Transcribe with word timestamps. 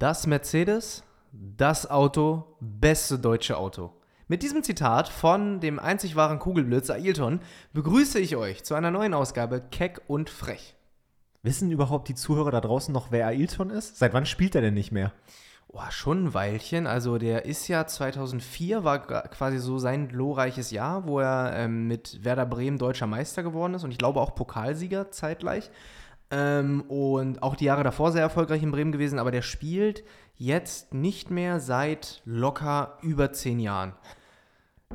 Das 0.00 0.26
Mercedes, 0.26 1.04
das 1.30 1.90
Auto, 1.90 2.56
beste 2.58 3.18
deutsche 3.18 3.58
Auto. 3.58 3.92
Mit 4.28 4.42
diesem 4.42 4.62
Zitat 4.62 5.10
von 5.10 5.60
dem 5.60 5.78
einzig 5.78 6.16
wahren 6.16 6.38
Kugelblitz 6.38 6.88
Ailton 6.88 7.40
begrüße 7.74 8.18
ich 8.18 8.34
euch 8.34 8.64
zu 8.64 8.74
einer 8.74 8.90
neuen 8.90 9.12
Ausgabe 9.12 9.60
Keck 9.60 10.00
und 10.06 10.30
Frech. 10.30 10.74
Wissen 11.42 11.70
überhaupt 11.70 12.08
die 12.08 12.14
Zuhörer 12.14 12.50
da 12.50 12.62
draußen 12.62 12.94
noch, 12.94 13.08
wer 13.10 13.26
Ailton 13.26 13.68
ist? 13.68 13.98
Seit 13.98 14.14
wann 14.14 14.24
spielt 14.24 14.54
er 14.54 14.62
denn 14.62 14.72
nicht 14.72 14.90
mehr? 14.90 15.12
Oh, 15.68 15.82
schon 15.90 16.24
ein 16.24 16.34
Weilchen. 16.34 16.86
Also 16.86 17.18
der 17.18 17.44
ist 17.44 17.68
ja 17.68 17.86
2004, 17.86 18.84
war 18.84 19.06
quasi 19.06 19.58
so 19.58 19.78
sein 19.78 20.08
glorreiches 20.08 20.70
Jahr, 20.70 21.06
wo 21.06 21.20
er 21.20 21.52
ähm, 21.54 21.88
mit 21.88 22.24
Werder 22.24 22.46
Bremen 22.46 22.78
deutscher 22.78 23.06
Meister 23.06 23.42
geworden 23.42 23.74
ist 23.74 23.84
und 23.84 23.90
ich 23.90 23.98
glaube 23.98 24.22
auch 24.22 24.34
Pokalsieger 24.34 25.10
zeitgleich. 25.10 25.70
Ähm, 26.30 26.82
und 26.82 27.42
auch 27.42 27.56
die 27.56 27.64
Jahre 27.64 27.82
davor 27.82 28.12
sehr 28.12 28.22
erfolgreich 28.22 28.62
in 28.62 28.70
Bremen 28.70 28.92
gewesen, 28.92 29.18
aber 29.18 29.30
der 29.30 29.42
spielt 29.42 30.04
jetzt 30.36 30.94
nicht 30.94 31.30
mehr 31.30 31.60
seit 31.60 32.22
locker 32.24 32.98
über 33.02 33.32
zehn 33.32 33.58
Jahren. 33.58 33.94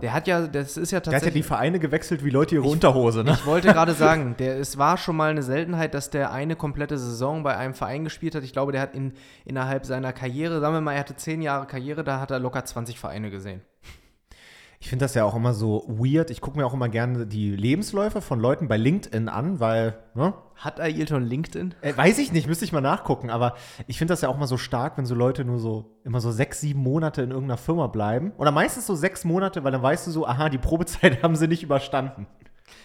Der 0.01 0.11
hat 0.11 0.27
ja, 0.27 0.45
das 0.45 0.75
ist 0.75 0.91
ja 0.91 0.99
tatsächlich. 0.99 1.09
Der 1.09 1.15
hat 1.15 1.23
ja 1.23 1.31
die 1.31 1.43
Vereine 1.43 1.79
gewechselt 1.79 2.25
wie 2.25 2.29
Leute 2.29 2.55
ihre 2.55 2.65
ich, 2.65 2.71
Unterhose, 2.71 3.23
ne? 3.23 3.31
Ich 3.31 3.45
wollte 3.45 3.69
gerade 3.69 3.93
sagen, 3.93 4.35
der, 4.39 4.59
es 4.59 4.77
war 4.77 4.97
schon 4.97 5.15
mal 5.15 5.29
eine 5.29 5.41
Seltenheit, 5.41 5.93
dass 5.93 6.09
der 6.09 6.33
eine 6.33 6.57
komplette 6.57 6.97
Saison 6.97 7.43
bei 7.43 7.55
einem 7.55 7.73
Verein 7.73 8.03
gespielt 8.03 8.35
hat. 8.35 8.43
Ich 8.43 8.51
glaube, 8.51 8.73
der 8.73 8.81
hat 8.81 8.93
in, 8.93 9.13
innerhalb 9.45 9.85
seiner 9.85 10.11
Karriere, 10.11 10.59
sagen 10.59 10.73
wir 10.73 10.81
mal, 10.81 10.93
er 10.93 10.99
hatte 10.99 11.15
zehn 11.15 11.41
Jahre 11.41 11.65
Karriere, 11.65 12.03
da 12.03 12.19
hat 12.19 12.31
er 12.31 12.39
locker 12.39 12.65
20 12.65 12.99
Vereine 12.99 13.29
gesehen. 13.29 13.61
Ich 14.79 14.89
finde 14.89 15.05
das 15.05 15.13
ja 15.15 15.23
auch 15.23 15.35
immer 15.35 15.53
so 15.53 15.85
weird. 15.87 16.29
Ich 16.29 16.41
gucke 16.41 16.57
mir 16.57 16.65
auch 16.65 16.73
immer 16.73 16.89
gerne 16.89 17.25
die 17.25 17.55
Lebensläufe 17.55 18.21
von 18.21 18.39
Leuten 18.39 18.67
bei 18.67 18.77
LinkedIn 18.77 19.29
an, 19.29 19.59
weil, 19.59 19.97
ne? 20.13 20.33
Hat 20.55 20.79
Ailton 20.79 21.23
LinkedIn? 21.23 21.75
Äh, 21.81 21.97
weiß 21.97 22.17
ich 22.19 22.31
nicht, 22.31 22.47
müsste 22.47 22.65
ich 22.65 22.71
mal 22.71 22.81
nachgucken. 22.81 23.29
Aber 23.29 23.55
ich 23.87 23.97
finde 23.97 24.13
das 24.13 24.21
ja 24.21 24.29
auch 24.29 24.35
immer 24.35 24.47
so 24.47 24.57
stark, 24.57 24.97
wenn 24.97 25.05
so 25.05 25.15
Leute 25.15 25.43
nur 25.43 25.59
so 25.59 25.97
immer 26.03 26.21
so 26.21 26.31
sechs, 26.31 26.61
sieben 26.61 26.81
Monate 26.81 27.21
in 27.21 27.31
irgendeiner 27.31 27.57
Firma 27.57 27.87
bleiben. 27.87 28.31
Oder 28.37 28.51
meistens 28.51 28.87
so 28.87 28.95
sechs 28.95 29.25
Monate, 29.25 29.63
weil 29.63 29.71
dann 29.71 29.83
weißt 29.83 30.07
du 30.07 30.11
so, 30.11 30.27
aha, 30.27 30.49
die 30.49 30.57
Probezeit 30.57 31.21
haben 31.23 31.35
sie 31.35 31.47
nicht 31.47 31.63
überstanden. 31.63 32.27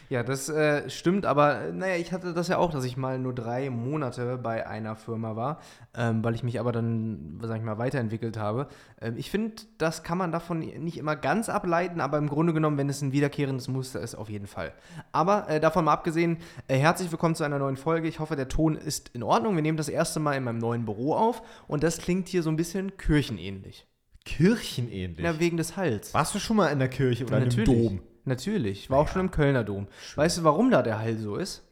Ja, 0.09 0.23
das 0.23 0.49
äh, 0.49 0.91
stimmt, 0.91 1.25
aber 1.25 1.61
äh, 1.61 1.73
naja, 1.73 1.97
ich 1.97 2.13
hatte 2.13 2.35
das 2.35 2.49
ja 2.49 2.59
auch, 2.59 2.73
dass 2.73 2.85
ich 2.85 2.97
mal 2.97 3.19
nur 3.19 3.35
drei 3.35 3.71
Monate 3.71 4.39
bei 4.39 4.67
einer 4.67 4.97
Firma 4.97 5.37
war, 5.37 5.61
ähm, 5.95 6.25
weil 6.25 6.35
ich 6.35 6.43
mich 6.43 6.59
aber 6.59 6.73
dann, 6.73 7.39
sag 7.43 7.59
ich 7.59 7.63
mal, 7.63 7.79
weiterentwickelt 7.79 8.37
habe. 8.37 8.67
Ähm, 9.01 9.15
ich 9.17 9.31
finde, 9.31 9.63
das 9.79 10.03
kann 10.03 10.19
man 10.19 10.33
davon 10.33 10.59
nicht 10.59 10.99
immer 10.99 11.17
ganz 11.17 11.49
ableiten, 11.49 12.01
aber 12.01 12.19
im 12.19 12.29
Grunde 12.29 12.53
genommen, 12.53 12.77
wenn 12.77 12.89
es 12.89 13.03
ein 13.03 13.13
wiederkehrendes 13.13 13.69
Muster 13.69 14.01
ist, 14.01 14.15
auf 14.15 14.29
jeden 14.29 14.47
Fall. 14.47 14.73
Aber 15.13 15.49
äh, 15.49 15.61
davon 15.61 15.85
mal 15.85 15.93
abgesehen, 15.93 16.39
äh, 16.67 16.77
herzlich 16.77 17.11
willkommen 17.13 17.35
zu 17.35 17.45
einer 17.45 17.59
neuen 17.59 17.77
Folge. 17.77 18.09
Ich 18.09 18.19
hoffe, 18.19 18.37
der 18.37 18.49
Ton 18.49 18.77
ist 18.77 19.11
in 19.11 19.23
Ordnung. 19.23 19.55
Wir 19.55 19.63
nehmen 19.63 19.79
das 19.79 19.89
erste 19.89 20.19
Mal 20.19 20.35
in 20.35 20.45
meinem 20.45 20.59
neuen 20.59 20.85
Büro 20.85 21.15
auf 21.15 21.43
und 21.69 21.83
das 21.83 21.99
klingt 21.99 22.29
hier 22.29 22.43
so 22.43 22.51
ein 22.51 22.57
bisschen 22.57 22.97
kirchenähnlich. 22.97 23.87
Kirchenähnlich? 24.25 25.25
Ja, 25.25 25.39
wegen 25.39 25.57
des 25.57 25.77
Hals. 25.77 26.13
Warst 26.15 26.35
du 26.35 26.39
schon 26.39 26.57
mal 26.57 26.69
in 26.69 26.79
der 26.79 26.89
Kirche 26.89 27.25
oder 27.25 27.41
Natürlich. 27.41 27.69
in 27.69 27.75
einem 27.75 27.99
Dom? 27.99 28.10
Natürlich. 28.25 28.81
Ich 28.81 28.91
war 28.91 28.99
auch 28.99 29.09
schon 29.09 29.23
im 29.23 29.31
Kölner 29.31 29.65
Dom. 29.65 29.89
Schön. 30.03 30.23
Weißt 30.23 30.39
du, 30.39 30.45
warum 30.45 30.71
da 30.71 30.83
der 30.83 30.99
Hall 30.99 31.17
so 31.17 31.37
ist? 31.37 31.65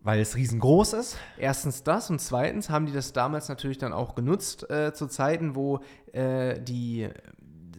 Weil 0.00 0.20
es 0.20 0.36
riesengroß 0.36 0.92
ist? 0.94 1.16
Erstens 1.38 1.82
das 1.82 2.10
und 2.10 2.20
zweitens 2.20 2.68
haben 2.70 2.86
die 2.86 2.92
das 2.92 3.12
damals 3.12 3.48
natürlich 3.48 3.78
dann 3.78 3.92
auch 3.92 4.14
genutzt 4.14 4.68
äh, 4.70 4.92
zu 4.92 5.06
Zeiten, 5.06 5.54
wo 5.54 5.80
äh, 6.12 6.60
die, 6.60 7.08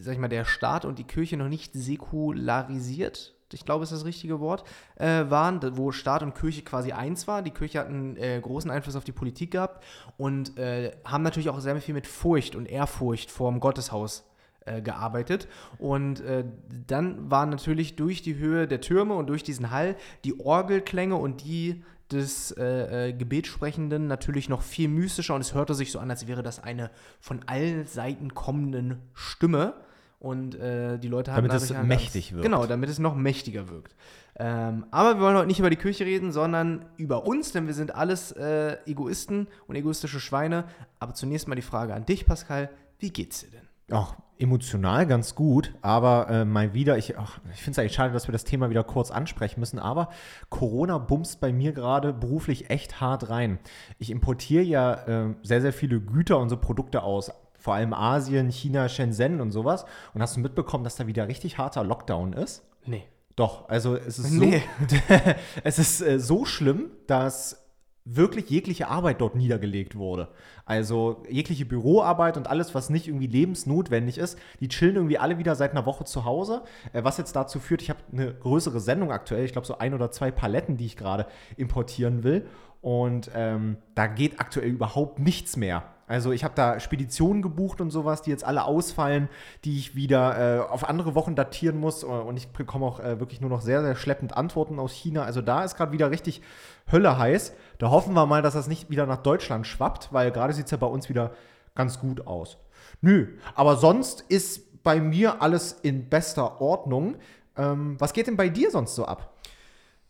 sag 0.00 0.14
ich 0.14 0.18
mal, 0.18 0.28
der 0.28 0.44
Staat 0.44 0.84
und 0.84 0.98
die 0.98 1.04
Kirche 1.04 1.36
noch 1.36 1.48
nicht 1.48 1.72
säkularisiert 1.74 3.36
ich 3.52 3.64
glaube, 3.64 3.84
ist 3.84 3.92
das 3.92 4.04
richtige 4.04 4.40
Wort, 4.40 4.64
äh, 4.96 5.24
waren, 5.28 5.60
wo 5.76 5.92
Staat 5.92 6.22
und 6.22 6.34
Kirche 6.34 6.62
quasi 6.62 6.92
eins 6.92 7.28
war. 7.28 7.42
Die 7.42 7.50
Kirche 7.50 7.78
hat 7.78 7.88
einen 7.88 8.16
äh, 8.16 8.40
großen 8.40 8.70
Einfluss 8.70 8.96
auf 8.96 9.04
die 9.04 9.12
Politik 9.12 9.52
gehabt 9.52 9.84
und 10.16 10.58
äh, 10.58 10.92
haben 11.04 11.22
natürlich 11.22 11.48
auch 11.48 11.60
sehr 11.60 11.80
viel 11.80 11.94
mit 11.94 12.06
Furcht 12.06 12.56
und 12.56 12.66
Ehrfurcht 12.66 13.30
vorm 13.30 13.60
Gotteshaus 13.60 14.24
äh, 14.66 14.82
gearbeitet. 14.82 15.48
Und 15.78 16.20
äh, 16.20 16.44
dann 16.86 17.30
waren 17.30 17.50
natürlich 17.50 17.96
durch 17.96 18.22
die 18.22 18.36
Höhe 18.36 18.68
der 18.68 18.80
Türme 18.80 19.14
und 19.14 19.28
durch 19.28 19.42
diesen 19.42 19.70
Hall 19.70 19.96
die 20.24 20.38
Orgelklänge 20.38 21.16
und 21.16 21.44
die 21.44 21.82
des 22.10 22.52
äh, 22.52 23.08
äh, 23.08 23.12
Gebetsprechenden 23.12 24.06
natürlich 24.06 24.48
noch 24.48 24.62
viel 24.62 24.88
mystischer 24.88 25.34
und 25.34 25.40
es 25.40 25.54
hörte 25.54 25.74
sich 25.74 25.90
so 25.90 25.98
an, 25.98 26.10
als 26.10 26.28
wäre 26.28 26.42
das 26.42 26.62
eine 26.62 26.90
von 27.20 27.40
allen 27.46 27.86
Seiten 27.86 28.34
kommenden 28.34 28.98
Stimme. 29.14 29.74
Und 30.18 30.54
äh, 30.54 30.98
die 30.98 31.08
Leute 31.08 31.32
haben 31.32 31.46
Damit 31.46 31.62
es 31.62 31.72
mächtig 31.82 32.32
wirkt. 32.32 32.44
Genau, 32.44 32.66
damit 32.66 32.88
es 32.88 32.98
noch 32.98 33.14
mächtiger 33.14 33.68
wirkt. 33.68 33.94
Ähm, 34.38 34.86
aber 34.90 35.16
wir 35.16 35.20
wollen 35.20 35.36
heute 35.36 35.46
nicht 35.46 35.60
über 35.60 35.70
die 35.70 35.76
Kirche 35.76 36.04
reden, 36.04 36.32
sondern 36.32 36.86
über 36.96 37.26
uns, 37.26 37.52
denn 37.52 37.66
wir 37.66 37.74
sind 37.74 37.94
alles 37.94 38.32
äh, 38.32 38.78
Egoisten 38.86 39.48
und 39.66 39.76
egoistische 39.76 40.20
Schweine. 40.20 40.64
Aber 40.98 41.14
zunächst 41.14 41.48
mal 41.48 41.54
die 41.54 41.62
Frage 41.62 41.94
an 41.94 42.06
dich, 42.06 42.24
Pascal. 42.26 42.70
Wie 42.98 43.10
geht's 43.10 43.40
dir 43.40 43.50
denn? 43.50 43.65
Auch 43.90 44.16
emotional 44.38 45.06
ganz 45.06 45.34
gut, 45.34 45.72
aber 45.80 46.28
äh, 46.28 46.44
mal 46.44 46.74
wieder, 46.74 46.98
ich, 46.98 47.10
ich 47.10 47.60
finde 47.60 47.70
es 47.70 47.78
eigentlich 47.78 47.94
schade, 47.94 48.12
dass 48.12 48.28
wir 48.28 48.32
das 48.32 48.44
Thema 48.44 48.68
wieder 48.70 48.84
kurz 48.84 49.10
ansprechen 49.10 49.60
müssen, 49.60 49.78
aber 49.78 50.10
Corona 50.50 50.98
bumst 50.98 51.40
bei 51.40 51.52
mir 51.52 51.72
gerade 51.72 52.12
beruflich 52.12 52.68
echt 52.70 53.00
hart 53.00 53.30
rein. 53.30 53.58
Ich 53.98 54.10
importiere 54.10 54.62
ja 54.62 54.94
äh, 55.06 55.34
sehr, 55.42 55.60
sehr 55.60 55.72
viele 55.72 56.00
Güter 56.00 56.38
und 56.38 56.50
so 56.50 56.56
Produkte 56.58 57.02
aus, 57.02 57.30
vor 57.58 57.74
allem 57.74 57.94
Asien, 57.94 58.50
China, 58.50 58.88
Shenzhen 58.88 59.40
und 59.40 59.50
sowas. 59.50 59.86
Und 60.14 60.22
hast 60.22 60.36
du 60.36 60.40
mitbekommen, 60.40 60.84
dass 60.84 60.96
da 60.96 61.06
wieder 61.06 61.28
richtig 61.28 61.58
harter 61.58 61.82
Lockdown 61.82 62.32
ist? 62.32 62.62
Nee. 62.84 63.04
Doch, 63.34 63.68
also 63.68 63.96
es 63.96 64.18
ist 64.18 64.30
nee. 64.30 64.62
so, 64.88 64.96
es 65.64 65.78
ist 65.78 66.00
äh, 66.00 66.18
so 66.18 66.44
schlimm, 66.44 66.90
dass 67.06 67.65
wirklich 68.06 68.48
jegliche 68.48 68.88
Arbeit 68.88 69.20
dort 69.20 69.34
niedergelegt 69.34 69.96
wurde. 69.96 70.28
Also 70.64 71.24
jegliche 71.28 71.66
Büroarbeit 71.66 72.36
und 72.36 72.48
alles, 72.48 72.74
was 72.74 72.88
nicht 72.88 73.08
irgendwie 73.08 73.26
lebensnotwendig 73.26 74.16
ist, 74.16 74.38
die 74.60 74.68
chillen 74.68 74.94
irgendwie 74.94 75.18
alle 75.18 75.38
wieder 75.38 75.56
seit 75.56 75.72
einer 75.72 75.86
Woche 75.86 76.04
zu 76.04 76.24
Hause. 76.24 76.62
Äh, 76.92 77.04
was 77.04 77.18
jetzt 77.18 77.34
dazu 77.34 77.58
führt, 77.58 77.82
ich 77.82 77.90
habe 77.90 78.00
eine 78.12 78.32
größere 78.32 78.80
Sendung 78.80 79.10
aktuell, 79.10 79.44
ich 79.44 79.52
glaube 79.52 79.66
so 79.66 79.78
ein 79.78 79.92
oder 79.92 80.10
zwei 80.12 80.30
Paletten, 80.30 80.76
die 80.76 80.86
ich 80.86 80.96
gerade 80.96 81.26
importieren 81.56 82.22
will. 82.22 82.46
Und 82.80 83.30
ähm, 83.34 83.76
da 83.96 84.06
geht 84.06 84.38
aktuell 84.38 84.70
überhaupt 84.70 85.18
nichts 85.18 85.56
mehr. 85.56 85.82
Also 86.06 86.30
ich 86.32 86.44
habe 86.44 86.54
da 86.54 86.78
Speditionen 86.78 87.42
gebucht 87.42 87.80
und 87.80 87.90
sowas, 87.90 88.22
die 88.22 88.30
jetzt 88.30 88.44
alle 88.44 88.64
ausfallen, 88.64 89.28
die 89.64 89.78
ich 89.78 89.96
wieder 89.96 90.58
äh, 90.58 90.60
auf 90.60 90.88
andere 90.88 91.14
Wochen 91.14 91.34
datieren 91.34 91.78
muss. 91.78 92.02
Äh, 92.02 92.06
und 92.06 92.36
ich 92.36 92.48
bekomme 92.48 92.86
auch 92.86 93.00
äh, 93.00 93.18
wirklich 93.18 93.40
nur 93.40 93.50
noch 93.50 93.60
sehr, 93.60 93.82
sehr 93.82 93.96
schleppend 93.96 94.36
Antworten 94.36 94.78
aus 94.78 94.92
China. 94.92 95.24
Also 95.24 95.42
da 95.42 95.64
ist 95.64 95.76
gerade 95.76 95.92
wieder 95.92 96.10
richtig 96.10 96.42
Hölle 96.90 97.18
heiß. 97.18 97.54
Da 97.78 97.90
hoffen 97.90 98.14
wir 98.14 98.26
mal, 98.26 98.42
dass 98.42 98.54
das 98.54 98.68
nicht 98.68 98.88
wieder 98.90 99.06
nach 99.06 99.22
Deutschland 99.22 99.66
schwappt, 99.66 100.12
weil 100.12 100.30
gerade 100.30 100.52
sieht 100.52 100.66
es 100.66 100.70
ja 100.70 100.76
bei 100.76 100.86
uns 100.86 101.08
wieder 101.08 101.32
ganz 101.74 101.98
gut 101.98 102.26
aus. 102.26 102.58
Nö, 103.00 103.28
aber 103.54 103.76
sonst 103.76 104.22
ist 104.22 104.82
bei 104.82 105.00
mir 105.00 105.42
alles 105.42 105.72
in 105.72 106.08
bester 106.08 106.60
Ordnung. 106.60 107.16
Ähm, 107.56 107.96
was 107.98 108.12
geht 108.12 108.28
denn 108.28 108.36
bei 108.36 108.48
dir 108.48 108.70
sonst 108.70 108.94
so 108.94 109.04
ab? 109.04 109.35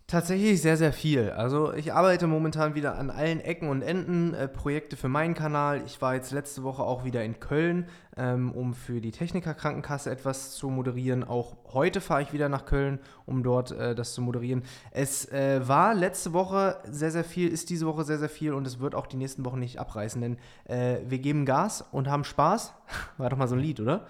Tatsächlich 0.09 0.63
sehr, 0.63 0.77
sehr 0.77 0.93
viel. 0.93 1.31
Also 1.31 1.73
ich 1.73 1.93
arbeite 1.93 2.29
momentan 2.29 2.77
wieder 2.77 2.97
an 2.97 3.11
allen 3.11 3.41
Ecken 3.41 3.69
und 3.69 3.83
Enden, 3.83 4.35
äh, 4.35 4.47
Projekte 4.47 4.97
für 4.97 5.09
meinen 5.09 5.35
Kanal. 5.35 5.83
Ich 5.85 6.01
war 6.01 6.15
jetzt 6.15 6.31
letzte 6.31 6.63
Woche 6.63 6.85
auch 6.85 7.05
wieder 7.05 7.25
in 7.25 7.41
Köln, 7.41 7.89
ähm, 8.17 8.53
um 8.53 8.73
für 8.73 9.01
die 9.01 9.11
Technikerkrankenkasse 9.11 10.09
etwas 10.09 10.53
zu 10.53 10.71
moderieren. 10.71 11.25
Auch 11.25 11.57
heute 11.73 12.01
fahre 12.01 12.23
ich 12.23 12.33
wieder 12.33 12.49
nach 12.49 12.67
Köln, 12.67 13.01
um 13.25 13.43
dort 13.43 13.73
äh, 13.73 13.97
das 13.97 14.15
zu 14.15 14.23
moderieren. 14.23 14.63
Es 14.93 15.29
äh, 15.33 15.67
war 15.67 15.93
letzte 15.93 16.33
Woche 16.33 16.77
sehr, 16.89 17.11
sehr 17.11 17.25
viel, 17.25 17.49
ist 17.49 17.69
diese 17.69 17.87
Woche 17.87 18.05
sehr, 18.05 18.19
sehr 18.19 18.29
viel 18.29 18.53
und 18.53 18.65
es 18.65 18.79
wird 18.79 18.95
auch 18.95 19.09
die 19.09 19.17
nächsten 19.17 19.45
Wochen 19.45 19.59
nicht 19.59 19.81
abreißen, 19.81 20.21
denn 20.21 20.39
äh, 20.67 20.99
wir 21.09 21.19
geben 21.19 21.45
Gas 21.47 21.85
und 21.91 22.09
haben 22.09 22.23
Spaß. 22.23 22.75
War 23.17 23.29
doch 23.29 23.39
mal 23.39 23.49
so 23.49 23.57
ein 23.57 23.61
Lied, 23.61 23.81
oder? 23.81 24.07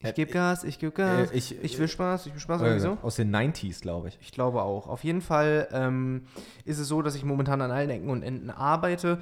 Ich 0.00 0.14
gebe 0.14 0.30
Gas, 0.30 0.62
ich 0.62 0.78
gebe 0.78 0.92
Gas, 0.92 1.32
äh, 1.32 1.34
ich, 1.34 1.62
ich 1.62 1.78
will 1.78 1.88
Spaß, 1.88 2.26
ich 2.26 2.32
will 2.32 2.40
Spaß, 2.40 2.62
äh, 2.62 2.78
so. 2.78 2.98
Aus 3.02 3.16
den 3.16 3.34
90s, 3.34 3.80
glaube 3.82 4.08
ich. 4.08 4.18
Ich 4.20 4.30
glaube 4.30 4.62
auch. 4.62 4.86
Auf 4.86 5.02
jeden 5.02 5.20
Fall 5.20 5.68
ähm, 5.72 6.26
ist 6.64 6.78
es 6.78 6.86
so, 6.86 7.02
dass 7.02 7.16
ich 7.16 7.24
momentan 7.24 7.60
an 7.60 7.72
allen 7.72 7.90
Ecken 7.90 8.08
und 8.08 8.22
Enden 8.22 8.50
arbeite. 8.50 9.18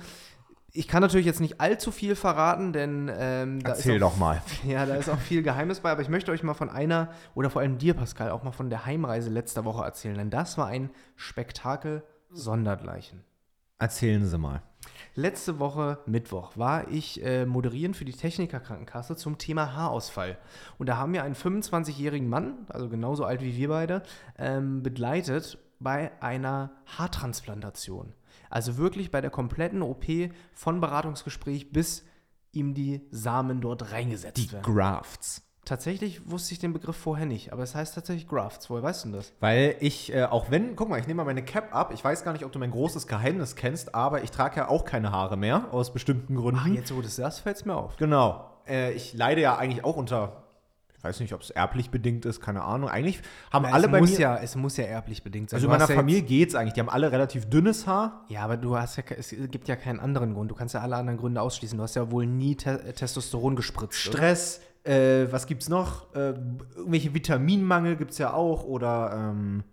Ich 0.72 0.86
kann 0.86 1.00
natürlich 1.00 1.24
jetzt 1.24 1.40
nicht 1.40 1.62
allzu 1.62 1.90
viel 1.90 2.14
verraten, 2.14 2.74
denn 2.74 3.10
ähm, 3.16 3.60
Erzähl 3.64 4.02
auch, 4.02 4.10
doch 4.12 4.18
mal. 4.18 4.42
Ja, 4.66 4.84
da 4.84 4.96
ist 4.96 5.08
auch 5.08 5.18
viel 5.18 5.42
Geheimnis 5.42 5.80
bei, 5.80 5.90
aber 5.90 6.02
ich 6.02 6.10
möchte 6.10 6.30
euch 6.30 6.42
mal 6.42 6.52
von 6.52 6.68
einer, 6.68 7.10
oder 7.34 7.48
vor 7.48 7.62
allem 7.62 7.78
dir, 7.78 7.94
Pascal, 7.94 8.30
auch 8.30 8.42
mal 8.42 8.52
von 8.52 8.68
der 8.68 8.84
Heimreise 8.84 9.30
letzter 9.30 9.64
Woche 9.64 9.82
erzählen, 9.82 10.16
denn 10.18 10.28
das 10.28 10.58
war 10.58 10.66
ein 10.66 10.90
Spektakel 11.14 12.02
sondergleichen. 12.30 13.24
Erzählen 13.78 14.26
Sie 14.26 14.36
mal. 14.36 14.62
Letzte 15.18 15.58
Woche 15.58 15.98
Mittwoch 16.04 16.58
war 16.58 16.88
ich 16.88 17.24
äh, 17.24 17.46
moderieren 17.46 17.94
für 17.94 18.04
die 18.04 18.12
Technikerkrankenkasse 18.12 19.16
zum 19.16 19.38
Thema 19.38 19.74
Haarausfall. 19.74 20.36
Und 20.76 20.90
da 20.90 20.98
haben 20.98 21.14
wir 21.14 21.22
einen 21.22 21.34
25-jährigen 21.34 22.28
Mann, 22.28 22.66
also 22.68 22.90
genauso 22.90 23.24
alt 23.24 23.40
wie 23.40 23.56
wir 23.56 23.68
beide, 23.68 24.02
ähm, 24.38 24.82
begleitet 24.82 25.58
bei 25.80 26.10
einer 26.20 26.70
Haartransplantation. 26.98 28.12
Also 28.50 28.76
wirklich 28.76 29.10
bei 29.10 29.22
der 29.22 29.30
kompletten 29.30 29.80
OP 29.80 30.04
von 30.52 30.82
Beratungsgespräch 30.82 31.72
bis 31.72 32.04
ihm 32.52 32.74
die 32.74 33.00
Samen 33.10 33.62
dort 33.62 33.92
reingesetzt 33.92 34.36
die 34.36 34.52
werden. 34.52 34.64
Die 34.66 34.70
Grafts. 34.70 35.45
Tatsächlich 35.66 36.30
wusste 36.30 36.52
ich 36.54 36.60
den 36.60 36.72
Begriff 36.72 36.96
vorher 36.96 37.26
nicht, 37.26 37.52
aber 37.52 37.62
es 37.64 37.74
heißt 37.74 37.94
tatsächlich 37.94 38.28
Grafts. 38.28 38.70
Woher 38.70 38.82
weißt 38.84 39.04
du 39.06 39.10
das? 39.10 39.32
Weil 39.40 39.74
ich, 39.80 40.14
äh, 40.14 40.22
auch 40.24 40.50
wenn, 40.50 40.76
guck 40.76 40.88
mal, 40.88 40.98
ich 41.00 41.06
nehme 41.08 41.18
mal 41.18 41.24
meine 41.24 41.44
Cap 41.44 41.74
ab. 41.74 41.90
Ich 41.92 42.02
weiß 42.04 42.22
gar 42.24 42.32
nicht, 42.32 42.44
ob 42.44 42.52
du 42.52 42.58
mein 42.60 42.70
großes 42.70 43.08
Geheimnis 43.08 43.56
kennst, 43.56 43.94
aber 43.94 44.22
ich 44.22 44.30
trage 44.30 44.56
ja 44.58 44.68
auch 44.68 44.84
keine 44.84 45.10
Haare 45.10 45.36
mehr, 45.36 45.66
aus 45.72 45.92
bestimmten 45.92 46.36
Gründen. 46.36 46.60
Ah, 46.64 46.68
jetzt 46.68 46.92
wo 46.92 46.96
du 46.96 47.02
das 47.02 47.16
sagst, 47.16 47.40
fällt 47.40 47.56
es 47.56 47.64
mir 47.64 47.74
auf. 47.74 47.96
Genau. 47.96 48.48
Äh, 48.68 48.92
ich 48.92 49.12
leide 49.14 49.40
ja 49.40 49.56
eigentlich 49.56 49.84
auch 49.84 49.96
unter, 49.96 50.44
ich 50.96 51.02
weiß 51.02 51.18
nicht, 51.18 51.34
ob 51.34 51.40
es 51.42 51.50
erblich 51.50 51.90
bedingt 51.90 52.24
ist, 52.26 52.40
keine 52.40 52.62
Ahnung. 52.62 52.88
Eigentlich 52.88 53.20
haben 53.52 53.64
Na, 53.68 53.72
alle 53.74 53.86
es 53.86 53.90
bei 53.92 54.00
mir, 54.00 54.18
Ja, 54.20 54.36
es 54.38 54.54
muss 54.54 54.76
ja 54.76 54.84
erblich 54.84 55.24
bedingt 55.24 55.50
sein. 55.50 55.56
also 55.58 55.66
in 55.66 55.68
Du 55.68 55.72
meiner 55.72 55.82
hast 55.82 55.90
ja 55.90 55.96
Familie 55.96 56.22
geht's 56.22 56.54
eigentlich. 56.54 56.74
Die 56.74 56.80
haben 56.80 56.88
alle 56.88 57.10
relativ 57.10 57.50
dünnes 57.50 57.88
Haar. 57.88 58.24
Ja, 58.28 58.42
aber 58.42 58.56
du 58.56 58.76
hast 58.78 58.96
ja, 58.98 59.02
es 59.18 59.30
gibt 59.50 59.66
ja 59.66 59.74
keinen 59.74 59.98
anderen 59.98 60.34
Grund. 60.34 60.48
Du 60.48 60.54
kannst 60.54 60.74
ja 60.74 60.80
alle 60.80 60.94
anderen 60.94 61.18
Gründe 61.18 61.40
ausschließen. 61.42 61.76
Du 61.76 61.82
hast 61.82 61.96
ja 61.96 62.08
wohl 62.12 62.24
nie 62.26 62.54
Te 62.54 62.92
Testosteron 62.94 63.56
gespritzt. 63.56 64.08
oder? 64.10 64.18
Äh, 64.86 65.32
was 65.32 65.46
gibt's 65.46 65.68
noch? 65.68 66.14
Äh, 66.14 66.34
irgendwelche 66.76 67.12
Vitaminmangel 67.12 67.96
gibt's 67.96 68.18
ja 68.18 68.32
auch 68.32 68.64
oder 68.64 69.12
ähm, 69.14 69.64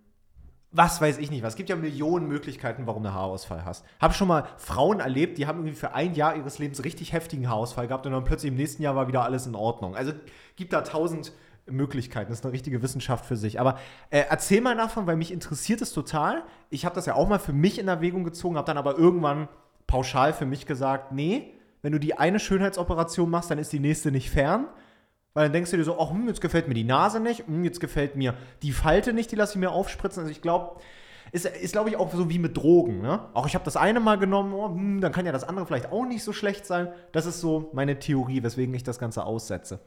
was 0.72 1.00
weiß 1.00 1.18
ich 1.18 1.30
nicht 1.30 1.42
was. 1.44 1.52
Es 1.52 1.56
gibt 1.56 1.68
ja 1.68 1.76
Millionen 1.76 2.26
Möglichkeiten, 2.26 2.86
warum 2.86 3.04
du 3.04 3.12
Haarausfall 3.12 3.64
hast. 3.64 3.84
Hab 4.00 4.14
schon 4.14 4.26
mal 4.26 4.48
Frauen 4.56 4.98
erlebt, 4.98 5.38
die 5.38 5.46
haben 5.46 5.58
irgendwie 5.58 5.76
für 5.76 5.94
ein 5.94 6.14
Jahr 6.14 6.34
ihres 6.34 6.58
Lebens 6.58 6.82
richtig 6.82 7.12
heftigen 7.12 7.48
Haarausfall 7.48 7.86
gehabt 7.86 8.06
und 8.06 8.12
dann 8.12 8.24
plötzlich 8.24 8.50
im 8.50 8.56
nächsten 8.56 8.82
Jahr 8.82 8.96
war 8.96 9.06
wieder 9.06 9.22
alles 9.22 9.46
in 9.46 9.54
Ordnung. 9.54 9.94
Also 9.94 10.12
gibt 10.56 10.72
da 10.72 10.80
tausend 10.80 11.32
Möglichkeiten. 11.66 12.30
Das 12.30 12.40
ist 12.40 12.44
eine 12.44 12.52
richtige 12.52 12.82
Wissenschaft 12.82 13.24
für 13.24 13.36
sich. 13.36 13.60
Aber 13.60 13.78
äh, 14.10 14.24
erzähl 14.28 14.60
mal 14.60 14.76
davon, 14.76 15.06
weil 15.06 15.16
mich 15.16 15.32
interessiert 15.32 15.80
es 15.80 15.92
total. 15.92 16.42
Ich 16.70 16.84
habe 16.84 16.96
das 16.96 17.06
ja 17.06 17.14
auch 17.14 17.28
mal 17.28 17.38
für 17.38 17.52
mich 17.52 17.78
in 17.78 17.86
Erwägung 17.86 18.24
gezogen, 18.24 18.56
habe 18.56 18.66
dann 18.66 18.78
aber 18.78 18.98
irgendwann 18.98 19.48
pauschal 19.86 20.32
für 20.32 20.44
mich 20.44 20.66
gesagt, 20.66 21.12
nee, 21.12 21.54
wenn 21.82 21.92
du 21.92 22.00
die 22.00 22.18
eine 22.18 22.40
Schönheitsoperation 22.40 23.30
machst, 23.30 23.50
dann 23.50 23.58
ist 23.58 23.72
die 23.72 23.80
nächste 23.80 24.10
nicht 24.10 24.30
fern. 24.30 24.66
Weil 25.34 25.46
dann 25.46 25.52
denkst 25.52 25.72
du 25.72 25.76
dir 25.76 25.84
so, 25.84 25.98
ach, 25.98 26.10
hm, 26.10 26.28
jetzt 26.28 26.40
gefällt 26.40 26.68
mir 26.68 26.74
die 26.74 26.84
Nase 26.84 27.18
nicht, 27.18 27.46
hm, 27.46 27.64
jetzt 27.64 27.80
gefällt 27.80 28.14
mir 28.14 28.34
die 28.62 28.72
Falte 28.72 29.12
nicht, 29.12 29.32
die 29.32 29.36
lasse 29.36 29.54
ich 29.54 29.58
mir 29.58 29.70
aufspritzen. 29.70 30.20
Also 30.20 30.30
ich 30.30 30.40
glaube, 30.40 30.80
ist, 31.32 31.44
ist 31.44 31.72
glaube 31.72 31.90
ich 31.90 31.96
auch 31.96 32.12
so 32.12 32.30
wie 32.30 32.38
mit 32.38 32.56
Drogen. 32.56 33.02
Ne? 33.02 33.20
Auch 33.34 33.46
ich 33.46 33.56
habe 33.56 33.64
das 33.64 33.76
eine 33.76 33.98
mal 33.98 34.16
genommen, 34.16 34.54
oh, 34.54 34.68
hm, 34.68 35.00
dann 35.00 35.10
kann 35.10 35.26
ja 35.26 35.32
das 35.32 35.42
andere 35.42 35.66
vielleicht 35.66 35.90
auch 35.90 36.04
nicht 36.06 36.22
so 36.22 36.32
schlecht 36.32 36.66
sein. 36.66 36.88
Das 37.10 37.26
ist 37.26 37.40
so 37.40 37.70
meine 37.72 37.98
Theorie, 37.98 38.44
weswegen 38.44 38.72
ich 38.74 38.84
das 38.84 39.00
Ganze 39.00 39.24
aussetze. 39.24 39.80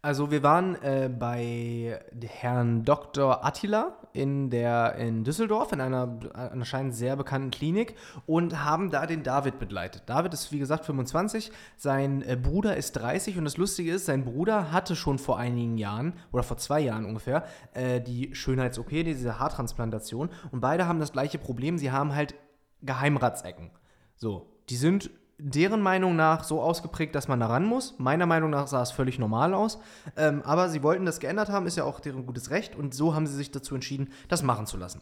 Also 0.00 0.30
wir 0.30 0.44
waren 0.44 0.76
äh, 0.76 1.10
bei 1.12 2.00
Herrn 2.24 2.84
Dr. 2.84 3.44
Attila 3.44 3.96
in, 4.12 4.48
der, 4.48 4.94
in 4.94 5.24
Düsseldorf 5.24 5.72
in 5.72 5.80
einer 5.80 6.20
anscheinend 6.34 6.94
sehr 6.94 7.16
bekannten 7.16 7.50
Klinik 7.50 7.96
und 8.24 8.64
haben 8.64 8.90
da 8.90 9.06
den 9.06 9.24
David 9.24 9.58
begleitet. 9.58 10.04
David 10.06 10.34
ist 10.34 10.52
wie 10.52 10.60
gesagt 10.60 10.84
25, 10.84 11.50
sein 11.76 12.22
äh, 12.22 12.36
Bruder 12.36 12.76
ist 12.76 12.92
30 12.92 13.38
und 13.38 13.44
das 13.44 13.56
Lustige 13.56 13.92
ist, 13.92 14.06
sein 14.06 14.24
Bruder 14.24 14.70
hatte 14.70 14.94
schon 14.94 15.18
vor 15.18 15.36
einigen 15.36 15.78
Jahren 15.78 16.12
oder 16.30 16.44
vor 16.44 16.58
zwei 16.58 16.78
Jahren 16.78 17.04
ungefähr 17.04 17.44
äh, 17.74 18.00
die 18.00 18.32
Schönheits-OP, 18.36 18.90
diese 18.90 19.40
Haartransplantation 19.40 20.30
und 20.52 20.60
beide 20.60 20.86
haben 20.86 21.00
das 21.00 21.10
gleiche 21.10 21.38
Problem, 21.38 21.76
sie 21.76 21.90
haben 21.90 22.14
halt 22.14 22.36
Geheimratsecken. 22.82 23.72
So, 24.14 24.46
die 24.68 24.76
sind 24.76 25.10
deren 25.38 25.80
Meinung 25.80 26.16
nach 26.16 26.44
so 26.44 26.60
ausgeprägt, 26.60 27.14
dass 27.14 27.28
man 27.28 27.40
da 27.40 27.46
ran 27.46 27.64
muss. 27.64 27.98
Meiner 27.98 28.26
Meinung 28.26 28.50
nach 28.50 28.66
sah 28.66 28.82
es 28.82 28.90
völlig 28.90 29.18
normal 29.18 29.54
aus. 29.54 29.78
Ähm, 30.16 30.42
aber 30.44 30.68
sie 30.68 30.82
wollten 30.82 31.06
das 31.06 31.20
geändert 31.20 31.48
haben, 31.48 31.66
ist 31.66 31.76
ja 31.76 31.84
auch 31.84 32.00
deren 32.00 32.26
gutes 32.26 32.50
Recht. 32.50 32.74
Und 32.74 32.94
so 32.94 33.14
haben 33.14 33.26
sie 33.26 33.36
sich 33.36 33.50
dazu 33.50 33.74
entschieden, 33.74 34.12
das 34.28 34.42
machen 34.42 34.66
zu 34.66 34.76
lassen. 34.76 35.00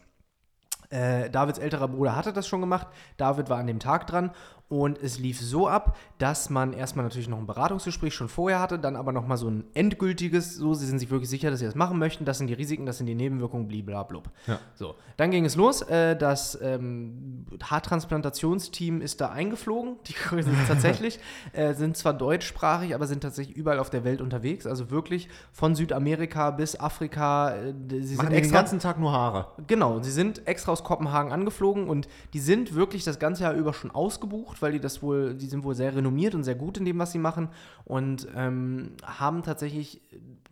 Äh, 0.91 1.31
Davids 1.31 1.59
älterer 1.59 1.88
Bruder 1.88 2.15
hatte 2.15 2.33
das 2.33 2.47
schon 2.47 2.61
gemacht. 2.61 2.87
David 3.17 3.49
war 3.49 3.59
an 3.59 3.67
dem 3.67 3.81
Tag 3.81 4.06
dran 4.06 4.31
und 4.68 5.00
es 5.00 5.20
lief 5.20 5.40
so 5.40 5.68
ab, 5.68 5.96
dass 6.18 6.50
man 6.50 6.72
erstmal 6.72 7.04
natürlich 7.04 7.28
noch 7.28 7.38
ein 7.38 7.46
Beratungsgespräch 7.46 8.12
schon 8.12 8.28
vorher 8.28 8.58
hatte, 8.58 8.80
dann 8.80 8.96
aber 8.96 9.12
nochmal 9.12 9.36
so 9.36 9.48
ein 9.48 9.64
endgültiges, 9.74 10.56
so, 10.56 10.74
sie 10.74 10.86
sind 10.86 10.98
sich 10.98 11.08
wirklich 11.08 11.30
sicher, 11.30 11.50
dass 11.50 11.60
sie 11.60 11.66
das 11.66 11.76
machen 11.76 12.00
möchten, 12.00 12.24
das 12.24 12.38
sind 12.38 12.48
die 12.48 12.54
Risiken, 12.54 12.84
das 12.84 12.98
sind 12.98 13.06
die 13.06 13.14
Nebenwirkungen, 13.14 13.68
bliblablub. 13.68 14.28
Ja. 14.48 14.58
So, 14.74 14.96
dann 15.16 15.30
ging 15.30 15.44
es 15.44 15.54
los, 15.54 15.82
äh, 15.82 16.16
das 16.16 16.58
ähm, 16.60 17.46
Haartransplantationsteam 17.62 19.00
ist 19.02 19.20
da 19.20 19.30
eingeflogen, 19.30 19.96
die 20.08 20.42
sind 20.42 20.56
tatsächlich, 20.66 21.20
äh, 21.52 21.74
sind 21.74 21.96
zwar 21.96 22.14
deutschsprachig, 22.14 22.92
aber 22.92 23.06
sind 23.06 23.20
tatsächlich 23.20 23.56
überall 23.56 23.78
auf 23.78 23.90
der 23.90 24.02
Welt 24.02 24.20
unterwegs, 24.20 24.66
also 24.66 24.90
wirklich 24.90 25.28
von 25.52 25.76
Südamerika 25.76 26.50
bis 26.50 26.78
Afrika, 26.78 27.54
äh, 27.54 27.72
sie 28.02 28.16
Machen 28.16 28.26
sind 28.26 28.30
den 28.30 28.32
extra 28.32 28.56
ganzen 28.56 28.80
Tag 28.80 28.98
nur 28.98 29.12
Haare. 29.12 29.46
Genau, 29.68 30.02
sie 30.02 30.10
sind 30.10 30.48
extra 30.48 30.72
aus 30.72 30.82
Kopenhagen 30.82 31.30
angeflogen 31.30 31.88
und 31.88 32.08
die 32.32 32.40
sind 32.40 32.74
wirklich 32.74 33.04
das 33.04 33.20
ganze 33.20 33.44
Jahr 33.44 33.54
über 33.54 33.72
schon 33.72 33.92
ausgebucht, 33.92 34.56
weil 34.62 34.73
die 34.73 34.81
das 34.81 35.03
wohl, 35.03 35.35
die 35.35 35.47
sind 35.47 35.64
wohl 35.64 35.75
sehr 35.75 35.94
renommiert 35.94 36.35
und 36.35 36.44
sehr 36.44 36.55
gut 36.55 36.79
in 36.79 36.85
dem, 36.85 36.99
was 36.99 37.12
sie 37.12 37.19
machen 37.19 37.49
und 37.85 38.29
ähm, 38.35 38.93
haben 39.05 39.43
tatsächlich 39.43 40.00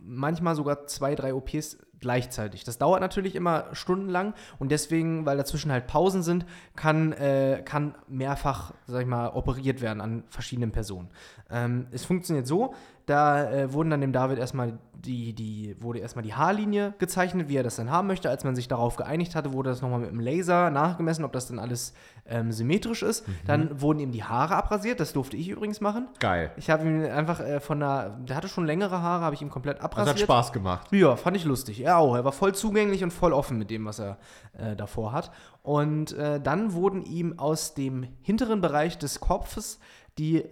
manchmal 0.03 0.55
sogar 0.55 0.87
zwei, 0.87 1.15
drei 1.15 1.35
OPs 1.35 1.79
gleichzeitig. 2.01 2.65
Das 2.65 2.77
dauert 2.77 3.01
natürlich 3.01 3.35
immer 3.35 3.65
stundenlang 3.73 4.35
und 4.59 4.71
deswegen, 4.71 5.25
weil 5.25 5.39
dazwischen 5.39 5.73
halt 5.73 5.87
Pausen 5.87 6.23
sind, 6.23 6.45
kann, 6.77 7.13
äh, 7.13 7.63
kann 7.65 7.95
mehrfach, 8.09 8.75
sag 8.87 9.01
ich 9.01 9.07
mal, 9.07 9.29
operiert 9.29 9.81
werden 9.81 10.03
an 10.03 10.25
verschiedenen 10.29 10.71
Personen. 10.71 11.09
Ähm, 11.51 11.87
es 11.93 12.05
funktioniert 12.05 12.47
so, 12.47 12.75
da 13.07 13.51
äh, 13.51 13.73
wurden 13.73 13.91
dann 13.91 14.01
dem 14.01 14.13
David 14.13 14.39
erstmal 14.39 14.79
die, 14.95 15.35
die, 15.35 15.77
wurde 15.81 15.99
erstmal 15.99 16.23
die 16.23 16.35
Haarlinie 16.35 16.95
gezeichnet, 16.99 17.49
wie 17.49 17.57
er 17.57 17.63
das 17.63 17.77
dann 17.77 17.91
haben 17.91 18.07
möchte. 18.09 18.31
Als 18.31 18.45
man 18.45 18.57
sich 18.57 18.69
darauf 18.69 18.97
geeinigt 18.97 19.35
hatte, 19.35 19.53
wurde 19.53 19.71
das 19.71 19.83
nochmal 19.83 20.01
mit 20.01 20.11
dem 20.11 20.21
Laser 20.21 20.71
nachgemessen, 20.71 21.25
ob 21.25 21.33
das 21.33 21.47
dann 21.49 21.59
alles 21.59 21.93
ähm, 22.27 22.53
symmetrisch 22.53 23.03
ist. 23.03 23.27
Dann 23.47 23.83
wurden 23.83 23.99
ihm 24.01 24.13
die 24.13 24.25
Haare 24.25 24.57
abrasiert, 24.57 25.01
das 25.01 25.13
durfte 25.13 25.37
ich 25.37 25.49
übrigens 25.49 25.83
machen. 25.83 26.09
Geil. 26.21 26.53
Ich 26.57 26.71
habe 26.71 26.85
ihm 26.85 27.05
einfach 27.05 27.41
äh, 27.41 27.61
von 27.61 27.81
der, 27.81 28.17
der 28.21 28.37
hatte 28.37 28.49
schon 28.49 28.65
längere 28.65 29.03
Haare, 29.03 29.25
habe 29.25 29.35
ich 29.35 29.43
ihm 29.43 29.51
komplett 29.51 29.79
Das 29.79 29.85
abrasiert. 29.85 30.17
hat 30.17 30.23
Spaß 30.23 30.53
gemacht. 30.53 30.87
Ja, 30.91 31.17
fand 31.17 31.37
ich 31.37 31.45
lustig. 31.45 31.83
Er 31.83 31.99
auch. 31.99 32.15
Er 32.15 32.25
war 32.25 32.33
voll 32.33 32.55
zugänglich 32.55 33.05
und 33.05 33.13
voll 33.13 33.35
offen 33.35 33.59
mit 33.59 33.69
dem, 33.71 33.85
was 33.85 33.99
er 34.01 34.17
äh, 34.57 34.75
davor 34.75 35.13
hat. 35.13 35.31
Und 35.63 36.13
äh, 36.13 36.41
dann 36.41 36.73
wurden 36.73 37.03
ihm 37.03 37.39
aus 37.39 37.75
dem 37.75 38.07
hinteren 38.23 38.61
Bereich 38.61 38.99
des 38.99 39.21
Kopfes 39.21 39.79
die 40.19 40.45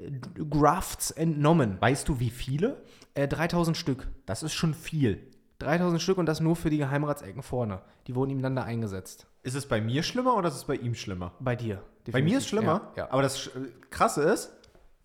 Grafts 0.50 1.10
entnommen. 1.10 1.80
Weißt 1.80 2.08
du, 2.08 2.20
wie 2.20 2.30
viele? 2.30 2.82
Äh, 3.14 3.28
3000 3.28 3.76
Stück. 3.76 4.08
Das 4.26 4.42
ist 4.42 4.54
schon 4.54 4.74
viel. 4.74 5.30
3000 5.60 6.02
Stück 6.02 6.18
und 6.18 6.26
das 6.26 6.40
nur 6.40 6.56
für 6.56 6.70
die 6.70 6.78
Geheimratsecken 6.78 7.42
vorne. 7.42 7.82
Die 8.06 8.14
wurden 8.14 8.30
ihm 8.30 8.42
dann 8.42 8.56
da 8.56 8.64
eingesetzt. 8.64 9.26
Ist 9.42 9.54
es 9.54 9.66
bei 9.66 9.80
mir 9.80 10.02
schlimmer 10.02 10.36
oder 10.36 10.48
ist 10.48 10.56
es 10.56 10.64
bei 10.64 10.74
ihm 10.74 10.94
schlimmer? 10.94 11.32
Bei 11.38 11.56
dir. 11.56 11.82
Bei 12.10 12.20
mir 12.22 12.38
ist 12.38 12.46
definitiv. 12.46 12.48
schlimmer. 12.48 12.92
Ja, 12.96 13.04
ja. 13.04 13.12
Aber 13.12 13.22
das 13.22 13.50
Krasse 13.90 14.22
ist, 14.22 14.52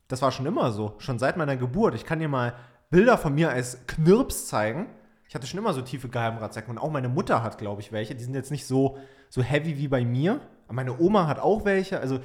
das 0.07 0.21
war 0.21 0.31
schon 0.31 0.45
immer 0.45 0.71
so. 0.71 0.95
Schon 0.97 1.19
seit 1.19 1.37
meiner 1.37 1.57
Geburt. 1.57 1.93
Ich 1.95 2.05
kann 2.05 2.19
dir 2.19 2.27
mal 2.27 2.53
Bilder 2.89 3.17
von 3.17 3.35
mir 3.35 3.49
als 3.49 3.85
Knirps 3.87 4.47
zeigen. 4.47 4.87
Ich 5.27 5.35
hatte 5.35 5.45
schon 5.45 5.59
immer 5.59 5.73
so 5.73 5.81
tiefe 5.81 6.09
Geheimratsecken. 6.09 6.71
Und 6.71 6.77
auch 6.77 6.89
meine 6.89 7.09
Mutter 7.09 7.43
hat, 7.43 7.57
glaube 7.57 7.81
ich, 7.81 7.91
welche. 7.91 8.15
Die 8.15 8.23
sind 8.23 8.33
jetzt 8.33 8.51
nicht 8.51 8.65
so, 8.65 8.97
so 9.29 9.43
heavy 9.43 9.77
wie 9.77 9.87
bei 9.87 10.05
mir. 10.05 10.39
Meine 10.69 10.99
Oma 10.99 11.27
hat 11.27 11.39
auch 11.39 11.65
welche. 11.65 11.99
Also, 11.99 12.19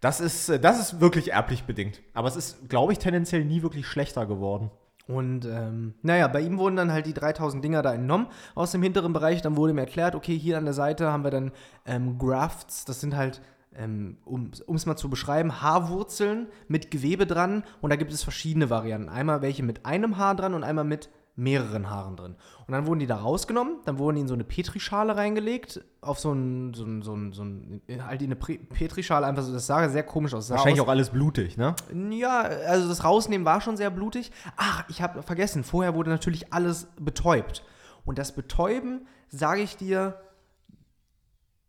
das 0.00 0.20
ist, 0.20 0.48
äh, 0.48 0.60
das 0.60 0.78
ist 0.80 1.00
wirklich 1.00 1.32
erblich 1.32 1.64
bedingt. 1.64 2.02
Aber 2.14 2.28
es 2.28 2.36
ist, 2.36 2.68
glaube 2.68 2.92
ich, 2.92 2.98
tendenziell 2.98 3.44
nie 3.44 3.62
wirklich 3.62 3.86
schlechter 3.86 4.26
geworden. 4.26 4.70
Und 5.06 5.46
ähm, 5.46 5.94
naja, 6.02 6.28
bei 6.28 6.42
ihm 6.42 6.58
wurden 6.58 6.76
dann 6.76 6.92
halt 6.92 7.06
die 7.06 7.14
3000 7.14 7.64
Dinger 7.64 7.80
da 7.80 7.94
entnommen 7.94 8.26
aus 8.54 8.72
dem 8.72 8.82
hinteren 8.82 9.14
Bereich. 9.14 9.40
Dann 9.40 9.56
wurde 9.56 9.72
mir 9.72 9.80
erklärt, 9.80 10.14
okay, 10.14 10.36
hier 10.36 10.58
an 10.58 10.66
der 10.66 10.74
Seite 10.74 11.10
haben 11.10 11.24
wir 11.24 11.30
dann 11.30 11.50
ähm, 11.86 12.18
Grafts, 12.18 12.84
das 12.84 13.00
sind 13.00 13.16
halt, 13.16 13.40
ähm, 13.74 14.18
um 14.26 14.50
es 14.52 14.84
mal 14.84 14.96
zu 14.96 15.08
beschreiben, 15.08 15.62
Haarwurzeln 15.62 16.48
mit 16.68 16.90
Gewebe 16.90 17.26
dran. 17.26 17.64
Und 17.80 17.88
da 17.88 17.96
gibt 17.96 18.12
es 18.12 18.22
verschiedene 18.22 18.68
Varianten. 18.68 19.08
Einmal 19.08 19.40
welche 19.40 19.62
mit 19.62 19.86
einem 19.86 20.18
Haar 20.18 20.36
dran 20.36 20.52
und 20.52 20.62
einmal 20.62 20.84
mit 20.84 21.08
mehreren 21.38 21.88
Haaren 21.88 22.16
drin. 22.16 22.34
Und 22.66 22.72
dann 22.72 22.86
wurden 22.86 22.98
die 22.98 23.06
da 23.06 23.16
rausgenommen, 23.16 23.76
dann 23.84 23.98
wurden 23.98 24.16
die 24.16 24.22
in 24.22 24.28
so 24.28 24.34
eine 24.34 24.44
Petrischale 24.44 25.16
reingelegt, 25.16 25.80
auf 26.00 26.18
so 26.18 26.32
ein, 26.32 26.74
so 26.74 26.84
ein, 26.84 27.02
so 27.02 27.14
ein, 27.14 27.32
so 27.32 27.44
ein 27.44 27.80
halt 28.00 28.20
in 28.22 28.32
eine 28.32 28.36
Petrischale, 28.36 29.24
einfach 29.24 29.44
so, 29.44 29.52
das 29.52 29.66
sah 29.66 29.88
sehr 29.88 30.02
komisch 30.02 30.34
aus. 30.34 30.50
Wahrscheinlich 30.50 30.80
aus, 30.80 30.86
auch 30.86 30.90
alles 30.90 31.10
blutig, 31.10 31.56
ne? 31.56 31.76
ja, 32.10 32.40
also 32.40 32.88
das 32.88 33.04
Rausnehmen 33.04 33.44
war 33.44 33.60
schon 33.60 33.76
sehr 33.76 33.90
blutig. 33.90 34.32
Ach, 34.56 34.84
ich 34.88 35.00
habe 35.00 35.22
vergessen, 35.22 35.62
vorher 35.62 35.94
wurde 35.94 36.10
natürlich 36.10 36.52
alles 36.52 36.88
betäubt. 36.98 37.62
Und 38.04 38.18
das 38.18 38.34
Betäuben, 38.34 39.06
sage 39.28 39.62
ich 39.62 39.76
dir, 39.76 40.20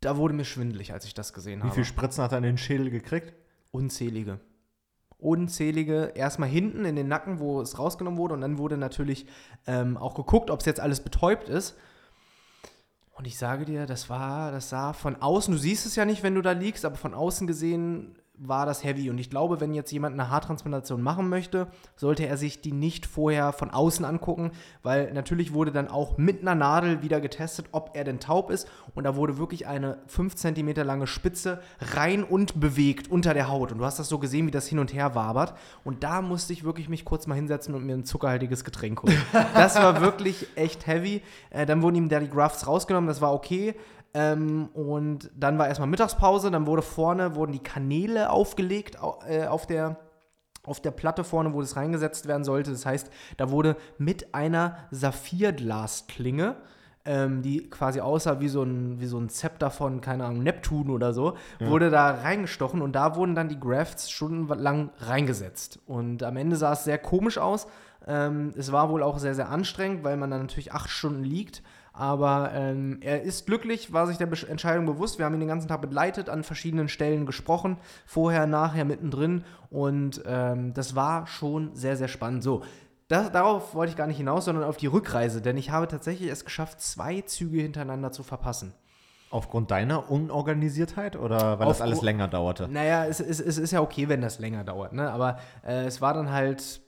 da 0.00 0.16
wurde 0.16 0.34
mir 0.34 0.44
schwindelig, 0.44 0.92
als 0.92 1.04
ich 1.04 1.14
das 1.14 1.32
gesehen 1.32 1.60
Wie 1.60 1.64
habe. 1.64 1.74
viel 1.74 1.84
Spritzen 1.84 2.24
hat 2.24 2.32
er 2.32 2.38
in 2.38 2.44
den 2.44 2.58
Schädel 2.58 2.90
gekriegt? 2.90 3.34
Unzählige. 3.70 4.40
Unzählige, 5.20 6.12
erstmal 6.14 6.48
hinten 6.48 6.84
in 6.84 6.96
den 6.96 7.08
Nacken, 7.08 7.38
wo 7.38 7.60
es 7.60 7.78
rausgenommen 7.78 8.18
wurde, 8.18 8.34
und 8.34 8.40
dann 8.40 8.58
wurde 8.58 8.76
natürlich 8.76 9.26
ähm, 9.66 9.96
auch 9.96 10.14
geguckt, 10.14 10.50
ob 10.50 10.60
es 10.60 10.66
jetzt 10.66 10.80
alles 10.80 11.00
betäubt 11.00 11.48
ist. 11.48 11.76
Und 13.12 13.26
ich 13.26 13.36
sage 13.36 13.66
dir, 13.66 13.86
das 13.86 14.08
war, 14.08 14.50
das 14.50 14.70
sah 14.70 14.92
von 14.94 15.16
außen, 15.16 15.52
du 15.52 15.58
siehst 15.58 15.84
es 15.84 15.94
ja 15.94 16.04
nicht, 16.06 16.22
wenn 16.22 16.34
du 16.34 16.42
da 16.42 16.52
liegst, 16.52 16.84
aber 16.84 16.96
von 16.96 17.12
außen 17.12 17.46
gesehen 17.46 18.16
war 18.42 18.64
das 18.64 18.82
heavy. 18.82 19.10
Und 19.10 19.18
ich 19.18 19.28
glaube, 19.28 19.60
wenn 19.60 19.74
jetzt 19.74 19.92
jemand 19.92 20.14
eine 20.14 20.30
Haartransplantation 20.30 21.02
machen 21.02 21.28
möchte, 21.28 21.66
sollte 21.94 22.26
er 22.26 22.38
sich 22.38 22.62
die 22.62 22.72
nicht 22.72 23.04
vorher 23.04 23.52
von 23.52 23.70
außen 23.70 24.04
angucken, 24.04 24.52
weil 24.82 25.12
natürlich 25.12 25.52
wurde 25.52 25.72
dann 25.72 25.88
auch 25.88 26.16
mit 26.16 26.40
einer 26.40 26.54
Nadel 26.54 27.02
wieder 27.02 27.20
getestet, 27.20 27.66
ob 27.72 27.90
er 27.94 28.04
denn 28.04 28.18
taub 28.18 28.50
ist. 28.50 28.66
Und 28.94 29.04
da 29.04 29.14
wurde 29.14 29.38
wirklich 29.38 29.66
eine 29.66 29.98
5 30.06 30.34
cm 30.34 30.74
lange 30.84 31.06
Spitze 31.06 31.60
rein 31.94 32.24
und 32.24 32.58
bewegt 32.58 33.10
unter 33.10 33.34
der 33.34 33.48
Haut. 33.48 33.72
Und 33.72 33.78
du 33.78 33.84
hast 33.84 33.98
das 33.98 34.08
so 34.08 34.18
gesehen, 34.18 34.46
wie 34.46 34.50
das 34.50 34.66
hin 34.66 34.78
und 34.78 34.94
her 34.94 35.14
wabert. 35.14 35.54
Und 35.84 36.02
da 36.02 36.22
musste 36.22 36.54
ich 36.54 36.64
wirklich 36.64 36.88
mich 36.88 37.04
kurz 37.04 37.26
mal 37.26 37.34
hinsetzen 37.34 37.74
und 37.74 37.84
mir 37.84 37.94
ein 37.94 38.04
zuckerhaltiges 38.04 38.64
Getränk 38.64 39.02
holen. 39.02 39.20
das 39.54 39.76
war 39.76 40.00
wirklich 40.00 40.46
echt 40.54 40.86
heavy. 40.86 41.22
Äh, 41.50 41.66
dann 41.66 41.82
wurden 41.82 41.96
ihm 41.96 42.08
da 42.08 42.20
die 42.20 42.30
Grafts 42.30 42.66
rausgenommen, 42.66 43.08
das 43.08 43.20
war 43.20 43.34
okay. 43.34 43.74
Ähm, 44.12 44.68
und 44.74 45.30
dann 45.36 45.58
war 45.58 45.68
erstmal 45.68 45.88
Mittagspause, 45.88 46.50
dann 46.50 46.66
wurde 46.66 46.82
vorne, 46.82 47.34
wurden 47.34 47.52
die 47.52 47.62
Kanäle 47.62 48.30
aufgelegt 48.30 48.98
äh, 49.28 49.46
auf 49.46 49.66
der 49.66 49.96
auf 50.62 50.80
der 50.80 50.90
Platte 50.90 51.24
vorne, 51.24 51.54
wo 51.54 51.60
das 51.60 51.76
reingesetzt 51.76 52.28
werden 52.28 52.44
sollte. 52.44 52.70
Das 52.70 52.84
heißt, 52.84 53.10
da 53.38 53.50
wurde 53.50 53.76
mit 53.98 54.34
einer 54.34 54.76
Saphirglasklinge, 54.90 56.56
ähm, 57.06 57.40
die 57.40 57.70
quasi 57.70 58.00
aussah 58.00 58.40
wie 58.40 58.48
so, 58.48 58.62
ein, 58.62 59.00
wie 59.00 59.06
so 59.06 59.18
ein 59.18 59.30
Zepter 59.30 59.70
von, 59.70 60.00
keine 60.00 60.24
Ahnung, 60.26 60.42
Neptun 60.42 60.90
oder 60.90 61.14
so, 61.14 61.36
ja. 61.58 61.68
wurde 61.68 61.90
da 61.90 62.10
reingestochen 62.10 62.82
und 62.82 62.92
da 62.92 63.16
wurden 63.16 63.34
dann 63.34 63.48
die 63.48 63.58
Grafts 63.58 64.10
stundenlang 64.10 64.90
reingesetzt. 64.98 65.80
Und 65.86 66.22
am 66.22 66.36
Ende 66.36 66.56
sah 66.56 66.74
es 66.74 66.84
sehr 66.84 66.98
komisch 66.98 67.38
aus. 67.38 67.66
Ähm, 68.06 68.52
es 68.56 68.70
war 68.70 68.90
wohl 68.90 69.02
auch 69.02 69.18
sehr, 69.18 69.34
sehr 69.34 69.48
anstrengend, 69.48 70.04
weil 70.04 70.18
man 70.18 70.30
dann 70.30 70.40
natürlich 70.40 70.72
acht 70.72 70.90
Stunden 70.90 71.24
liegt. 71.24 71.62
Aber 72.00 72.52
ähm, 72.54 72.96
er 73.02 73.20
ist 73.20 73.44
glücklich, 73.44 73.92
war 73.92 74.06
sich 74.06 74.16
der 74.16 74.24
Be 74.24 74.48
Entscheidung 74.48 74.86
bewusst. 74.86 75.18
Wir 75.18 75.26
haben 75.26 75.34
ihn 75.34 75.40
den 75.40 75.50
ganzen 75.50 75.68
Tag 75.68 75.82
begleitet, 75.82 76.30
an 76.30 76.44
verschiedenen 76.44 76.88
Stellen 76.88 77.26
gesprochen, 77.26 77.76
vorher, 78.06 78.46
nachher, 78.46 78.86
mittendrin. 78.86 79.44
Und 79.68 80.22
ähm, 80.24 80.72
das 80.72 80.94
war 80.94 81.26
schon 81.26 81.74
sehr, 81.74 81.98
sehr 81.98 82.08
spannend. 82.08 82.42
So, 82.42 82.62
das, 83.08 83.30
darauf 83.32 83.74
wollte 83.74 83.90
ich 83.90 83.98
gar 83.98 84.06
nicht 84.06 84.16
hinaus, 84.16 84.46
sondern 84.46 84.64
auf 84.64 84.78
die 84.78 84.86
Rückreise, 84.86 85.42
denn 85.42 85.58
ich 85.58 85.68
habe 85.72 85.88
tatsächlich 85.88 86.30
es 86.30 86.46
geschafft, 86.46 86.80
zwei 86.80 87.20
Züge 87.20 87.60
hintereinander 87.60 88.12
zu 88.12 88.22
verpassen. 88.22 88.72
Aufgrund 89.28 89.70
deiner 89.70 90.10
Unorganisiertheit 90.10 91.16
oder 91.16 91.58
weil 91.58 91.66
Auf, 91.66 91.74
das 91.74 91.82
alles 91.82 92.00
länger 92.00 92.28
dauerte? 92.28 92.66
Naja, 92.66 93.04
es, 93.04 93.20
es, 93.20 93.40
es, 93.40 93.58
ist 93.58 93.72
ja 93.72 93.82
okay, 93.82 94.08
wenn 94.08 94.22
das 94.22 94.38
länger 94.38 94.64
dauert, 94.64 94.94
ne? 94.94 95.12
aber 95.12 95.38
äh, 95.66 95.84
es 95.84 96.00
war 96.00 96.14
dann 96.14 96.30
halt 96.30 96.80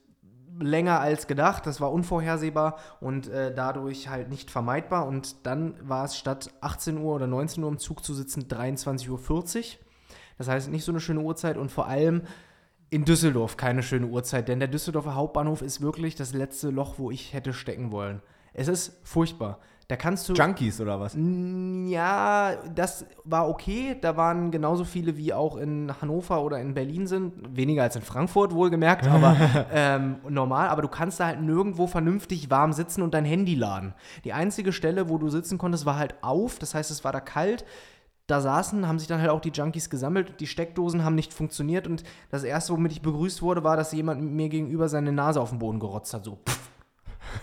länger 0.58 1.00
als 1.00 1.26
gedacht. 1.26 1.66
Das 1.66 1.80
war 1.80 1.92
unvorhersehbar 1.92 2.78
und 3.00 3.28
äh, 3.28 3.54
dadurch 3.54 4.08
halt 4.08 4.28
nicht 4.28 4.50
vermeidbar. 4.50 5.06
Und 5.06 5.46
dann 5.46 5.74
war 5.86 6.04
es 6.04 6.16
statt 6.16 6.50
18 6.60 6.98
Uhr 6.98 7.14
oder 7.14 7.26
19 7.26 7.62
Uhr 7.62 7.70
im 7.70 7.78
Zug 7.78 8.04
zu 8.04 8.14
sitzen 8.14 8.44
23.40 8.44 9.08
Uhr. 9.10 9.64
Das 10.38 10.48
heißt, 10.48 10.70
nicht 10.70 10.84
so 10.84 10.92
eine 10.92 11.00
schöne 11.00 11.20
Uhrzeit 11.20 11.56
und 11.56 11.70
vor 11.70 11.86
allem 11.86 12.22
in 12.90 13.04
Düsseldorf 13.04 13.56
keine 13.56 13.82
schöne 13.82 14.06
Uhrzeit, 14.06 14.48
denn 14.48 14.58
der 14.58 14.68
Düsseldorfer 14.68 15.14
Hauptbahnhof 15.14 15.62
ist 15.62 15.80
wirklich 15.80 16.14
das 16.14 16.34
letzte 16.34 16.70
Loch, 16.70 16.98
wo 16.98 17.10
ich 17.10 17.32
hätte 17.32 17.54
stecken 17.54 17.90
wollen. 17.90 18.20
Es 18.52 18.68
ist 18.68 19.00
furchtbar. 19.02 19.60
Da 19.92 19.96
kannst 19.96 20.26
du. 20.26 20.32
Junkies 20.32 20.80
oder 20.80 20.98
was? 21.00 21.14
Ja, 21.14 22.54
das 22.74 23.04
war 23.24 23.46
okay. 23.46 23.94
Da 24.00 24.16
waren 24.16 24.50
genauso 24.50 24.84
viele 24.84 25.18
wie 25.18 25.34
auch 25.34 25.58
in 25.58 25.92
Hannover 26.00 26.42
oder 26.42 26.58
in 26.60 26.72
Berlin 26.72 27.06
sind. 27.06 27.34
Weniger 27.54 27.82
als 27.82 27.94
in 27.94 28.00
Frankfurt, 28.00 28.54
wohlgemerkt, 28.54 29.06
aber 29.06 29.36
ähm, 29.70 30.16
normal. 30.26 30.70
Aber 30.70 30.80
du 30.80 30.88
kannst 30.88 31.20
da 31.20 31.26
halt 31.26 31.42
nirgendwo 31.42 31.86
vernünftig 31.86 32.48
warm 32.48 32.72
sitzen 32.72 33.02
und 33.02 33.12
dein 33.12 33.26
Handy 33.26 33.54
laden. 33.54 33.92
Die 34.24 34.32
einzige 34.32 34.72
Stelle, 34.72 35.10
wo 35.10 35.18
du 35.18 35.28
sitzen 35.28 35.58
konntest, 35.58 35.84
war 35.84 35.98
halt 35.98 36.14
auf. 36.22 36.58
Das 36.58 36.74
heißt, 36.74 36.90
es 36.90 37.04
war 37.04 37.12
da 37.12 37.20
kalt 37.20 37.66
da 38.28 38.40
saßen, 38.40 38.88
haben 38.88 38.98
sich 38.98 39.08
dann 39.08 39.20
halt 39.20 39.28
auch 39.28 39.40
die 39.40 39.50
Junkies 39.50 39.90
gesammelt. 39.90 40.40
Die 40.40 40.46
Steckdosen 40.46 41.04
haben 41.04 41.16
nicht 41.16 41.34
funktioniert 41.34 41.86
und 41.86 42.02
das 42.30 42.44
erste, 42.44 42.72
womit 42.72 42.92
ich 42.92 43.02
begrüßt 43.02 43.42
wurde, 43.42 43.62
war, 43.62 43.76
dass 43.76 43.92
jemand 43.92 44.22
mir 44.22 44.48
gegenüber 44.48 44.88
seine 44.88 45.12
Nase 45.12 45.38
auf 45.38 45.50
den 45.50 45.58
Boden 45.58 45.80
gerotzt 45.80 46.14
hat. 46.14 46.24
So, 46.24 46.38
pff. 46.48 46.71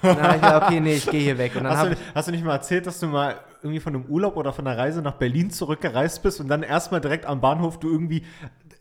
Ich 0.01 0.09
gesagt, 0.09 0.65
okay, 0.65 0.79
nee, 0.79 0.95
ich 0.95 1.09
gehe 1.09 1.21
hier 1.21 1.37
weg. 1.37 1.55
Und 1.55 1.63
dann 1.63 1.77
hast, 1.77 1.91
du, 1.91 1.95
hast 2.15 2.27
du 2.27 2.31
nicht 2.31 2.43
mal 2.43 2.53
erzählt, 2.53 2.87
dass 2.87 2.99
du 2.99 3.07
mal 3.07 3.39
irgendwie 3.61 3.79
von 3.79 3.95
einem 3.95 4.05
Urlaub 4.05 4.37
oder 4.37 4.53
von 4.53 4.65
einer 4.65 4.77
Reise 4.77 5.01
nach 5.01 5.15
Berlin 5.15 5.51
zurückgereist 5.51 6.23
bist 6.23 6.39
und 6.39 6.47
dann 6.47 6.63
erstmal 6.63 7.01
direkt 7.01 7.25
am 7.25 7.41
Bahnhof 7.41 7.79
du 7.79 7.89
irgendwie, 7.89 8.23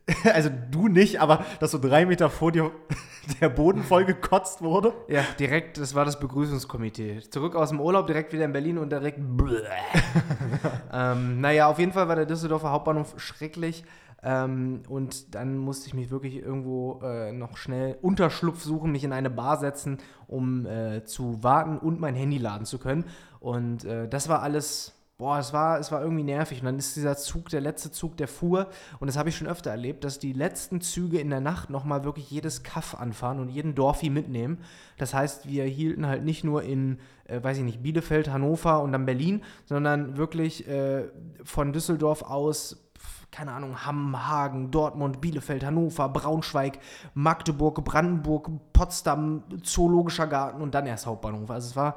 also 0.33 0.50
du 0.71 0.88
nicht, 0.88 1.21
aber 1.21 1.45
dass 1.61 1.73
so 1.73 1.79
drei 1.79 2.07
Meter 2.07 2.31
vor 2.31 2.53
dir 2.53 2.71
der 3.41 3.49
Boden 3.49 3.83
voll 3.83 4.05
gekotzt 4.05 4.62
wurde? 4.62 4.93
Ja, 5.09 5.23
direkt, 5.38 5.79
das 5.79 5.95
war 5.95 6.05
das 6.05 6.19
Begrüßungskomitee. 6.21 7.21
Zurück 7.31 7.57
aus 7.57 7.71
dem 7.71 7.81
Urlaub, 7.81 8.07
direkt 8.07 8.33
wieder 8.33 8.45
in 8.45 8.53
Berlin 8.53 8.79
und 8.79 8.91
direkt. 8.91 9.19
ähm, 10.93 11.41
naja, 11.41 11.67
auf 11.67 11.79
jeden 11.79 11.93
Fall 11.93 12.09
war 12.09 12.17
der 12.17 12.27
Düsseldorfer 12.27 12.71
Hauptbahnhof 12.71 13.15
schrecklich. 13.17 13.85
Ähm, 14.23 14.83
und 14.89 15.35
dann 15.35 15.59
musste 15.59 15.87
ich 15.87 15.95
mich 15.95 16.11
wirklich 16.11 16.37
irgendwo 16.37 17.01
äh, 17.03 17.33
noch 17.33 17.57
schnell 17.57 17.99
Unterschlupf 18.03 18.63
suchen, 18.63 18.91
mich 18.91 19.05
in 19.05 19.13
eine 19.13 19.31
Bar 19.31 19.59
setzen, 19.59 19.99
um 20.27 20.67
äh, 20.67 21.05
zu 21.05 21.43
warten 21.43 21.79
und 21.79 22.01
mein 22.01 22.15
Handy 22.15 22.39
laden 22.39 22.67
zu 22.67 22.79
können. 22.79 23.05
Und 23.39 23.85
äh, 23.85 24.09
das 24.09 24.29
war 24.29 24.43
alles, 24.43 24.93
boah, 25.19 25.39
es 25.39 25.53
war, 25.53 25.79
es 25.79 25.93
war 25.93 26.03
irgendwie 26.03 26.25
nervig. 26.25 26.59
Und 26.61 26.67
dann 26.67 26.79
ist 26.79 26.97
dieser 26.97 27.17
Zug, 27.17 27.49
der 27.51 27.61
letzte 27.61 27.93
Zug, 27.93 28.17
der 28.17 28.27
fuhr. 28.27 28.69
Und 28.99 29.07
das 29.07 29.17
habe 29.17 29.29
ich 29.29 29.37
schon 29.37 29.47
öfter 29.47 29.71
erlebt, 29.71 30.03
dass 30.03 30.19
die 30.19 30.33
letzten 30.33 30.81
Züge 30.81 31.21
in 31.21 31.31
der 31.31 31.41
Nacht 31.41 31.71
nochmal 31.71 32.03
wirklich 32.03 32.29
jedes 32.29 32.65
Kaff 32.65 32.97
anfahren 32.97 33.39
und 33.39 33.49
jeden 33.51 33.77
Dorfi 33.77 34.11
mitnehmen. 34.11 34.59
Das 34.97 35.15
heißt, 35.15 35.47
wir 35.47 35.63
hielten 35.65 36.09
halt 36.09 36.25
nicht 36.25 36.43
nur 36.43 36.65
in, 36.65 36.99
äh, 37.27 37.41
weiß 37.41 37.59
ich 37.59 37.65
nicht, 37.65 37.85
Bielefeld, 37.85 38.31
Hannover 38.31 38.83
und 38.83 38.91
dann 38.91 39.07
Berlin, 39.07 39.43
sondern 39.65 40.17
wirklich 40.17 40.67
äh, 40.67 41.05
von 41.45 41.73
Düsseldorf 41.73 42.23
aus 42.23 42.88
keine 43.31 43.53
Ahnung, 43.53 43.85
Hamm, 43.85 44.27
Hagen, 44.29 44.71
Dortmund, 44.71 45.21
Bielefeld, 45.21 45.65
Hannover, 45.65 46.09
Braunschweig, 46.09 46.79
Magdeburg, 47.15 47.85
Brandenburg, 47.85 48.51
Potsdam, 48.73 49.43
Zoologischer 49.63 50.27
Garten 50.27 50.63
und 50.63 50.75
dann 50.75 50.87
erst 50.87 51.07
Hauptbahnhof. 51.07 51.51
Also 51.51 51.69
es 51.69 51.77
war 51.77 51.97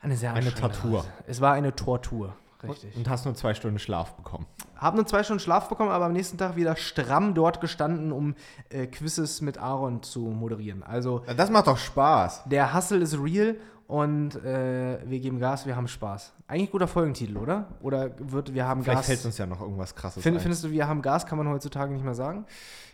eine 0.00 0.16
sehr 0.16 0.34
Eine 0.34 0.52
Tortur. 0.52 1.04
Es 1.26 1.40
war 1.40 1.54
eine 1.54 1.74
Tortur. 1.74 2.36
Richtig. 2.68 2.96
Und 2.96 3.08
hast 3.08 3.24
nur 3.24 3.34
zwei 3.34 3.54
Stunden 3.54 3.78
Schlaf 3.78 4.14
bekommen. 4.14 4.46
Hab 4.76 4.94
nur 4.94 5.06
zwei 5.06 5.22
Stunden 5.22 5.40
Schlaf 5.40 5.68
bekommen, 5.68 5.90
aber 5.90 6.06
am 6.06 6.12
nächsten 6.12 6.38
Tag 6.38 6.56
wieder 6.56 6.76
stramm 6.76 7.34
dort 7.34 7.60
gestanden, 7.60 8.12
um 8.12 8.34
äh, 8.70 8.86
Quizzes 8.86 9.40
mit 9.40 9.58
Aaron 9.58 10.02
zu 10.02 10.20
moderieren. 10.20 10.82
Also 10.82 11.22
das 11.36 11.50
macht 11.50 11.66
doch 11.66 11.78
Spaß. 11.78 12.44
Der 12.46 12.74
Hustle 12.74 12.98
ist 12.98 13.18
real 13.18 13.56
und 13.86 14.36
äh, 14.36 14.98
wir 15.04 15.20
geben 15.20 15.38
Gas, 15.38 15.66
wir 15.66 15.76
haben 15.76 15.88
Spaß. 15.88 16.32
Eigentlich 16.48 16.70
guter 16.70 16.88
Folgentitel, 16.88 17.36
oder? 17.36 17.68
Oder 17.82 18.10
wird 18.18 18.54
wir 18.54 18.66
haben 18.66 18.82
Vielleicht 18.82 18.98
Gas. 18.98 19.06
Vielleicht 19.06 19.20
fällt 19.20 19.26
uns 19.26 19.38
ja 19.38 19.46
noch 19.46 19.60
irgendwas 19.60 19.94
krasses 19.94 20.22
Find, 20.22 20.36
ein. 20.36 20.40
Findest 20.42 20.64
du, 20.64 20.70
wir 20.70 20.88
haben 20.88 21.02
Gas, 21.02 21.26
kann 21.26 21.36
man 21.36 21.48
heutzutage 21.48 21.92
nicht 21.92 22.04
mehr 22.04 22.14
sagen? 22.14 22.46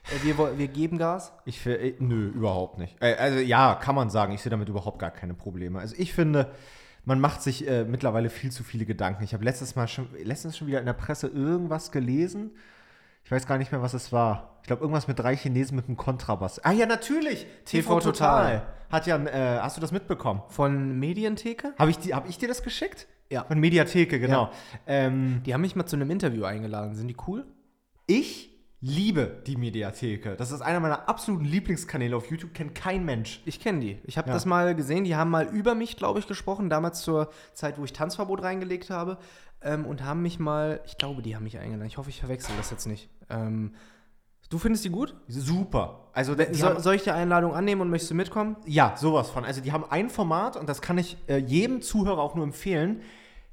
Äh, 0.05 0.25
wir, 0.25 0.59
wir 0.59 0.69
geben 0.69 0.99
Gas? 0.99 1.33
Ich 1.45 1.65
äh, 1.67 1.95
nö, 2.01 2.29
überhaupt 2.29 2.79
nicht. 2.79 2.97
Äh, 3.01 3.15
also 3.15 3.39
ja, 3.39 3.77
kann 3.77 3.95
man 3.95 4.11
sagen. 4.11 4.33
Ich 4.33 4.43
sehe 4.43 4.51
damit 4.51 4.69
überhaupt 4.69 4.99
gar 4.99 5.11
keine 5.11 5.35
Probleme. 5.35 5.79
Also 5.79 5.95
ich 5.97 6.13
finde, 6.13 6.51
man 7.11 7.21
macht 7.21 7.43
sich 7.43 7.69
äh, 7.69 7.85
mittlerweile 7.85 8.31
viel 8.31 8.51
zu 8.51 8.65
viele 8.65 8.87
Gedanken. 8.87 9.23
Ich 9.23 9.35
habe 9.35 9.45
letztes 9.45 9.77
Mal 9.77 9.87
schon, 9.87 10.09
letztens 10.23 10.57
schon 10.57 10.67
wieder 10.67 10.81
in 10.81 10.87
der 10.87 10.95
Presse 10.95 11.27
irgendwas 11.27 11.93
gelesen 11.93 12.53
ich 13.25 13.33
weiß 13.33 13.47
gar 13.47 13.59
nicht 13.59 13.71
mehr, 13.71 13.81
was 13.81 13.95
es 13.95 14.13
war. 14.13 14.59
Ich 14.63 14.67
glaube, 14.67 14.83
irgendwas 14.83 15.09
mit 15.09 15.19
drei 15.19 15.37
Chinesen 15.37 15.77
mit 15.77 15.87
einem 15.87 15.97
Kontrabass. 15.97 16.59
Ah 16.65 16.73
ja, 16.73 16.87
natürlich. 16.87 17.47
TV, 17.65 17.99
TV 17.99 18.01
Total. 18.01 18.59
Total. 18.59 18.63
Hat 18.91 19.07
ja, 19.07 19.25
äh, 19.25 19.61
hast 19.61 19.77
du 19.77 19.81
das 19.81 19.93
mitbekommen? 19.93 20.43
Von 20.49 20.99
Medientheke? 20.99 21.75
Habe 21.79 21.93
ich, 21.93 22.13
hab 22.13 22.29
ich 22.29 22.39
dir 22.39 22.49
das 22.49 22.63
geschickt? 22.63 23.07
Ja. 23.31 23.45
Von 23.45 23.61
Mediatheke, 23.61 24.19
genau. 24.19 24.47
Ja. 24.47 24.53
Ähm, 24.89 25.43
die 25.47 25.55
haben 25.55 25.61
mich 25.61 25.77
mal 25.77 25.87
zu 25.87 25.95
einem 25.95 26.11
Interview 26.11 26.45
eingeladen. 26.45 26.97
Sind 26.97 27.07
die 27.07 27.17
cool? 27.29 27.47
Ich 28.07 28.50
liebe 28.81 29.43
die 29.47 29.57
Mediatheke. 29.57 30.37
Das 30.37 30.53
ist 30.53 30.63
einer 30.63 30.81
meiner 30.81 31.09
absoluten 31.09 31.45
Lieblingskanäle 31.45 32.17
auf 32.17 32.31
YouTube, 32.31 32.55
kennt 32.55 32.75
kein 32.75 33.05
Mensch. 33.05 33.43
Ich 33.45 33.61
kenne 33.61 33.81
die. 33.81 33.99
Ich 34.05 34.17
habe 34.17 34.29
ja. 34.29 34.35
das 34.35 34.47
mal 34.47 34.75
gesehen. 34.75 35.05
Die 35.05 35.17
haben 35.17 35.31
mal 35.31 35.47
über 35.47 35.75
mich, 35.75 35.97
glaube 35.97 36.19
ich, 36.19 36.27
gesprochen, 36.27 36.71
damals 36.71 37.03
zur 37.03 37.31
Zeit, 37.53 37.79
wo 37.79 37.85
ich 37.85 37.93
Tanzverbot 37.93 38.43
reingelegt 38.43 38.91
habe 38.91 39.19
ähm, 39.63 39.85
und 39.85 40.03
haben 40.03 40.23
mich 40.23 40.39
mal, 40.39 40.81
ich 40.87 40.97
glaube, 40.97 41.23
die 41.23 41.37
haben 41.37 41.45
mich 41.45 41.59
eingeladen. 41.59 41.87
Ich 41.87 41.99
hoffe, 41.99 42.11
ich 42.11 42.21
verwechsel 42.21 42.55
das 42.57 42.71
jetzt 42.71 42.87
nicht. 42.87 43.11
Ähm, 43.29 43.75
du 44.49 44.59
findest 44.59 44.85
die 44.85 44.91
gut? 44.91 45.15
Super. 45.29 46.09
Also 46.15 46.35
so, 46.53 46.79
soll 46.79 46.95
ich 46.95 47.03
die 47.03 47.11
Einladung 47.11 47.55
annehmen 47.55 47.83
und 47.83 47.91
möchtest 47.91 48.13
du 48.13 48.15
mitkommen? 48.15 48.57
Ja, 48.67 48.95
sowas 48.97 49.29
von. 49.29 49.45
Also 49.45 49.61
die 49.61 49.73
haben 49.73 49.85
ein 49.91 50.09
Format 50.09 50.57
und 50.57 50.69
das 50.69 50.81
kann 50.81 50.97
ich 50.97 51.19
äh, 51.29 51.37
jedem 51.37 51.83
Zuhörer 51.83 52.21
auch 52.21 52.35
nur 52.35 52.45
empfehlen. 52.45 53.03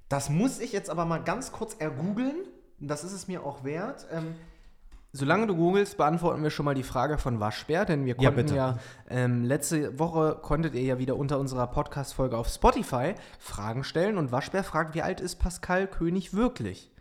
Das 0.08 0.30
muss 0.30 0.60
ich 0.60 0.72
jetzt 0.72 0.90
aber 0.90 1.04
mal 1.04 1.18
ganz 1.18 1.52
kurz 1.52 1.74
ergoogeln. 1.74 2.36
Das 2.80 3.04
ist 3.04 3.12
es 3.12 3.28
mir 3.28 3.44
auch 3.44 3.66
wert. 3.66 4.08
Ähm, 4.12 4.36
Solange 5.14 5.48
du 5.48 5.56
googelst, 5.56 5.98
beantworten 5.98 6.44
wir 6.44 6.50
schon 6.50 6.66
mal 6.66 6.76
die 6.76 6.84
Frage 6.84 7.18
von 7.18 7.40
Waschbär, 7.40 7.86
denn 7.86 8.06
wir 8.06 8.16
konnten 8.16 8.50
ja, 8.50 8.56
ja 8.56 8.78
ähm, 9.10 9.46
letzte 9.46 9.98
Woche 9.98 10.38
konntet 10.42 10.76
ihr 10.76 10.84
ja 10.84 11.00
wieder 11.00 11.16
unter 11.16 11.40
unserer 11.40 11.68
Podcast-Folge 11.68 12.38
auf 12.38 12.50
Spotify 12.50 13.16
Fragen 13.40 13.84
stellen 13.84 14.18
und 14.18 14.32
Waschbär 14.32 14.64
fragt, 14.64 14.96
wie 14.96 15.02
alt 15.02 15.22
ist 15.22 15.38
Pascal 15.38 15.88
König 15.88 16.34
wirklich? 16.34 16.92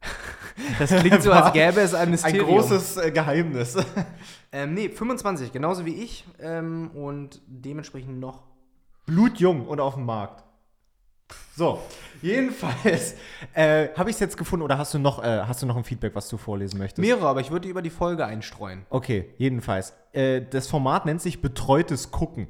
das 0.78 0.90
klingt 0.90 1.22
so, 1.22 1.32
als 1.32 1.52
gäbe 1.52 1.80
es 1.80 1.94
ein 1.94 2.10
Mysterium. 2.10 2.46
Ein 2.46 2.54
großes 2.54 2.96
äh, 2.98 3.10
Geheimnis. 3.10 3.76
ähm, 4.52 4.74
nee, 4.74 4.88
25, 4.88 5.52
genauso 5.52 5.84
wie 5.84 5.94
ich 5.94 6.24
ähm, 6.40 6.90
und 6.94 7.42
dementsprechend 7.46 8.20
noch 8.20 8.44
blutjung 9.06 9.66
und 9.66 9.80
auf 9.80 9.94
dem 9.94 10.04
Markt. 10.04 10.44
So, 11.56 11.80
jedenfalls 12.22 13.14
äh, 13.54 13.88
habe 13.96 14.10
ich 14.10 14.16
es 14.16 14.20
jetzt 14.20 14.36
gefunden 14.36 14.62
oder 14.64 14.78
hast 14.78 14.94
du 14.94 14.98
noch 14.98 15.22
äh, 15.22 15.42
hast 15.42 15.62
du 15.62 15.66
noch 15.66 15.76
ein 15.76 15.84
Feedback, 15.84 16.14
was 16.14 16.28
du 16.28 16.36
vorlesen 16.36 16.78
möchtest? 16.78 16.98
Mehrere, 16.98 17.26
aber 17.26 17.40
ich 17.40 17.50
würde 17.50 17.62
die 17.62 17.70
über 17.70 17.82
die 17.82 17.90
Folge 17.90 18.24
einstreuen. 18.26 18.86
Okay, 18.90 19.30
jedenfalls. 19.38 19.94
Äh, 20.12 20.42
das 20.48 20.68
Format 20.68 21.06
nennt 21.06 21.20
sich 21.20 21.40
Betreutes 21.42 22.10
Gucken. 22.10 22.48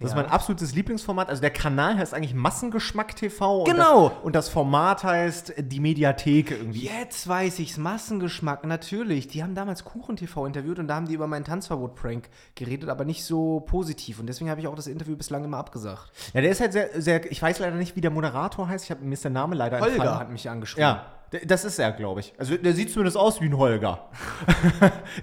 Das 0.00 0.12
Ja. 0.12 0.16
ist 0.16 0.22
mein 0.22 0.30
absolutes 0.32 0.74
Lieblingsformat. 0.76 1.28
Also 1.28 1.40
der 1.40 1.50
Kanal 1.50 1.98
heißt 1.98 2.14
eigentlich 2.14 2.32
Massengeschmack 2.34 3.16
TV. 3.16 3.60
Und 3.60 3.64
Genau. 3.64 4.10
Das, 4.10 4.18
und 4.22 4.34
das 4.36 4.48
Format 4.48 5.02
heißt 5.02 5.54
die 5.58 5.80
Mediathek 5.80 6.52
irgendwie. 6.52 6.84
Jetzt 6.86 7.26
weiß 7.26 7.58
ich's, 7.58 7.78
Massengeschmack, 7.78 8.64
natürlich. 8.64 9.26
Die 9.26 9.42
haben 9.42 9.56
damals 9.56 9.84
Kuchen-TV 9.84 10.46
interviewt 10.46 10.78
und 10.78 10.86
da 10.86 10.94
haben 10.94 11.08
die 11.08 11.14
über 11.14 11.26
meinen 11.26 11.44
Tanzverbot-Prank 11.44 12.28
geredet, 12.54 12.88
aber 12.90 13.04
nicht 13.04 13.24
so 13.24 13.60
positiv. 13.60 14.20
Und 14.20 14.26
deswegen 14.28 14.50
habe 14.50 14.60
ich 14.60 14.68
auch 14.68 14.76
das 14.76 14.86
Interview 14.86 15.16
bislang 15.16 15.44
immer 15.44 15.56
abgesagt. 15.58 16.12
Ja, 16.32 16.42
der 16.42 16.50
ist 16.52 16.60
halt 16.60 16.72
sehr, 16.72 16.90
sehr, 17.02 17.30
ich 17.32 17.42
weiß 17.42 17.58
leider 17.58 17.74
nicht, 17.76 17.96
wie 17.96 18.00
der 18.00 18.12
Moderator 18.12 18.68
heißt. 18.68 18.84
Ich 18.84 18.90
habe 18.92 19.04
mir 19.04 19.14
ist 19.14 19.24
der 19.24 19.32
Name 19.32 19.56
leider 19.56 19.80
Holger 19.80 19.94
entfallen. 19.94 20.18
hat 20.20 20.30
mich 20.30 20.48
angeschrieben. 20.48 20.82
Ja, 20.82 21.06
das 21.46 21.64
ist 21.64 21.78
er, 21.78 21.92
glaube 21.92 22.20
ich. 22.20 22.32
Also 22.38 22.56
der 22.56 22.72
sieht 22.72 22.90
zumindest 22.90 23.16
aus 23.16 23.40
wie 23.40 23.46
ein 23.46 23.56
Holger. 23.56 24.08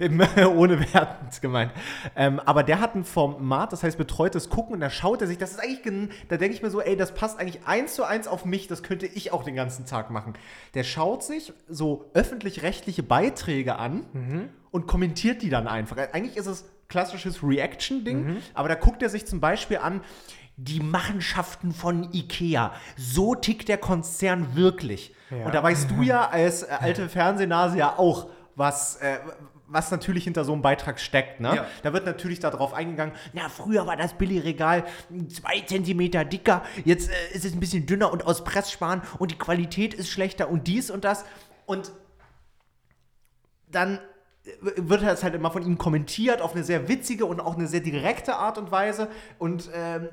Ohne 0.54 0.80
wertend 0.92 1.40
gemeint. 1.40 1.72
Ähm, 2.14 2.40
aber 2.40 2.62
der 2.62 2.80
hat 2.80 2.94
ein 2.94 3.04
Format, 3.04 3.72
das 3.72 3.82
heißt 3.82 3.98
betreutes 3.98 4.48
Gucken 4.50 4.74
und 4.74 4.80
da 4.80 4.90
schaut 4.90 5.20
er 5.20 5.26
sich, 5.26 5.38
das 5.38 5.52
ist 5.52 5.60
eigentlich, 5.60 5.82
gen- 5.82 6.10
da 6.28 6.36
denke 6.36 6.54
ich 6.54 6.62
mir 6.62 6.70
so, 6.70 6.80
ey, 6.80 6.96
das 6.96 7.14
passt 7.14 7.38
eigentlich 7.38 7.66
eins 7.66 7.94
zu 7.94 8.04
eins 8.04 8.28
auf 8.28 8.44
mich, 8.44 8.66
das 8.68 8.82
könnte 8.82 9.06
ich 9.06 9.32
auch 9.32 9.42
den 9.44 9.54
ganzen 9.56 9.86
Tag 9.86 10.10
machen. 10.10 10.34
Der 10.74 10.84
schaut 10.84 11.24
sich 11.24 11.52
so 11.68 12.10
öffentlich-rechtliche 12.14 13.02
Beiträge 13.02 13.76
an 13.76 14.50
und 14.70 14.86
kommentiert 14.86 15.42
die 15.42 15.50
dann 15.50 15.66
einfach. 15.66 15.96
Eigentlich 16.12 16.36
ist 16.36 16.46
es 16.46 16.64
klassisches 16.88 17.42
Reaction-Ding, 17.42 18.36
aber 18.54 18.68
da 18.68 18.74
guckt 18.76 19.02
er 19.02 19.08
sich 19.08 19.26
zum 19.26 19.40
Beispiel 19.40 19.78
an, 19.78 20.02
die 20.56 20.80
Machenschaften 20.80 21.72
von 21.72 22.12
Ikea. 22.12 22.72
So 22.96 23.34
tickt 23.34 23.68
der 23.68 23.78
Konzern 23.78 24.56
wirklich. 24.56 25.14
Ja. 25.30 25.46
Und 25.46 25.54
da 25.54 25.62
weißt 25.62 25.90
du 25.90 26.02
ja 26.02 26.28
als 26.28 26.62
äh, 26.62 26.68
alte 26.78 27.08
Fernsehnase 27.08 27.78
ja 27.78 27.98
auch, 27.98 28.28
was, 28.54 28.96
äh, 28.96 29.18
was 29.66 29.90
natürlich 29.90 30.24
hinter 30.24 30.44
so 30.44 30.54
einem 30.54 30.62
Beitrag 30.62 30.98
steckt. 30.98 31.40
Ne? 31.40 31.56
Ja. 31.56 31.66
Da 31.82 31.92
wird 31.92 32.06
natürlich 32.06 32.40
darauf 32.40 32.72
eingegangen, 32.72 33.14
na, 33.34 33.48
früher 33.50 33.86
war 33.86 33.96
das 33.96 34.14
Billigregal 34.14 34.84
zwei 35.28 35.60
Zentimeter 35.60 36.24
dicker, 36.24 36.62
jetzt 36.84 37.10
äh, 37.10 37.34
ist 37.34 37.44
es 37.44 37.52
ein 37.52 37.60
bisschen 37.60 37.86
dünner 37.86 38.10
und 38.10 38.24
aus 38.24 38.42
Pressspan 38.44 39.02
und 39.18 39.30
die 39.30 39.38
Qualität 39.38 39.92
ist 39.92 40.08
schlechter 40.08 40.48
und 40.48 40.66
dies 40.66 40.90
und 40.90 41.04
das. 41.04 41.24
Und 41.66 41.92
dann 43.70 43.98
wird 44.60 45.02
das 45.02 45.22
halt 45.22 45.34
immer 45.34 45.50
von 45.50 45.64
ihm 45.64 45.76
kommentiert 45.76 46.40
auf 46.40 46.54
eine 46.54 46.64
sehr 46.64 46.88
witzige 46.88 47.26
und 47.26 47.40
auch 47.40 47.56
eine 47.56 47.66
sehr 47.66 47.80
direkte 47.80 48.36
Art 48.36 48.58
und 48.58 48.70
Weise. 48.70 49.08
Und 49.38 49.68
ähm, 49.74 50.08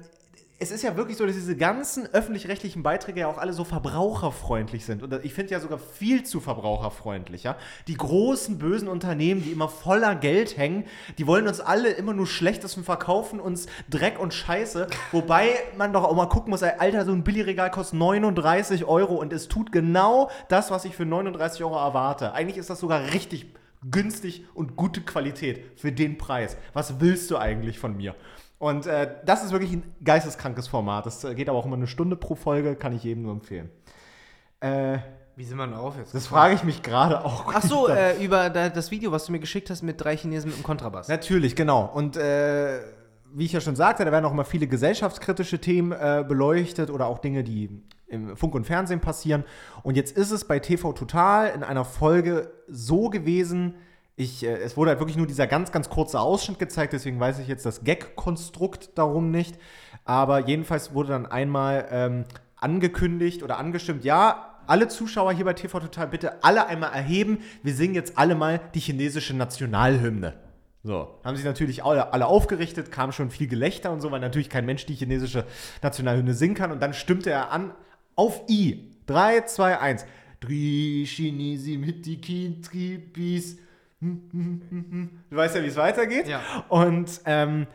es 0.63 0.72
ist 0.72 0.82
ja 0.82 0.96
wirklich 0.96 1.17
so, 1.17 1.25
dass 1.25 1.36
diese 1.36 1.58
ganzen 1.58 2.08
öffentlich-rechtlichen 2.13 2.84
Beiträge 2.84 3.20
ja 3.20 3.27
auch 3.27 3.38
alle 3.38 3.51
so 3.51 3.65
verbraucherfreundlich 3.65 4.86
sind. 4.86 5.03
Und 5.03 5.13
ich 5.25 5.34
finde 5.34 5.51
ja 5.51 5.60
sogar 5.60 5.77
viel 5.77 6.24
zu 6.24 6.39
verbraucherfreundlich. 6.39 7.50
Die 7.88 7.98
großen, 7.98 8.58
bösen 8.60 8.88
Unternehmen, 8.88 9.43
die 9.43 9.51
immer 9.51 9.67
voller 9.67 10.15
Geld 10.15 10.55
hängen, 10.55 10.86
die 11.17 11.27
wollen 11.27 11.50
uns 11.50 11.60
alle 11.60 11.89
immer 11.89 12.13
nur 12.13 12.27
Schlechtes 12.27 12.77
und 12.77 12.86
verkaufen 12.86 13.41
uns 13.41 13.67
Dreck 13.89 14.17
und 14.20 14.34
Scheiße. 14.34 14.88
Wobei 15.12 15.50
man 15.77 15.91
doch 15.91 16.05
auch 16.05 16.15
mal 16.15 16.27
gucken 16.27 16.51
muss, 16.51 16.63
Alter, 16.63 17.03
so 17.03 17.12
ein 17.12 17.25
Billigregal 17.25 17.70
kostet 17.70 18.00
39 18.00 18.86
Euro 18.86 19.15
und 19.15 19.34
es 19.34 19.50
tut 19.50 19.74
genau 19.74 20.32
das, 20.48 20.72
was 20.72 20.86
ich 20.86 20.96
für 20.96 21.05
39 21.05 21.62
Euro 21.65 21.75
erwarte. 21.75 22.32
Eigentlich 22.32 22.58
ist 22.58 22.70
das 22.70 22.79
sogar 22.79 23.12
richtig 23.12 23.53
günstig 23.91 24.46
und 24.53 24.77
gute 24.77 25.01
Qualität 25.01 25.77
für 25.77 25.91
den 25.91 26.17
Preis. 26.17 26.55
Was 26.72 27.01
willst 27.01 27.29
du 27.32 27.38
eigentlich 27.38 27.79
von 27.79 27.98
mir? 27.98 28.15
Und 28.63 28.86
äh, 28.86 29.10
das 29.25 29.43
ist 29.43 29.51
wirklich 29.51 29.74
ein 29.74 29.84
geisteskrankes 30.05 30.70
Format. 30.70 31.05
Das 31.05 31.25
äh, 31.25 31.36
geht 31.36 31.50
aber 31.50 31.58
auch 31.58 31.65
immer 31.65 31.75
eine 31.75 31.86
Stunde 31.86 32.15
pro 32.15 32.34
Folge, 32.34 32.77
kann 32.77 32.96
ich 32.96 33.03
jedem 33.03 33.24
nur 33.24 33.34
empfehlen. 33.34 33.70
Äh, 34.62 35.00
Wie 35.36 35.43
sind 35.43 35.58
wir 35.58 35.67
denn 35.67 35.75
auf 35.75 35.98
jetzt? 35.98 36.15
das 36.15 36.27
frage 36.27 36.55
ich 36.55 36.63
mich 36.63 36.82
gerade 36.82 37.25
auch. 37.25 37.51
Ach 37.53 37.62
so, 37.62 37.88
äh, 37.89 38.24
über 38.24 38.50
da, 38.50 38.70
das 38.70 38.89
Video, 38.89 39.12
was 39.12 39.25
du 39.25 39.34
mir 39.34 39.39
geschickt 39.39 39.70
hast 39.70 39.82
mit 39.82 40.01
drei 40.01 40.15
Chinesen 40.15 40.50
mit 40.50 40.60
dem 40.60 40.63
Kontrabass. 40.63 41.10
Natürlich, 41.10 41.58
genau. 41.58 41.91
Und 41.93 42.15
äh, 42.15 42.79
wie 43.34 43.43
ich 43.43 43.51
ja 43.51 43.60
schon 43.60 43.75
sagte, 43.75 44.05
da 44.05 44.13
werden 44.13 44.24
auch 44.24 44.32
immer 44.32 44.46
viele 44.46 44.67
gesellschaftskritische 44.67 45.60
Themen 45.60 45.91
äh, 45.91 46.24
beleuchtet 46.25 46.89
oder 46.89 47.08
auch 47.08 47.20
Dinge, 47.20 47.43
die 47.43 47.84
im 48.08 48.38
Funk 48.38 48.55
und 48.55 48.65
Fernsehen 48.65 49.01
passieren. 49.01 49.43
Und 49.82 49.98
jetzt 49.98 50.15
ist 50.15 50.32
es 50.32 50.46
bei 50.46 50.60
TV 50.60 50.93
Total 50.93 51.50
in 51.50 51.63
einer 51.63 51.84
Folge 51.84 52.50
so 52.70 53.10
gewesen, 53.10 53.75
ich, 54.15 54.46
äh, 54.46 54.58
es 54.58 54.77
wurde 54.77 54.91
halt 54.91 55.00
wirklich 55.00 55.17
nur 55.17 55.27
dieser 55.27 55.48
ganz, 55.48 55.72
ganz 55.72 55.89
kurze 55.89 56.20
Ausschnitt 56.20 56.60
gezeigt, 56.60 56.93
deswegen 56.93 57.20
weiß 57.20 57.39
ich 57.39 57.48
jetzt 57.48 57.65
das 57.65 57.84
Gag-Konstrukt 57.84 58.98
darum 58.98 59.32
nicht. 59.32 59.58
Aber 60.05 60.39
jedenfalls 60.39 60.93
wurde 60.93 61.10
dann 61.10 61.25
einmal 61.25 61.88
ähm, 61.91 62.25
angekündigt 62.58 63.43
oder 63.43 63.58
angestimmt, 63.58 64.03
ja, 64.03 64.50
alle 64.67 64.88
Zuschauer 64.88 65.34
hier 65.34 65.46
bei 65.46 65.53
TV 65.53 65.79
Total 65.79 66.08
bitte 66.08 66.43
alle 66.43 66.67
einmal 66.67 66.93
erheben. 66.93 67.39
Wir 67.63 67.74
singen 67.74 67.96
jetzt 67.96 68.17
alle 68.17 68.36
mal 68.36 68.62
die 68.74 68.79
chinesische 68.79 69.36
Nationalhymne. 69.36 70.36
So, 70.84 71.20
haben 71.24 71.36
sich 71.36 71.46
natürlich 71.46 71.84
alle, 71.84 72.12
alle 72.12 72.25
aufgerichtet, 72.25 72.91
kam 72.91 73.13
schon 73.13 73.29
viel 73.29 73.48
Gelächter 73.48 73.91
und 73.91 74.01
so, 74.01 74.12
weil 74.12 74.20
natürlich 74.20 74.50
kein 74.50 74.65
Mensch 74.65 74.86
die 74.86 74.96
chinesische 74.96 75.46
Nationalhymne 75.82 76.34
singen 76.34 76.55
kann. 76.55 76.72
Und 76.72 76.82
dann 76.82 76.93
stimmte 76.93 77.29
er 77.29 77.52
an 77.52 77.73
auf 78.15 78.41
I. 78.49 78.91
3, 79.06 79.41
2, 79.41 79.80
1. 79.80 80.06
Drei 80.39 81.06
Chinesi 81.06 81.78
mit 81.78 82.06
die 82.06 82.19
Kintripis. 82.19 83.58
Du 85.30 85.36
weißt 85.36 85.56
ja, 85.56 85.63
wie 85.63 85.68
es 85.68 85.78
weitergeht. 85.78 86.28
Ja. 86.28 86.42
Und 86.70 87.22
ähm, 87.26 87.68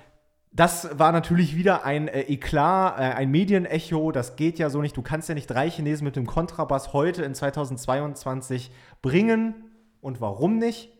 das 0.52 0.98
war 0.98 1.12
natürlich 1.12 1.56
wieder 1.56 1.84
ein 1.84 2.08
äh, 2.08 2.22
Eklat, 2.22 2.98
äh, 2.98 3.02
ein 3.14 3.30
Medienecho. 3.30 4.12
Das 4.12 4.36
geht 4.36 4.58
ja 4.58 4.70
so 4.70 4.80
nicht. 4.82 4.96
Du 4.96 5.02
kannst 5.02 5.28
ja 5.28 5.34
nicht 5.34 5.46
drei 5.46 5.70
Chinesen 5.70 6.04
mit 6.04 6.16
dem 6.16 6.26
Kontrabass 6.26 6.92
heute 6.92 7.22
in 7.22 7.34
2022 7.34 8.70
bringen. 9.02 9.54
Und 10.00 10.20
warum 10.20 10.58
nicht? 10.58 10.90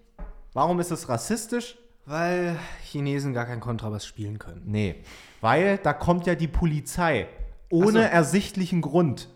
Warum 0.52 0.80
ist 0.80 0.90
es 0.90 1.08
rassistisch? 1.08 1.78
Weil 2.06 2.56
Chinesen 2.84 3.34
gar 3.34 3.44
keinen 3.46 3.60
Kontrabass 3.60 4.06
spielen 4.06 4.38
können. 4.38 4.62
Nee, 4.64 4.96
weil 5.40 5.78
da 5.78 5.92
kommt 5.92 6.26
ja 6.26 6.34
die 6.34 6.48
Polizei. 6.48 7.28
Ohne 7.70 7.90
so. 7.92 7.98
ersichtlichen 7.98 8.80
Grund. 8.80 9.28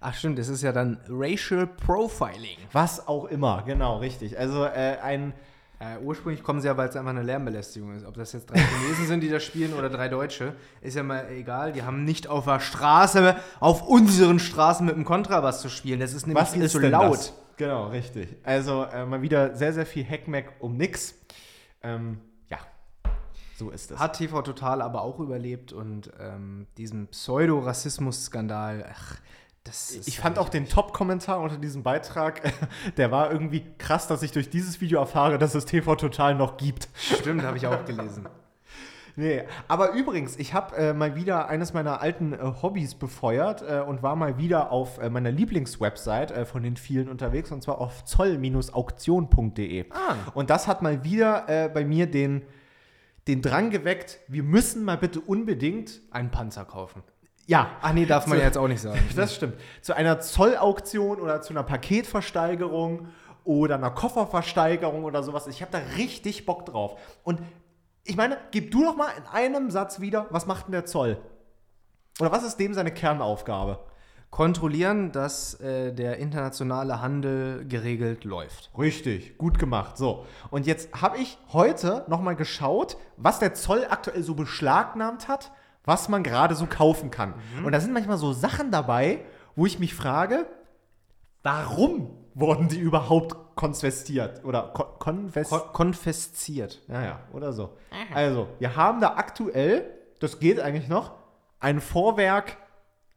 Ach 0.00 0.14
stimmt, 0.14 0.38
das 0.38 0.48
ist 0.48 0.62
ja 0.62 0.72
dann 0.72 0.98
Racial 1.08 1.66
Profiling. 1.66 2.56
Was 2.72 3.06
auch 3.06 3.26
immer, 3.26 3.62
genau, 3.66 3.98
richtig. 3.98 4.38
Also 4.38 4.64
äh, 4.64 4.96
ein. 5.02 5.34
Äh, 5.82 5.96
ursprünglich 6.02 6.42
kommen 6.42 6.60
sie 6.60 6.66
ja, 6.66 6.76
weil 6.76 6.90
es 6.90 6.96
einfach 6.96 7.10
eine 7.10 7.22
Lärmbelästigung 7.22 7.96
ist. 7.96 8.04
Ob 8.04 8.12
das 8.12 8.34
jetzt 8.34 8.50
drei 8.50 8.58
Chinesen 8.58 9.06
sind, 9.06 9.20
die 9.22 9.30
das 9.30 9.42
spielen 9.42 9.72
oder 9.72 9.88
drei 9.88 10.10
Deutsche, 10.10 10.54
ist 10.82 10.94
ja 10.94 11.02
mal 11.02 11.30
egal. 11.30 11.72
Die 11.72 11.82
haben 11.82 12.04
nicht 12.04 12.28
auf 12.28 12.44
der 12.44 12.60
Straße, 12.60 13.34
auf 13.60 13.88
unseren 13.88 14.40
Straßen 14.40 14.84
mit 14.84 14.94
dem 14.94 15.06
Kontrabass 15.06 15.62
zu 15.62 15.70
spielen. 15.70 15.98
Das 16.00 16.12
ist 16.12 16.26
nämlich 16.26 16.42
Was 16.42 16.52
viel 16.52 16.64
ist 16.64 16.72
zu 16.72 16.80
laut. 16.80 17.14
das? 17.14 17.32
Genau, 17.56 17.88
richtig. 17.88 18.36
Also 18.42 18.84
äh, 18.84 19.06
mal 19.06 19.22
wieder 19.22 19.54
sehr, 19.56 19.72
sehr 19.72 19.86
viel 19.86 20.04
Hackmack 20.04 20.52
um 20.60 20.76
nix. 20.76 21.14
Ähm, 21.82 22.20
ja, 22.50 22.58
so 23.56 23.70
ist 23.70 23.90
es. 23.90 23.98
Hat 23.98 24.18
TV 24.18 24.42
Total 24.42 24.82
aber 24.82 25.00
auch 25.00 25.18
überlebt 25.18 25.72
und 25.72 26.10
ähm, 26.20 26.66
diesen 26.76 27.08
Pseudo-Rassismus-Skandal, 27.08 28.86
ach, 28.90 29.14
das 29.14 29.49
ich 30.06 30.18
fand 30.18 30.38
auch 30.38 30.48
den 30.48 30.68
Top-Kommentar 30.68 31.40
unter 31.40 31.58
diesem 31.58 31.82
Beitrag, 31.82 32.40
der 32.96 33.10
war 33.10 33.30
irgendwie 33.30 33.64
krass, 33.78 34.06
dass 34.06 34.22
ich 34.22 34.32
durch 34.32 34.48
dieses 34.48 34.80
Video 34.80 34.98
erfahre, 34.98 35.38
dass 35.38 35.54
es 35.54 35.66
TV 35.66 35.96
Total 35.96 36.34
noch 36.34 36.56
gibt. 36.56 36.88
Stimmt, 36.94 37.42
habe 37.42 37.56
ich 37.56 37.66
auch 37.66 37.84
gelesen. 37.84 38.28
Nee, 39.16 39.42
aber 39.68 39.92
übrigens, 39.92 40.38
ich 40.38 40.54
habe 40.54 40.76
äh, 40.76 40.94
mal 40.94 41.16
wieder 41.16 41.48
eines 41.48 41.74
meiner 41.74 42.00
alten 42.00 42.32
äh, 42.32 42.38
Hobbys 42.62 42.94
befeuert 42.94 43.60
äh, 43.60 43.80
und 43.80 44.02
war 44.02 44.14
mal 44.16 44.38
wieder 44.38 44.70
auf 44.70 44.98
äh, 44.98 45.10
meiner 45.10 45.32
Lieblingswebsite 45.32 46.32
äh, 46.32 46.46
von 46.46 46.62
den 46.62 46.76
vielen 46.76 47.08
unterwegs 47.08 47.50
und 47.50 47.60
zwar 47.62 47.80
auf 47.80 48.04
zoll-auktion.de. 48.04 49.86
Ah. 49.90 50.14
Und 50.32 50.48
das 50.48 50.68
hat 50.68 50.80
mal 50.80 51.04
wieder 51.04 51.48
äh, 51.48 51.68
bei 51.68 51.84
mir 51.84 52.06
den, 52.06 52.42
den 53.26 53.42
Drang 53.42 53.70
geweckt, 53.70 54.20
wir 54.28 54.44
müssen 54.44 54.84
mal 54.84 54.96
bitte 54.96 55.20
unbedingt, 55.20 56.00
Einen 56.12 56.30
Panzer 56.30 56.64
kaufen. 56.64 57.02
Ja, 57.50 57.72
Ach 57.82 57.92
nee, 57.92 58.06
darf 58.06 58.28
man 58.28 58.38
So. 58.38 58.40
ja 58.42 58.46
jetzt 58.46 58.58
auch 58.58 58.68
nicht 58.68 58.80
sagen. 58.80 59.00
das 59.16 59.34
stimmt, 59.34 59.54
zu 59.82 59.92
einer 59.96 60.20
Zollauktion 60.20 61.18
oder 61.18 61.42
zu 61.42 61.52
einer 61.52 61.64
Paketversteigerung 61.64 63.08
oder 63.42 63.74
einer 63.74 63.90
Kofferversteigerung 63.90 65.02
oder 65.02 65.24
sowas. 65.24 65.48
Ich 65.48 65.60
habe 65.60 65.72
da 65.72 65.80
richtig 65.96 66.46
Bock 66.46 66.64
drauf. 66.64 67.00
Und 67.24 67.40
ich 68.04 68.16
meine, 68.16 68.38
gib 68.52 68.70
du 68.70 68.84
doch 68.84 68.96
mal 68.96 69.08
in 69.18 69.24
einem 69.32 69.70
Satz 69.72 69.98
wieder, 69.98 70.26
was 70.30 70.46
macht 70.46 70.66
denn 70.66 70.72
der 70.72 70.84
Zoll? 70.84 71.18
Oder 72.20 72.30
was 72.30 72.44
ist 72.44 72.58
dem 72.58 72.72
seine 72.72 72.92
Kernaufgabe? 72.92 73.80
Kontrollieren, 74.30 75.10
dass 75.10 75.54
äh, 75.54 75.92
der 75.92 76.18
internationale 76.18 77.02
Handel 77.02 77.66
geregelt 77.66 78.22
läuft. 78.22 78.70
Richtig, 78.78 79.38
gut 79.38 79.58
gemacht. 79.58 79.98
So, 79.98 80.24
und 80.50 80.66
jetzt 80.66 81.02
habe 81.02 81.18
ich 81.18 81.36
heute 81.52 82.04
nochmal 82.06 82.36
geschaut, 82.36 82.96
was 83.16 83.40
der 83.40 83.54
Zoll 83.54 83.86
aktuell 83.90 84.22
so 84.22 84.36
beschlagnahmt 84.36 85.26
hat, 85.26 85.50
was 85.84 86.08
man 86.08 86.22
gerade 86.22 86.54
so 86.54 86.66
kaufen 86.66 87.10
kann. 87.10 87.34
Und 87.64 87.72
da 87.72 87.80
sind 87.80 87.92
manchmal 87.92 88.18
so 88.18 88.32
Sachen 88.32 88.70
dabei, 88.70 89.24
wo 89.56 89.66
ich 89.66 89.78
mich 89.78 89.94
frage, 89.94 90.46
warum 91.42 92.10
wurden 92.34 92.68
die 92.68 92.78
überhaupt 92.78 93.56
konfestiert? 93.56 94.44
Oder 94.44 94.70
kon 94.74 94.86
konfest 94.98 95.50
Kon 95.50 95.72
konfisziert. 95.72 96.82
ja, 96.88 97.02
ja, 97.02 97.20
oder 97.32 97.52
so. 97.52 97.76
Also, 98.14 98.48
wir 98.58 98.76
haben 98.76 99.00
da 99.00 99.14
aktuell, 99.14 99.90
das 100.18 100.38
geht 100.38 100.60
eigentlich 100.60 100.88
noch, 100.88 101.12
ein 101.58 101.80
Vorwerk 101.80 102.56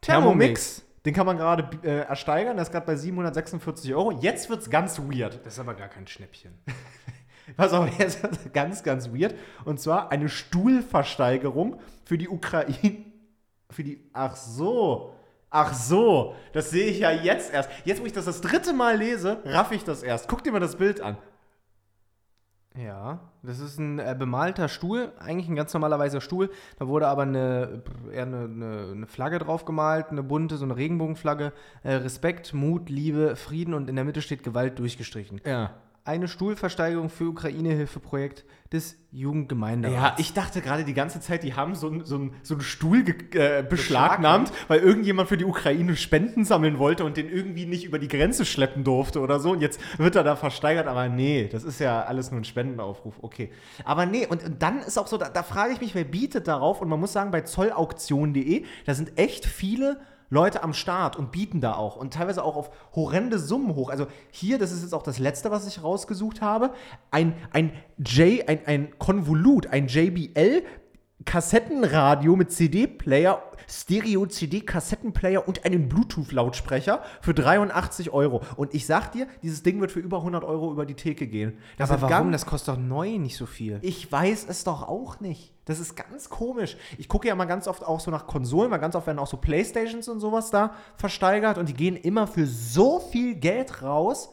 Thermomix. 0.02 0.84
Den 1.06 1.14
kann 1.14 1.26
man 1.26 1.38
gerade 1.38 1.70
äh, 1.84 2.00
ersteigern, 2.08 2.56
der 2.56 2.64
ist 2.64 2.72
gerade 2.72 2.86
bei 2.86 2.96
746 2.96 3.94
Euro. 3.94 4.12
Jetzt 4.12 4.50
wird 4.50 4.62
es 4.62 4.70
ganz 4.70 5.00
weird. 5.00 5.46
Das 5.46 5.54
ist 5.54 5.60
aber 5.60 5.74
gar 5.74 5.90
kein 5.90 6.08
Schnäppchen. 6.08 6.58
Pass 7.58 7.74
auf, 7.74 7.88
jetzt 8.00 8.20
ganz, 8.54 8.84
ganz 8.84 9.10
weird. 9.12 9.36
Und 9.66 9.80
zwar 9.80 10.12
eine 10.12 10.30
Stuhlversteigerung 10.30 11.80
für 12.06 12.18
die 12.18 12.30
Ukraine. 12.30 13.06
Für 13.70 13.84
die. 13.84 14.10
Ach 14.14 14.36
so. 14.36 15.14
Ach 15.50 15.74
so. 15.74 16.36
Das 16.54 16.70
sehe 16.70 16.88
ich 16.88 17.00
ja 17.00 17.12
jetzt 17.12 17.54
erst. 17.54 17.70
Jetzt, 17.86 18.02
wo 18.02 18.06
ich 18.06 18.14
das 18.14 18.26
das 18.26 18.42
dritte 18.42 18.74
Mal 18.74 18.98
lese, 18.98 19.40
raff 19.46 19.72
ich 19.72 19.84
das 19.84 20.04
erst. 20.04 20.28
Guck 20.28 20.44
dir 20.44 20.52
mal 20.52 20.60
das 20.60 20.76
Bild 20.76 21.02
an. 21.02 21.18
Ja, 22.76 23.20
das 23.44 23.60
ist 23.60 23.78
ein 23.78 24.00
äh, 24.00 24.16
bemalter 24.18 24.68
Stuhl, 24.68 25.12
eigentlich 25.20 25.48
ein 25.48 25.56
ganz 25.56 25.72
normaler 25.76 26.00
weißer 26.00 26.22
Stuhl. 26.22 26.50
Da 26.80 26.88
wurde 26.88 27.08
aber 27.08 27.22
eine, 27.22 27.84
eher 28.12 28.24
eine, 28.24 28.46
eine, 28.46 28.92
eine 28.94 29.08
Flagge 29.08 29.38
drauf 29.38 29.66
gemalt, 29.66 30.08
eine 30.10 30.24
bunte, 30.24 30.58
so 30.58 30.66
eine 30.66 30.76
Regenbogenflagge. 30.76 31.54
Äh, 31.84 31.94
Respekt, 31.94 32.54
Mut, 32.56 32.90
Liebe, 32.90 33.36
Frieden 33.36 33.76
und 33.76 33.90
in 33.90 33.96
der 33.96 34.06
Mitte 34.06 34.24
steht 34.24 34.42
Gewalt 34.42 34.80
durchgestrichen. 34.80 35.40
Ja. 35.46 35.76
Eine 36.06 36.28
Stuhlversteigerung 36.28 37.10
für 37.10 37.30
Ukraine-Hilfeprojekt 37.30 38.44
des 38.74 38.98
Jugendgemeinderats. 39.12 39.96
Ja, 39.96 40.16
ich 40.18 40.34
dachte 40.34 40.60
gerade 40.60 40.84
die 40.84 40.94
ganze 40.94 41.22
Zeit, 41.22 41.44
die 41.44 41.54
haben 41.54 41.76
so, 41.76 41.88
einen- 41.88 42.04
so, 42.04 42.30
so 42.42 42.56
einen 42.56 42.62
Stuhl 42.62 43.06
äh, 43.36 43.64
beschlagnahmt, 43.64 44.52
weil 44.68 44.82
irgendjemand 44.82 45.30
für 45.30 45.38
die 45.38 45.46
Ukraine 45.46 45.96
Spenden 45.96 46.44
sammeln 46.44 46.78
wollte 46.78 47.06
und 47.06 47.16
den 47.16 47.30
irgendwie 47.30 47.66
nicht 47.66 47.86
über 47.86 48.00
die 48.00 48.10
Grenze 48.10 48.44
schleppen 48.44 48.84
durfte 48.84 49.22
oder 49.22 49.40
so. 49.40 49.52
Und 49.52 49.62
jetzt 49.62 49.80
wird 49.98 50.16
er 50.18 50.24
da 50.26 50.36
versteigert, 50.36 50.88
aber 50.88 51.08
nee, 51.08 51.48
das 51.50 51.64
ist 51.64 51.80
ja 51.80 52.04
alles 52.04 52.32
nur 52.32 52.42
ein 52.42 52.46
Spendenaufruf. 52.46 53.16
Okay. 53.22 53.52
Aber 53.86 54.06
nee, 54.06 54.26
und, 54.28 54.44
und 54.44 54.62
dann 54.62 54.80
ist 54.80 54.98
auch 54.98 55.08
so, 55.08 55.18
da, 55.18 55.30
da 55.30 55.42
frage 55.44 55.72
ich 55.74 55.80
mich, 55.80 55.96
wer 55.96 56.04
bietet 56.04 56.50
darauf? 56.50 56.82
Und 56.82 56.90
man 56.90 57.00
muss 57.00 57.14
sagen, 57.14 57.32
bei 57.32 57.42
zollauktion.de, 57.42 58.66
da 58.86 58.94
sind 58.94 59.18
echt 59.18 59.46
viele 59.46 60.02
Leute 60.34 60.64
am 60.64 60.74
Start 60.74 61.16
und 61.16 61.32
bieten 61.32 61.62
da 61.62 61.76
auch 61.76 61.96
und 61.96 62.14
teilweise 62.14 62.44
auch 62.44 62.56
auf 62.56 62.72
horrende 62.96 63.38
Summen 63.38 63.76
hoch. 63.76 63.92
Also 63.92 64.08
hier, 64.32 64.58
das 64.58 64.72
ist 64.72 64.82
jetzt 64.82 64.94
auch 64.94 65.04
das 65.04 65.20
letzte, 65.20 65.52
was 65.52 65.68
ich 65.68 65.84
rausgesucht 65.84 66.42
habe, 66.42 66.72
ein, 67.12 67.36
ein 67.52 67.72
J, 68.00 68.50
ein, 68.50 68.66
ein 68.66 68.98
Konvolut, 68.98 69.68
ein 69.68 69.88
JBL 69.88 70.64
Kassettenradio 71.26 72.36
mit 72.36 72.52
CD-Player, 72.52 73.42
Stereo-CD-Kassettenplayer 73.68 75.48
und 75.48 75.66
einen 75.66 75.90
Bluetooth-Lautsprecher 75.90 77.02
für 77.22 77.34
83 77.34 78.12
Euro. 78.12 78.42
Und 78.56 78.74
ich 78.74 78.86
sag 78.86 79.12
dir, 79.12 79.28
dieses 79.42 79.64
Ding 79.64 79.80
wird 79.82 79.92
für 79.92 80.00
über 80.00 80.18
100 80.18 80.44
Euro 80.44 80.72
über 80.72 80.86
die 80.86 80.96
Theke 80.96 81.28
gehen. 81.28 81.58
Das 81.78 81.92
aber 81.92 82.04
warum? 82.04 82.32
ganz- 82.32 82.42
Das 82.44 82.46
kostet 82.46 82.76
doch 82.76 82.80
neu 82.80 83.18
nicht 83.18 83.38
so 83.38 83.46
viel. 83.46 83.80
ich 83.82 84.12
weiß 84.12 84.46
es 84.50 84.64
doch 84.64 84.88
auch 84.88 85.20
nicht. 85.20 85.54
Das 85.66 85.80
ist 85.80 85.96
ganz 85.96 86.30
komisch. 86.30 86.76
Ich 86.98 87.08
gucke 87.08 87.28
ja 87.28 87.36
mal 87.36 87.46
ganz 87.46 87.68
oft 87.68 87.84
auch 87.86 88.00
so 88.02 88.12
nach 88.12 88.28
Konsolen, 88.28 88.70
weil 88.70 88.80
ganz 88.80 88.96
oft 88.96 89.08
werden 89.08 89.20
auch 89.20 89.28
so 89.28 89.38
Playstations 89.38 90.10
und 90.10 90.20
sowas 90.20 90.52
da 90.52 90.74
versteigert 90.98 91.58
und 91.58 91.70
die 91.70 91.74
gehen 91.74 91.96
immer 91.96 92.28
für 92.28 92.46
so 92.46 93.00
viel 93.00 93.36
Geld 93.36 93.82
raus, 93.82 94.30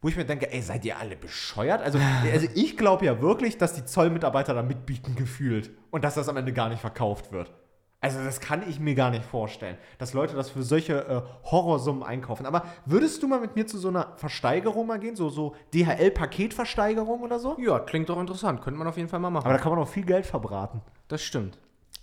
wo 0.00 0.08
ich 0.08 0.16
mir 0.16 0.24
denke, 0.24 0.52
ey, 0.52 0.62
seid 0.62 0.84
ihr 0.84 0.98
alle 0.98 1.16
bescheuert? 1.16 1.82
Also, 1.82 1.98
also 2.32 2.46
ich 2.54 2.76
glaube 2.76 3.06
ja 3.06 3.20
wirklich, 3.20 3.58
dass 3.58 3.74
die 3.74 3.84
Zollmitarbeiter 3.84 4.54
da 4.54 4.62
mitbieten 4.62 5.16
gefühlt 5.16 5.70
und 5.90 6.04
dass 6.04 6.14
das 6.14 6.28
am 6.28 6.36
Ende 6.36 6.52
gar 6.52 6.68
nicht 6.68 6.80
verkauft 6.80 7.32
wird. 7.32 7.52
Also 8.00 8.22
das 8.22 8.38
kann 8.38 8.62
ich 8.68 8.78
mir 8.78 8.94
gar 8.94 9.10
nicht 9.10 9.24
vorstellen, 9.24 9.76
dass 9.98 10.14
Leute 10.14 10.36
das 10.36 10.50
für 10.50 10.62
solche 10.62 11.04
äh, 11.04 11.22
Horrorsummen 11.50 12.04
einkaufen. 12.04 12.46
Aber 12.46 12.64
würdest 12.86 13.24
du 13.24 13.26
mal 13.26 13.40
mit 13.40 13.56
mir 13.56 13.66
zu 13.66 13.76
so 13.76 13.88
einer 13.88 14.12
Versteigerung 14.16 14.86
mal 14.86 15.00
gehen? 15.00 15.16
So, 15.16 15.30
so 15.30 15.56
DHL-Paketversteigerung 15.74 17.22
oder 17.22 17.40
so? 17.40 17.56
Ja, 17.58 17.80
klingt 17.80 18.08
doch 18.08 18.20
interessant. 18.20 18.62
Könnte 18.62 18.78
man 18.78 18.86
auf 18.86 18.96
jeden 18.96 19.08
Fall 19.08 19.18
mal 19.18 19.30
machen. 19.30 19.46
Aber 19.46 19.54
da 19.54 19.60
kann 19.60 19.72
man 19.72 19.80
auch 19.80 19.88
viel 19.88 20.04
Geld 20.04 20.26
verbraten. 20.26 20.80
das 21.08 21.22
stimmt. 21.22 21.58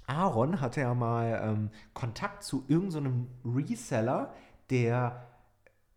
Aaron 0.07 0.61
hatte 0.61 0.81
ja 0.81 0.93
mal 0.93 1.41
ähm, 1.43 1.69
Kontakt 1.93 2.43
zu 2.43 2.63
irgendeinem 2.67 3.27
Reseller, 3.43 4.33
der 4.69 5.25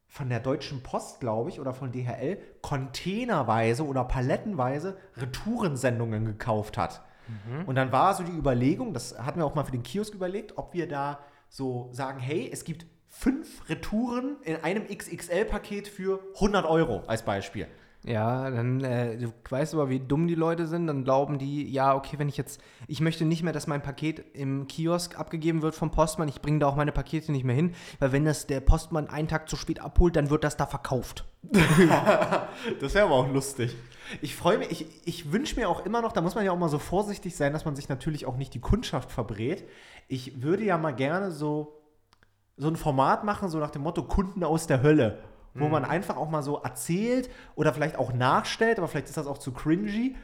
von 0.09 0.29
der 0.29 0.40
Deutschen 0.40 0.83
Post, 0.83 1.21
glaube 1.21 1.51
ich, 1.51 1.61
oder 1.61 1.75
von 1.75 1.92
DHL 1.92 2.38
containerweise 2.62 3.87
oder 3.87 4.05
palettenweise 4.05 4.97
Retourensendungen 5.16 6.25
gekauft 6.25 6.79
hat. 6.79 7.03
Und 7.66 7.75
dann 7.75 7.92
war 7.92 8.14
so 8.14 8.23
die 8.23 8.33
Überlegung, 8.33 8.94
das 8.94 9.18
hatten 9.18 9.38
wir 9.38 9.44
auch 9.44 9.55
mal 9.55 9.64
für 9.64 9.73
den 9.73 9.83
Kiosk 9.83 10.14
überlegt, 10.14 10.57
ob 10.57 10.73
wir 10.73 10.88
da 10.88 11.21
so 11.51 11.90
sagen, 11.92 12.21
hey, 12.21 12.49
es 12.51 12.64
gibt 12.64 12.87
fünf 13.07 13.68
Retouren 13.68 14.37
in 14.44 14.57
einem 14.57 14.87
XXL-Paket 14.87 15.88
für 15.88 16.21
100 16.37 16.64
Euro 16.64 17.03
als 17.07 17.23
Beispiel. 17.25 17.66
Ja, 18.04 18.48
dann 18.48 18.82
äh, 18.84 19.18
du 19.18 19.32
weißt 19.50 19.74
aber, 19.74 19.88
wie 19.88 19.98
dumm 19.98 20.28
die 20.28 20.37
Leute 20.37 20.66
sind. 20.66 20.87
Dann 20.87 21.04
glauben 21.04 21.38
die, 21.38 21.68
ja, 21.70 21.94
okay, 21.94 22.18
wenn 22.18 22.28
ich 22.28 22.37
jetzt, 22.37 22.61
ich 22.87 23.00
möchte 23.00 23.24
nicht 23.24 23.42
mehr, 23.42 23.52
dass 23.52 23.66
mein 23.66 23.82
Paket 23.82 24.24
im 24.34 24.66
Kiosk 24.68 25.18
abgegeben 25.18 25.62
wird 25.62 25.74
vom 25.74 25.90
Postmann. 25.90 26.28
Ich 26.28 26.40
bringe 26.40 26.61
da 26.61 26.68
auch 26.68 26.76
meine 26.76 26.92
Pakete 26.92 27.32
nicht 27.32 27.44
mehr 27.44 27.56
hin, 27.56 27.74
weil 27.98 28.12
wenn 28.12 28.24
das 28.24 28.46
der 28.46 28.61
Postmann 28.61 29.08
einen 29.08 29.28
Tag 29.28 29.48
zu 29.48 29.56
spät 29.56 29.80
abholt, 29.80 30.14
dann 30.14 30.30
wird 30.30 30.44
das 30.44 30.56
da 30.56 30.66
verkauft. 30.66 31.24
Das 32.80 32.94
wäre 32.94 33.06
aber 33.06 33.14
auch 33.14 33.28
lustig. 33.28 33.76
Ich 34.20 34.34
freue 34.34 34.58
mich, 34.58 34.70
ich, 34.70 34.87
ich 35.04 35.32
wünsche 35.32 35.56
mir 35.56 35.68
auch 35.68 35.84
immer 35.84 36.02
noch, 36.02 36.12
da 36.12 36.20
muss 36.20 36.34
man 36.34 36.44
ja 36.44 36.52
auch 36.52 36.58
mal 36.58 36.68
so 36.68 36.78
vorsichtig 36.78 37.37
sein, 37.37 37.52
dass 37.52 37.64
man 37.64 37.76
sich 37.76 37.88
natürlich 37.88 38.26
auch 38.26 38.37
nicht 38.37 38.54
die 38.54 38.61
Kundschaft 38.61 39.12
verbrät. 39.12 39.64
Ich 40.08 40.42
würde 40.42 40.64
ja 40.64 40.78
mal 40.78 40.94
gerne 40.94 41.30
so, 41.30 41.80
so 42.56 42.68
ein 42.68 42.76
Format 42.76 43.24
machen, 43.24 43.48
so 43.48 43.58
nach 43.58 43.70
dem 43.70 43.82
Motto 43.82 44.02
Kunden 44.02 44.42
aus 44.44 44.66
der 44.66 44.82
Hölle, 44.82 45.18
wo 45.59 45.68
man 45.68 45.85
einfach 45.85 46.16
auch 46.16 46.31
mal 46.31 46.42
so 46.42 46.59
erzählt 46.59 47.31
oder 47.55 47.73
vielleicht 47.73 47.97
auch 47.97 48.12
nachstellt, 48.12 48.79
aber 48.79 48.88
vielleicht 48.88 49.09
ist 49.09 49.16
das 49.16 49.27
auch 49.27 49.38
zu 49.38 49.53
cringy, 49.53 50.16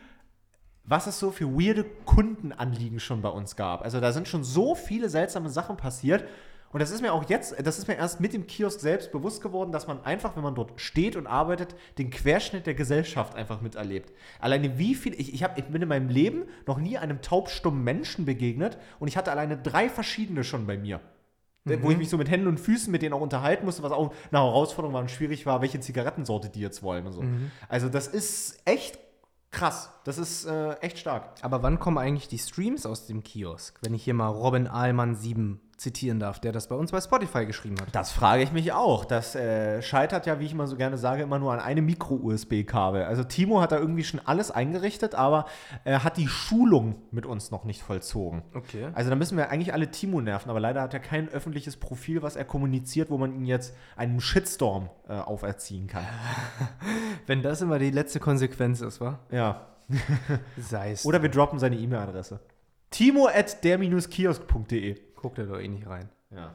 was 0.85 1.07
es 1.07 1.19
so 1.19 1.31
für 1.31 1.47
weirde 1.47 1.85
Kundenanliegen 2.05 3.01
schon 3.01 3.23
bei 3.23 3.31
uns 3.31 3.57
gab. 3.57 3.83
Also 3.83 4.01
da 4.01 4.13
sind 4.13 4.29
schon 4.29 4.45
so 4.45 4.75
viele 4.75 5.09
seltsame 5.09 5.49
Sachen 5.49 5.77
passiert. 5.77 6.25
Und 6.73 6.81
das 6.81 6.91
ist 6.91 7.03
mir 7.03 7.13
auch 7.13 7.29
jetzt, 7.29 7.55
das 7.65 7.79
ist 7.79 7.87
mir 7.87 7.95
erst 7.95 8.21
mit 8.21 8.33
dem 8.33 8.49
Kiosk 8.49 8.81
selbst 8.81 9.13
bewusst 9.13 9.41
geworden, 9.41 9.71
dass 9.71 9.87
man 9.87 10.05
einfach, 10.05 10.35
wenn 10.35 10.43
man 10.43 10.57
dort 10.57 10.81
steht 10.81 11.15
und 11.15 11.29
arbeitet, 11.29 11.77
den 11.99 12.11
Querschnitt 12.11 12.67
der 12.67 12.75
Gesellschaft 12.75 13.37
einfach 13.37 13.61
miterlebt. 13.61 14.13
Alleine 14.41 14.77
wie 14.77 14.97
viel, 14.97 15.15
ich, 15.15 15.33
ich, 15.33 15.45
hab, 15.45 15.57
ich 15.57 15.67
bin 15.67 15.81
in 15.81 15.89
meinem 15.89 16.09
Leben 16.09 16.47
noch 16.67 16.79
nie 16.79 16.99
einem 16.99 17.23
taubstummen 17.23 17.85
Menschen 17.85 18.25
begegnet 18.25 18.77
und 18.99 19.07
ich 19.07 19.17
hatte 19.17 19.31
alleine 19.31 19.57
drei 19.57 19.89
verschiedene 19.89 20.43
schon 20.43 20.67
bei 20.67 20.77
mir. 20.77 21.01
Wo 21.65 21.91
ich 21.91 21.97
mich 21.97 22.11
so 22.11 22.19
mit 22.19 22.31
Händen 22.31 22.47
und 22.47 22.61
Füßen 22.61 22.91
mit 22.91 23.03
denen 23.03 23.15
auch 23.15 23.21
unterhalten 23.21 23.65
musste, 23.65 23.83
was 23.83 23.93
auch 23.93 24.13
eine 24.31 24.41
Herausforderung 24.41 24.93
war 24.93 25.01
und 25.01 25.11
schwierig 25.11 25.47
war, 25.47 25.63
welche 25.63 25.81
Zigarettensorte 25.81 26.51
die 26.51 26.61
jetzt 26.61 26.83
wollen 26.83 27.07
und 27.07 27.13
so. 27.13 27.25
Also 27.69 27.89
das 27.89 28.07
ist 28.07 28.61
echt 28.67 28.99
krass. 29.51 29.91
Das 30.05 30.19
ist 30.19 30.45
äh, 30.45 30.75
echt 30.81 30.99
stark. 30.99 31.37
Aber 31.41 31.63
wann 31.63 31.79
kommen 31.79 31.97
eigentlich 31.97 32.29
die 32.29 32.39
Streams 32.39 32.85
aus 32.85 33.07
dem 33.07 33.23
Kiosk? 33.23 33.79
Wenn 33.83 33.95
ich 33.95 34.05
hier 34.05 34.15
mal 34.15 34.29
Robin 34.29 34.67
Ahlmann 34.67 35.15
7 35.15 35.61
zitieren 35.77 36.21
darf, 36.21 36.41
der 36.41 36.53
das 36.53 36.69
bei 36.69 36.75
uns 36.75 36.93
bei 36.93 37.01
Spotify 37.01 37.47
geschrieben 37.47 37.77
hat. 37.81 37.89
Das 37.93 38.13
frage 38.13 38.43
ich 38.43 38.53
mich 38.53 38.73
auch. 38.73 39.05
Das 39.05 39.35
äh, 39.35 39.83
scheitert 39.83 40.27
ja, 40.27 40.39
wie 40.41 40.47
ich 40.47 40.53
immer 40.53 40.67
so 40.67 40.77
gerne 40.77 40.99
sage, 40.99 41.23
immer 41.23 41.39
nur 41.39 41.53
an 41.53 41.61
einem 41.61 41.85
Micro-USB-Kabel. 41.87 43.05
Also 43.05 43.25
Timo 43.25 43.61
hat 43.61 43.73
da 43.73 43.79
irgendwie 43.79 44.05
schon 44.05 44.21
alles 44.25 44.51
eingerichtet, 44.51 45.15
aber 45.15 45.47
er 45.85 46.05
hat 46.05 46.17
die 46.17 46.29
Schulung 46.29 46.97
mit 47.11 47.27
uns 47.27 47.51
noch 47.51 47.65
nicht 47.65 47.83
vollzogen. 47.83 48.43
Okay. 48.55 48.89
Also 48.95 49.11
da 49.11 49.17
müssen 49.17 49.37
wir 49.37 49.51
eigentlich 49.51 49.73
alle 49.73 49.91
Timo 49.91 50.21
nerven, 50.21 50.51
aber 50.51 50.61
leider 50.61 50.83
hat 50.83 50.95
er 50.95 51.01
kein 51.01 51.29
öffentliches 51.29 51.77
Profil, 51.77 52.23
was 52.23 52.37
er 52.37 52.45
kommuniziert, 52.45 53.11
wo 53.11 53.19
man 53.19 53.35
ihn 53.35 53.45
jetzt 53.45 53.75
einen 53.97 54.21
Shitstorm 54.21 54.91
äh, 55.09 55.15
auferziehen 55.15 55.87
kann. 55.87 56.05
Wenn 57.27 57.43
das 57.43 57.61
immer 57.61 57.79
die 57.79 57.91
letzte 57.91 58.21
Konsequenz 58.21 58.81
ist, 58.81 59.01
wa? 59.01 59.19
Ja. 59.31 59.67
Sei 60.57 60.93
es. 60.93 61.05
Oder 61.05 61.23
wir 61.23 61.29
droppen 61.29 61.59
seine 61.59 61.77
E-Mail-Adresse. 61.77 62.41
Timo 62.95 63.27
at 63.27 63.65
der-kiosk.de. 63.65 64.95
guckt 65.17 65.39
er 65.39 65.47
doch 65.47 65.59
eh 65.59 65.67
nicht 65.67 65.89
rein. 65.89 66.09
Ja. 66.31 66.55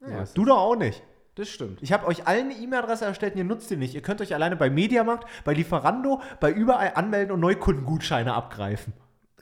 Ja. 0.00 0.24
Du 0.32 0.44
doch 0.44 0.58
auch 0.58 0.76
nicht. 0.76 1.02
Das 1.34 1.48
stimmt. 1.48 1.82
Ich 1.82 1.92
habe 1.92 2.06
euch 2.06 2.28
allen 2.28 2.50
eine 2.50 2.54
E-Mail-Adresse 2.54 3.04
erstellt 3.04 3.32
und 3.32 3.38
ihr 3.38 3.44
nutzt 3.44 3.68
die 3.68 3.76
nicht. 3.76 3.92
Ihr 3.92 4.02
könnt 4.02 4.20
euch 4.20 4.32
alleine 4.32 4.54
bei 4.54 4.70
Mediamarkt, 4.70 5.26
bei 5.44 5.54
Lieferando, 5.54 6.20
bei 6.38 6.52
überall 6.52 6.92
anmelden 6.94 7.32
und 7.32 7.40
Neukundengutscheine 7.40 8.32
abgreifen. 8.32 8.92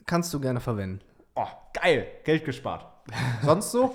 Kannst 0.07 0.33
du 0.33 0.39
gerne 0.39 0.61
verwenden. 0.61 1.01
Oh, 1.35 1.45
geil. 1.73 2.07
Geld 2.23 2.43
gespart. 2.43 2.87
Sonst 3.43 3.71
so? 3.71 3.93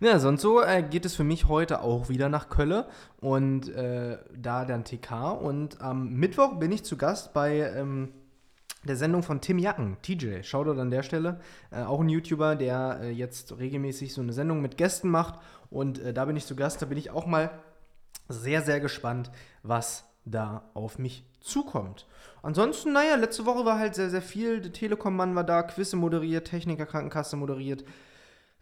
Ja, 0.00 0.18
sonst 0.18 0.40
so 0.40 0.62
äh, 0.62 0.82
geht 0.82 1.04
es 1.04 1.14
für 1.14 1.24
mich 1.24 1.46
heute 1.46 1.82
auch 1.82 2.08
wieder 2.08 2.30
nach 2.30 2.48
Kölle 2.48 2.88
und 3.20 3.68
äh, 3.68 4.16
da 4.34 4.64
dann 4.64 4.84
TK. 4.84 5.32
Und 5.32 5.82
am 5.82 6.14
Mittwoch 6.14 6.58
bin 6.58 6.72
ich 6.72 6.84
zu 6.84 6.96
Gast 6.96 7.34
bei 7.34 7.58
ähm, 7.58 8.12
der 8.84 8.96
Sendung 8.96 9.22
von 9.22 9.40
Tim 9.40 9.58
Jacken, 9.58 9.96
TJ. 10.02 10.42
Shoutout 10.42 10.80
an 10.80 10.90
der 10.90 11.02
Stelle. 11.02 11.40
Äh, 11.70 11.82
auch 11.82 12.00
ein 12.00 12.08
YouTuber, 12.08 12.56
der 12.56 13.00
äh, 13.02 13.10
jetzt 13.10 13.58
regelmäßig 13.58 14.14
so 14.14 14.22
eine 14.22 14.32
Sendung 14.32 14.62
mit 14.62 14.76
Gästen 14.76 15.10
macht. 15.10 15.38
Und 15.70 15.98
äh, 15.98 16.12
da 16.12 16.24
bin 16.24 16.36
ich 16.36 16.46
zu 16.46 16.56
Gast. 16.56 16.80
Da 16.80 16.86
bin 16.86 16.98
ich 16.98 17.10
auch 17.10 17.26
mal 17.26 17.50
sehr, 18.28 18.62
sehr 18.62 18.80
gespannt, 18.80 19.30
was 19.62 20.04
da 20.24 20.70
auf 20.74 20.98
mich 20.98 21.24
zukommt. 21.40 22.06
Ansonsten, 22.42 22.92
naja, 22.92 23.16
letzte 23.16 23.44
Woche 23.44 23.64
war 23.64 23.78
halt 23.78 23.94
sehr, 23.94 24.10
sehr 24.10 24.22
viel. 24.22 24.60
Der 24.60 24.72
Telekom-Mann 24.72 25.34
war 25.34 25.44
da, 25.44 25.62
Quizze 25.62 25.96
moderiert, 25.96 26.48
Techniker 26.48 26.86
Krankenkasse 26.86 27.36
moderiert. 27.36 27.84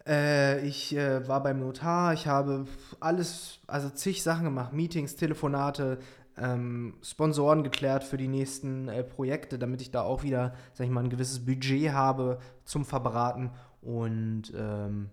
Äh, 0.06 0.66
ich 0.66 0.96
äh, 0.96 1.28
war 1.28 1.42
beim 1.42 1.60
Notar, 1.60 2.14
ich 2.14 2.26
habe 2.26 2.66
alles, 2.98 3.58
also 3.66 3.90
zig 3.90 4.22
Sachen 4.22 4.44
gemacht, 4.44 4.72
Meetings, 4.72 5.16
Telefonate, 5.16 5.98
ähm, 6.40 6.94
Sponsoren 7.02 7.62
geklärt 7.62 8.04
für 8.04 8.16
die 8.16 8.28
nächsten 8.28 8.88
äh, 8.88 9.02
Projekte, 9.04 9.58
damit 9.58 9.80
ich 9.80 9.90
da 9.90 10.02
auch 10.02 10.22
wieder, 10.22 10.54
sag 10.74 10.86
ich 10.86 10.92
mal, 10.92 11.04
ein 11.04 11.10
gewisses 11.10 11.44
Budget 11.44 11.92
habe 11.92 12.38
zum 12.64 12.84
Verbraten. 12.84 13.50
Und 13.82 14.52
ähm, 14.56 15.10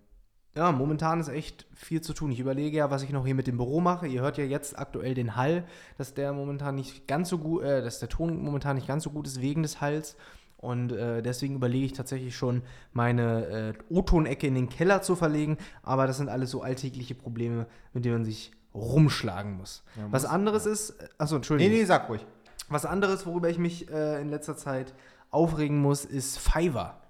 Ja, 0.56 0.72
momentan 0.72 1.20
ist 1.20 1.28
echt 1.28 1.66
viel 1.74 2.00
zu 2.00 2.14
tun. 2.14 2.30
Ich 2.32 2.40
überlege 2.40 2.78
ja, 2.78 2.90
was 2.90 3.02
ich 3.02 3.10
noch 3.10 3.26
hier 3.26 3.34
mit 3.34 3.46
dem 3.46 3.58
Büro 3.58 3.80
mache. 3.80 4.06
Ihr 4.06 4.22
hört 4.22 4.38
ja 4.38 4.44
jetzt 4.44 4.78
aktuell 4.78 5.12
den 5.12 5.36
Hall, 5.36 5.64
dass 5.98 6.14
der 6.14 6.32
momentan 6.32 6.76
nicht 6.76 7.06
ganz 7.06 7.28
so 7.28 7.36
gut, 7.38 7.62
äh, 7.62 7.82
dass 7.82 7.98
der 7.98 8.08
Ton 8.08 8.42
momentan 8.42 8.76
nicht 8.76 8.88
ganz 8.88 9.04
so 9.04 9.10
gut 9.10 9.26
ist 9.26 9.42
wegen 9.42 9.62
des 9.62 9.82
Halls. 9.82 10.16
Und 10.56 10.92
äh, 10.92 11.22
deswegen 11.22 11.56
überlege 11.56 11.84
ich 11.84 11.92
tatsächlich 11.92 12.34
schon, 12.34 12.62
meine 12.94 13.44
äh, 13.46 13.74
O-Ton-Ecke 13.90 14.46
in 14.46 14.54
den 14.54 14.70
Keller 14.70 15.02
zu 15.02 15.14
verlegen. 15.14 15.58
Aber 15.82 16.06
das 16.06 16.16
sind 16.16 16.30
alles 16.30 16.50
so 16.50 16.62
alltägliche 16.62 17.14
Probleme, 17.14 17.66
mit 17.92 18.06
denen 18.06 18.14
man 18.14 18.24
sich 18.24 18.52
rumschlagen 18.76 19.56
muss. 19.56 19.82
Ja, 19.96 20.02
was 20.10 20.22
muss- 20.22 20.30
anderes 20.30 20.66
ist, 20.66 20.90
äh, 20.90 21.08
achso, 21.18 21.36
Entschuldigung. 21.36 21.72
Nee, 21.72 21.78
nee, 21.80 21.84
sag 21.84 22.08
ruhig. 22.08 22.24
Was 22.68 22.84
anderes, 22.84 23.26
worüber 23.26 23.48
ich 23.48 23.58
mich 23.58 23.90
äh, 23.90 24.20
in 24.20 24.28
letzter 24.28 24.56
Zeit 24.56 24.92
aufregen 25.30 25.80
muss, 25.80 26.04
ist 26.04 26.38
Fiverr. 26.38 27.00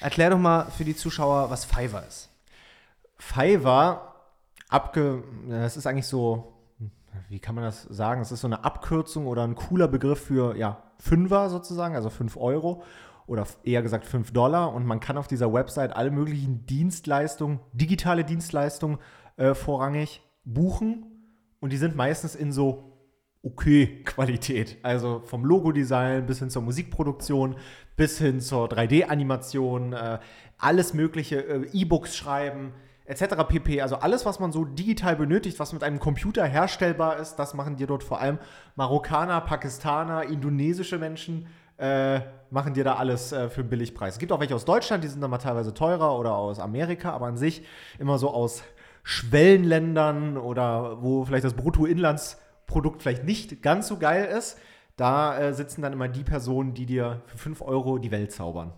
Erklär 0.00 0.30
doch 0.30 0.38
mal 0.38 0.66
für 0.70 0.84
die 0.84 0.96
Zuschauer, 0.96 1.50
was 1.50 1.64
Fiverr 1.64 2.06
ist. 2.06 2.30
Fiverr, 3.18 4.14
abge, 4.68 5.22
das 5.48 5.76
ist 5.76 5.86
eigentlich 5.86 6.06
so, 6.06 6.52
wie 7.28 7.38
kann 7.38 7.54
man 7.54 7.64
das 7.64 7.82
sagen? 7.84 8.20
Es 8.20 8.32
ist 8.32 8.40
so 8.40 8.46
eine 8.48 8.64
Abkürzung 8.64 9.26
oder 9.26 9.44
ein 9.44 9.54
cooler 9.54 9.88
Begriff 9.88 10.20
für, 10.26 10.56
ja, 10.56 10.82
Fünfer 10.98 11.50
sozusagen, 11.50 11.94
also 11.96 12.08
5 12.10 12.36
Euro 12.36 12.82
oder 13.26 13.46
eher 13.62 13.82
gesagt 13.82 14.06
5 14.06 14.32
Dollar. 14.32 14.72
Und 14.72 14.86
man 14.86 15.00
kann 15.00 15.18
auf 15.18 15.28
dieser 15.28 15.52
Website 15.52 15.94
alle 15.94 16.10
möglichen 16.10 16.66
Dienstleistungen, 16.66 17.60
digitale 17.72 18.24
Dienstleistungen 18.24 18.98
äh, 19.36 19.54
vorrangig 19.54 20.22
buchen. 20.44 21.06
Und 21.60 21.72
die 21.72 21.76
sind 21.76 21.96
meistens 21.96 22.34
in 22.34 22.52
so 22.52 22.94
okay 23.42 24.02
Qualität. 24.04 24.78
Also 24.82 25.22
vom 25.24 25.44
Logodesign 25.44 26.26
bis 26.26 26.38
hin 26.38 26.50
zur 26.50 26.62
Musikproduktion, 26.62 27.56
bis 27.96 28.18
hin 28.18 28.40
zur 28.40 28.68
3D-Animation, 28.68 29.92
äh, 29.92 30.18
alles 30.58 30.94
mögliche, 30.94 31.46
äh, 31.46 31.68
E-Books 31.72 32.16
schreiben, 32.16 32.72
etc. 33.04 33.44
pp. 33.46 33.82
Also 33.82 33.96
alles, 33.96 34.24
was 34.24 34.40
man 34.40 34.50
so 34.52 34.64
digital 34.64 35.16
benötigt, 35.16 35.58
was 35.60 35.72
mit 35.72 35.84
einem 35.84 36.00
Computer 36.00 36.44
herstellbar 36.44 37.18
ist, 37.18 37.36
das 37.36 37.54
machen 37.54 37.76
dir 37.76 37.86
dort 37.86 38.02
vor 38.02 38.20
allem 38.20 38.38
Marokkaner, 38.76 39.40
Pakistaner, 39.42 40.24
indonesische 40.24 40.98
Menschen. 40.98 41.46
Äh, 41.76 42.20
machen 42.50 42.72
dir 42.72 42.84
da 42.84 42.94
alles 42.94 43.32
äh, 43.32 43.50
für 43.50 43.62
einen 43.62 43.68
Billigpreis. 43.68 44.14
Es 44.14 44.18
gibt 44.20 44.30
auch 44.30 44.38
welche 44.38 44.54
aus 44.54 44.64
Deutschland, 44.64 45.02
die 45.02 45.08
sind 45.08 45.20
dann 45.20 45.30
mal 45.30 45.38
teilweise 45.38 45.74
teurer 45.74 46.16
oder 46.16 46.36
aus 46.36 46.60
Amerika, 46.60 47.10
aber 47.10 47.26
an 47.26 47.36
sich 47.36 47.64
immer 47.98 48.16
so 48.16 48.30
aus 48.30 48.62
Schwellenländern 49.04 50.36
oder 50.38 51.02
wo 51.02 51.24
vielleicht 51.24 51.44
das 51.44 51.54
Bruttoinlandsprodukt 51.54 53.02
vielleicht 53.02 53.24
nicht 53.24 53.62
ganz 53.62 53.86
so 53.86 53.98
geil 53.98 54.24
ist. 54.26 54.58
Da 54.96 55.38
äh, 55.38 55.54
sitzen 55.54 55.82
dann 55.82 55.92
immer 55.92 56.08
die 56.08 56.24
Personen, 56.24 56.74
die 56.74 56.86
dir 56.86 57.22
für 57.26 57.38
5 57.38 57.62
Euro 57.62 57.98
die 57.98 58.10
Welt 58.10 58.32
zaubern. 58.32 58.72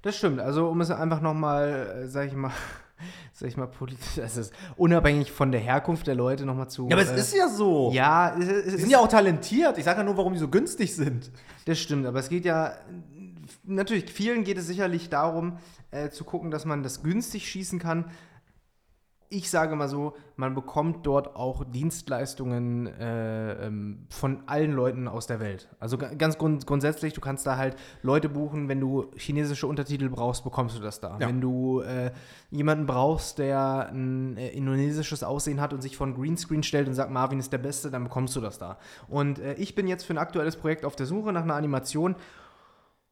Das 0.00 0.16
stimmt. 0.16 0.40
Also 0.40 0.68
um 0.68 0.80
es 0.80 0.90
einfach 0.90 1.20
nochmal, 1.20 2.02
äh, 2.04 2.08
sag 2.08 2.28
ich 2.28 2.34
mal, 2.34 2.52
sag 3.32 3.48
ich 3.48 3.56
mal, 3.56 3.66
politisch, 3.66 4.06
das 4.16 4.36
ist 4.36 4.54
unabhängig 4.76 5.30
von 5.32 5.52
der 5.52 5.60
Herkunft 5.60 6.06
der 6.06 6.14
Leute 6.14 6.46
nochmal 6.46 6.70
zu. 6.70 6.88
Ja, 6.88 6.96
aber 6.96 7.02
es 7.02 7.10
äh, 7.10 7.18
ist 7.18 7.34
ja 7.34 7.48
so. 7.48 7.90
Ja, 7.92 8.34
es, 8.38 8.48
es 8.48 8.74
Die 8.74 8.80
sind 8.82 8.90
ja 8.90 8.98
auch 8.98 9.08
talentiert. 9.08 9.76
Ich 9.76 9.84
sage 9.84 9.98
ja 9.98 10.04
nur, 10.04 10.16
warum 10.16 10.32
die 10.32 10.38
so 10.38 10.48
günstig 10.48 10.94
sind. 10.94 11.30
Das 11.66 11.78
stimmt, 11.78 12.06
aber 12.06 12.20
es 12.20 12.28
geht 12.28 12.44
ja, 12.44 12.72
natürlich, 13.64 14.10
vielen 14.10 14.44
geht 14.44 14.58
es 14.58 14.66
sicherlich 14.66 15.10
darum, 15.10 15.58
äh, 15.90 16.08
zu 16.08 16.24
gucken, 16.24 16.50
dass 16.50 16.64
man 16.64 16.82
das 16.82 17.02
günstig 17.02 17.48
schießen 17.48 17.78
kann. 17.78 18.06
Ich 19.34 19.48
sage 19.48 19.76
mal 19.76 19.88
so, 19.88 20.14
man 20.36 20.54
bekommt 20.54 21.06
dort 21.06 21.36
auch 21.36 21.64
Dienstleistungen 21.64 22.86
äh, 22.86 23.66
ähm, 23.66 24.06
von 24.10 24.42
allen 24.46 24.72
Leuten 24.72 25.08
aus 25.08 25.26
der 25.26 25.40
Welt. 25.40 25.70
Also 25.80 25.96
ga- 25.96 26.12
ganz 26.12 26.36
grund 26.36 26.66
grundsätzlich, 26.66 27.14
du 27.14 27.22
kannst 27.22 27.46
da 27.46 27.56
halt 27.56 27.76
Leute 28.02 28.28
buchen, 28.28 28.68
wenn 28.68 28.78
du 28.78 29.10
chinesische 29.16 29.66
Untertitel 29.66 30.10
brauchst, 30.10 30.44
bekommst 30.44 30.76
du 30.76 30.82
das 30.82 31.00
da. 31.00 31.16
Ja. 31.18 31.28
Wenn 31.28 31.40
du 31.40 31.80
äh, 31.80 32.12
jemanden 32.50 32.84
brauchst, 32.84 33.38
der 33.38 33.88
ein 33.90 34.36
äh, 34.36 34.50
indonesisches 34.50 35.22
Aussehen 35.22 35.62
hat 35.62 35.72
und 35.72 35.80
sich 35.80 35.96
von 35.96 36.14
Greenscreen 36.14 36.62
stellt 36.62 36.86
und 36.86 36.94
sagt, 36.94 37.10
Marvin 37.10 37.38
ist 37.38 37.54
der 37.54 37.58
Beste, 37.58 37.90
dann 37.90 38.04
bekommst 38.04 38.36
du 38.36 38.42
das 38.42 38.58
da. 38.58 38.78
Und 39.08 39.38
äh, 39.38 39.54
ich 39.54 39.74
bin 39.74 39.88
jetzt 39.88 40.04
für 40.04 40.12
ein 40.12 40.18
aktuelles 40.18 40.56
Projekt 40.56 40.84
auf 40.84 40.94
der 40.94 41.06
Suche 41.06 41.32
nach 41.32 41.42
einer 41.44 41.54
Animation 41.54 42.16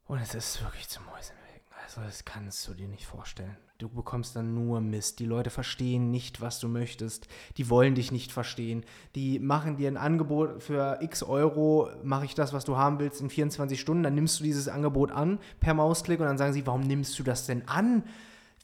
und 0.07 0.19
es 0.21 0.35
ist 0.35 0.63
wirklich 0.63 0.87
zum 0.87 1.03
Mäusenmelken. 1.07 1.73
Also 1.87 2.03
das 2.03 2.27
kannst 2.27 2.69
du 2.69 2.75
dir 2.75 2.89
nicht 2.89 3.07
vorstellen. 3.07 3.57
Du 3.81 3.89
bekommst 3.89 4.37
dann 4.37 4.55
nur 4.55 4.83
Mist. 4.83 5.21
Die 5.21 5.25
Leute 5.25 5.49
verstehen 5.49 6.11
nicht, 6.11 6.43
was 6.43 6.61
du 6.61 6.69
möchtest. 6.69 7.29
Die 7.57 7.71
wollen 7.71 7.95
dich 7.95 8.13
nicht 8.13 8.31
verstehen. 8.31 8.85
Die 9.15 9.39
machen 9.39 9.79
dir 9.79 9.89
ein 9.89 9.97
Angebot 9.97 10.63
für 10.63 10.99
x 11.01 11.23
Euro, 11.23 11.89
mache 12.03 12.27
ich 12.27 12.35
das, 12.35 12.53
was 12.53 12.67
du 12.67 12.77
haben 12.77 12.99
willst, 12.99 13.23
in 13.23 13.31
24 13.31 13.81
Stunden. 13.81 14.03
Dann 14.03 14.15
nimmst 14.15 14.39
du 14.39 14.45
dieses 14.45 14.69
Angebot 14.69 15.13
an 15.13 15.39
per 15.61 15.73
Mausklick 15.73 16.21
und 16.21 16.27
dann 16.27 16.37
sagen 16.37 16.53
sie, 16.53 16.67
warum 16.67 16.83
nimmst 16.83 17.19
du 17.19 17.23
das 17.23 17.47
denn 17.47 17.67
an? 17.69 18.03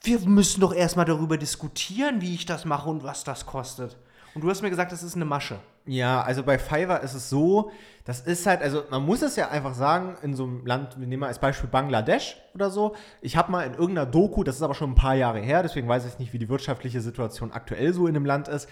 Wir 0.03 0.21
müssen 0.21 0.61
doch 0.61 0.75
erstmal 0.75 1.07
darüber 1.07 1.39
diskutieren, 1.39 2.21
wie 2.21 2.35
ich 2.35 2.45
das 2.45 2.67
mache 2.67 2.91
und 2.91 3.03
was 3.03 3.25
das 3.25 3.47
kostet. 3.47 3.97
Und 4.35 4.43
du 4.43 4.51
hast 4.51 4.61
mir 4.61 4.69
gesagt, 4.69 4.93
das 4.93 5.03
ist 5.03 5.17
eine 5.17 5.25
Masche. 5.25 5.59
Ja, 5.87 6.21
also 6.23 6.43
bei 6.43 6.59
Fiverr 6.59 7.03
ist 7.03 7.15
es 7.15 7.31
so, 7.31 7.71
das 8.05 8.21
ist 8.21 8.45
halt, 8.45 8.61
also 8.61 8.83
man 8.91 9.05
muss 9.05 9.23
es 9.23 9.37
ja 9.37 9.51
einfach 9.51 9.75
sagen, 9.75 10.17
in 10.23 10.35
so 10.35 10.45
einem 10.45 10.67
Land, 10.67 10.99
wir 10.99 11.07
nehmen 11.07 11.21
mal 11.21 11.29
als 11.29 11.39
Beispiel 11.39 11.71
Bangladesch 11.71 12.37
oder 12.55 12.71
so. 12.71 12.97
Ich 13.21 13.37
habe 13.37 13.53
mal 13.53 13.63
in 13.63 13.75
irgendeiner 13.75 14.07
Doku, 14.07 14.43
das 14.43 14.57
ist 14.57 14.63
aber 14.63 14.75
schon 14.75 14.91
ein 14.91 14.97
paar 14.97 15.15
Jahre 15.15 15.39
her, 15.39 15.63
deswegen 15.63 15.89
weiß 15.89 16.05
ich 16.07 16.19
nicht, 16.19 16.33
wie 16.33 16.39
die 16.39 16.49
wirtschaftliche 16.49 17.01
Situation 17.01 17.53
aktuell 17.53 17.95
so 17.95 18.09
in 18.09 18.15
dem 18.15 18.25
Land 18.25 18.49
ist, 18.49 18.69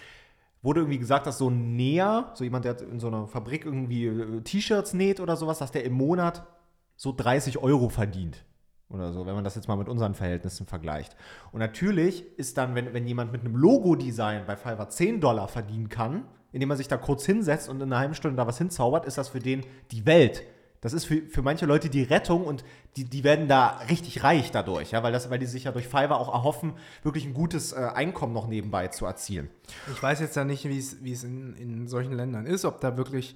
wurde 0.62 0.80
irgendwie 0.80 0.98
gesagt, 0.98 1.26
dass 1.26 1.38
so 1.38 1.48
ein 1.48 1.76
Näher, 1.76 2.32
so 2.34 2.42
jemand, 2.42 2.64
der 2.64 2.80
in 2.80 2.98
so 2.98 3.06
einer 3.06 3.28
Fabrik 3.28 3.64
irgendwie 3.64 4.06
äh, 4.06 4.40
T-Shirts 4.40 4.92
näht 4.94 5.20
oder 5.20 5.36
sowas, 5.36 5.58
dass 5.58 5.70
der 5.70 5.84
im 5.84 5.92
Monat 5.92 6.44
so 6.96 7.12
30 7.16 7.58
Euro 7.58 7.90
verdient. 7.90 8.44
Oder 8.88 9.12
so, 9.12 9.26
wenn 9.26 9.34
man 9.34 9.44
das 9.44 9.54
jetzt 9.54 9.68
mal 9.68 9.76
mit 9.76 9.88
unseren 9.88 10.14
Verhältnissen 10.14 10.66
vergleicht. 10.66 11.16
Und 11.52 11.60
natürlich 11.60 12.24
ist 12.38 12.58
dann, 12.58 12.74
wenn, 12.74 12.92
wenn 12.92 13.06
jemand 13.06 13.32
mit 13.32 13.42
einem 13.42 13.56
Logo-Design 13.56 14.46
bei 14.46 14.56
Fiverr 14.56 14.88
10 14.88 15.20
Dollar 15.20 15.48
verdienen 15.48 15.88
kann, 15.88 16.24
indem 16.54 16.68
man 16.70 16.78
sich 16.78 16.88
da 16.88 16.96
kurz 16.96 17.26
hinsetzt 17.26 17.68
und 17.68 17.76
in 17.82 17.92
einer 17.92 17.98
halben 17.98 18.14
Stunde 18.14 18.36
da 18.38 18.46
was 18.46 18.56
hinzaubert, 18.56 19.04
ist 19.04 19.18
das 19.18 19.28
für 19.28 19.40
den 19.40 19.64
die 19.90 20.06
Welt. 20.06 20.42
Das 20.80 20.92
ist 20.92 21.06
für, 21.06 21.22
für 21.22 21.40
manche 21.40 21.64
Leute 21.64 21.88
die 21.88 22.02
Rettung 22.02 22.44
und 22.44 22.62
die, 22.96 23.04
die 23.04 23.24
werden 23.24 23.48
da 23.48 23.78
richtig 23.88 24.22
reich 24.22 24.50
dadurch, 24.50 24.90
ja, 24.90 25.02
weil, 25.02 25.12
das, 25.12 25.30
weil 25.30 25.38
die 25.38 25.46
sich 25.46 25.64
ja 25.64 25.72
durch 25.72 25.86
Fiverr 25.86 26.18
auch 26.20 26.32
erhoffen, 26.32 26.74
wirklich 27.02 27.24
ein 27.24 27.32
gutes 27.32 27.72
äh, 27.72 27.76
Einkommen 27.76 28.34
noch 28.34 28.46
nebenbei 28.48 28.88
zu 28.88 29.06
erzielen. 29.06 29.48
Ich 29.92 30.02
weiß 30.02 30.20
jetzt 30.20 30.36
ja 30.36 30.44
nicht, 30.44 30.68
wie 30.68 30.78
es 31.12 31.24
in, 31.24 31.54
in 31.56 31.88
solchen 31.88 32.12
Ländern 32.12 32.44
ist, 32.46 32.64
ob 32.66 32.80
da 32.82 32.96
wirklich 32.98 33.34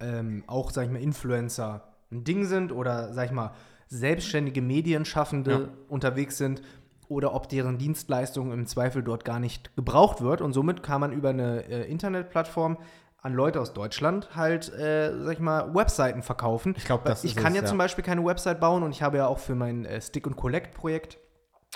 ähm, 0.00 0.44
auch, 0.46 0.70
sag 0.70 0.86
ich 0.86 0.92
mal, 0.92 1.02
Influencer 1.02 1.88
ein 2.12 2.22
Ding 2.22 2.44
sind 2.44 2.70
oder, 2.70 3.12
sag 3.12 3.26
ich 3.26 3.32
mal, 3.32 3.52
selbstständige 3.88 4.62
Medienschaffende 4.62 5.50
Ja. 5.50 5.68
unterwegs 5.88 6.38
sind 6.38 6.62
oder 7.08 7.34
ob 7.34 7.48
deren 7.48 7.78
Dienstleistung 7.78 8.52
im 8.52 8.66
Zweifel 8.66 9.02
dort 9.02 9.24
gar 9.24 9.40
nicht 9.40 9.74
gebraucht 9.76 10.20
wird. 10.20 10.40
Und 10.40 10.52
somit 10.52 10.82
kann 10.82 11.00
man 11.00 11.12
über 11.12 11.30
eine 11.30 11.68
äh, 11.68 11.90
Internetplattform 11.90 12.78
an 13.22 13.34
Leute 13.34 13.60
aus 13.60 13.72
Deutschland 13.72 14.36
halt, 14.36 14.72
äh, 14.72 15.12
sag 15.24 15.34
ich 15.34 15.40
mal, 15.40 15.74
Webseiten 15.74 16.22
verkaufen. 16.22 16.74
Ich 16.76 16.84
glaub, 16.84 17.04
Weil 17.04 17.10
das 17.10 17.24
Ich 17.24 17.36
ist 17.36 17.42
kann 17.42 17.52
es, 17.52 17.56
ja, 17.56 17.62
ja. 17.62 17.68
zum 17.68 17.78
Beispiel 17.78 18.04
keine 18.04 18.24
Website 18.24 18.60
bauen 18.60 18.82
und 18.82 18.92
ich 18.92 19.02
habe 19.02 19.16
ja 19.16 19.26
auch 19.26 19.38
für 19.38 19.54
mein 19.54 19.84
äh, 19.84 20.00
Stick 20.00 20.26
and 20.26 20.36
Collect 20.36 20.74
Projekt 20.74 21.18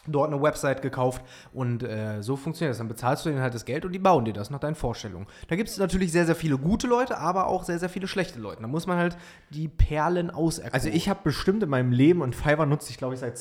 dort 0.06 0.32
eine 0.32 0.40
Website 0.40 0.80
gekauft 0.80 1.22
und 1.52 1.82
äh, 1.82 2.22
so 2.22 2.36
funktioniert 2.36 2.70
das. 2.72 2.78
Dann 2.78 2.88
bezahlst 2.88 3.24
du 3.24 3.30
denen 3.30 3.42
halt 3.42 3.54
das 3.54 3.64
Geld 3.64 3.84
und 3.84 3.92
die 3.92 3.98
bauen 3.98 4.24
dir 4.24 4.32
das 4.32 4.50
nach 4.50 4.60
deinen 4.60 4.74
Vorstellungen. 4.74 5.26
Da 5.48 5.56
gibt 5.56 5.68
es 5.68 5.76
natürlich 5.78 6.12
sehr, 6.12 6.24
sehr 6.24 6.36
viele 6.36 6.56
gute 6.56 6.86
Leute, 6.86 7.18
aber 7.18 7.48
auch 7.48 7.64
sehr, 7.64 7.78
sehr 7.78 7.88
viele 7.88 8.06
schlechte 8.06 8.38
Leute. 8.38 8.62
Da 8.62 8.68
muss 8.68 8.86
man 8.86 8.96
halt 8.98 9.16
die 9.50 9.68
Perlen 9.68 10.30
auserkoren. 10.30 10.74
Also 10.74 10.88
ich 10.88 11.08
habe 11.08 11.20
bestimmt 11.22 11.62
in 11.62 11.68
meinem 11.68 11.92
Leben 11.92 12.22
und 12.22 12.34
Fiverr 12.34 12.66
nutze 12.66 12.90
ich, 12.90 12.96
glaube 12.96 13.14
ich, 13.14 13.20
seit 13.20 13.38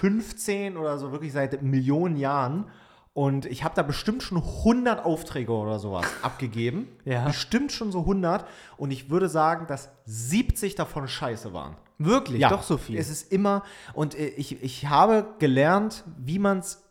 2015 0.00 0.76
oder 0.76 0.98
so, 0.98 1.12
wirklich 1.12 1.32
seit 1.32 1.62
Millionen 1.62 2.16
Jahren. 2.16 2.66
Und 3.12 3.46
ich 3.46 3.62
habe 3.62 3.76
da 3.76 3.82
bestimmt 3.82 4.24
schon 4.24 4.38
100 4.38 5.04
Aufträge 5.04 5.52
oder 5.52 5.78
sowas 5.78 6.06
abgegeben. 6.22 6.88
Ja. 7.04 7.24
Bestimmt 7.24 7.70
schon 7.70 7.92
so 7.92 8.00
100. 8.00 8.44
Und 8.76 8.90
ich 8.90 9.08
würde 9.08 9.28
sagen, 9.28 9.66
dass 9.68 9.90
70 10.06 10.74
davon 10.74 11.06
scheiße 11.06 11.52
waren. 11.52 11.76
Wirklich, 11.98 12.42
doch 12.48 12.64
so 12.64 12.76
viel. 12.76 12.98
Es 12.98 13.08
ist 13.08 13.30
immer, 13.30 13.62
und 13.92 14.18
äh, 14.18 14.26
ich, 14.26 14.62
ich 14.62 14.86
habe 14.88 15.26
gelernt, 15.38 16.02
wie 16.18 16.40
man 16.40 16.58
es 16.58 16.82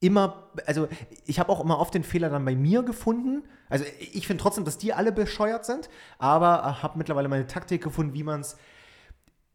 immer, 0.00 0.48
also 0.66 0.88
ich 1.26 1.38
habe 1.38 1.50
auch 1.52 1.60
immer 1.60 1.78
oft 1.78 1.94
den 1.94 2.02
Fehler 2.02 2.28
dann 2.28 2.44
bei 2.44 2.56
mir 2.56 2.82
gefunden. 2.82 3.44
Also 3.68 3.84
ich 4.00 4.26
finde 4.26 4.42
trotzdem, 4.42 4.64
dass 4.64 4.78
die 4.78 4.92
alle 4.92 5.12
bescheuert 5.12 5.64
sind, 5.64 5.88
aber 6.18 6.58
äh, 6.58 6.82
habe 6.82 6.98
mittlerweile 6.98 7.28
meine 7.28 7.46
Taktik 7.46 7.84
gefunden, 7.84 8.14
wie 8.14 8.24
man 8.24 8.40
es 8.40 8.56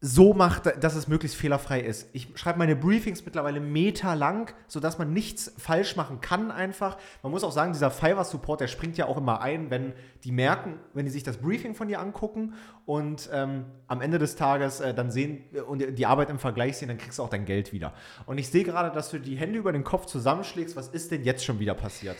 so 0.06 0.34
macht, 0.34 0.84
dass 0.84 0.96
es 0.96 1.08
möglichst 1.08 1.34
fehlerfrei 1.34 1.80
ist. 1.80 2.10
Ich 2.12 2.28
schreibe 2.34 2.58
meine 2.58 2.76
Briefings 2.76 3.24
mittlerweile 3.24 3.58
meterlang, 3.58 4.50
sodass 4.66 4.98
man 4.98 5.14
nichts 5.14 5.54
falsch 5.56 5.96
machen 5.96 6.20
kann 6.20 6.50
einfach. 6.50 6.98
Man 7.22 7.32
muss 7.32 7.42
auch 7.42 7.52
sagen, 7.52 7.72
dieser 7.72 7.90
Fiverr-Support, 7.90 8.60
der 8.60 8.66
springt 8.66 8.98
ja 8.98 9.06
auch 9.06 9.16
immer 9.16 9.40
ein, 9.40 9.70
wenn 9.70 9.94
die 10.22 10.30
merken, 10.30 10.78
wenn 10.92 11.06
die 11.06 11.10
sich 11.10 11.22
das 11.22 11.38
Briefing 11.38 11.74
von 11.74 11.88
dir 11.88 12.00
angucken 12.00 12.52
und 12.84 13.30
ähm, 13.32 13.64
am 13.86 14.02
Ende 14.02 14.18
des 14.18 14.36
Tages 14.36 14.80
äh, 14.80 14.92
dann 14.92 15.10
sehen 15.10 15.42
äh, 15.54 15.60
und 15.60 15.82
die 15.96 16.04
Arbeit 16.04 16.28
im 16.28 16.38
Vergleich 16.38 16.76
sehen, 16.76 16.88
dann 16.88 16.98
kriegst 16.98 17.18
du 17.18 17.22
auch 17.22 17.30
dein 17.30 17.46
Geld 17.46 17.72
wieder. 17.72 17.94
Und 18.26 18.36
ich 18.36 18.50
sehe 18.50 18.64
gerade, 18.64 18.94
dass 18.94 19.10
du 19.10 19.18
die 19.18 19.36
Hände 19.36 19.58
über 19.58 19.72
den 19.72 19.84
Kopf 19.84 20.04
zusammenschlägst. 20.04 20.76
Was 20.76 20.88
ist 20.88 21.12
denn 21.12 21.24
jetzt 21.24 21.46
schon 21.46 21.60
wieder 21.60 21.72
passiert? 21.72 22.18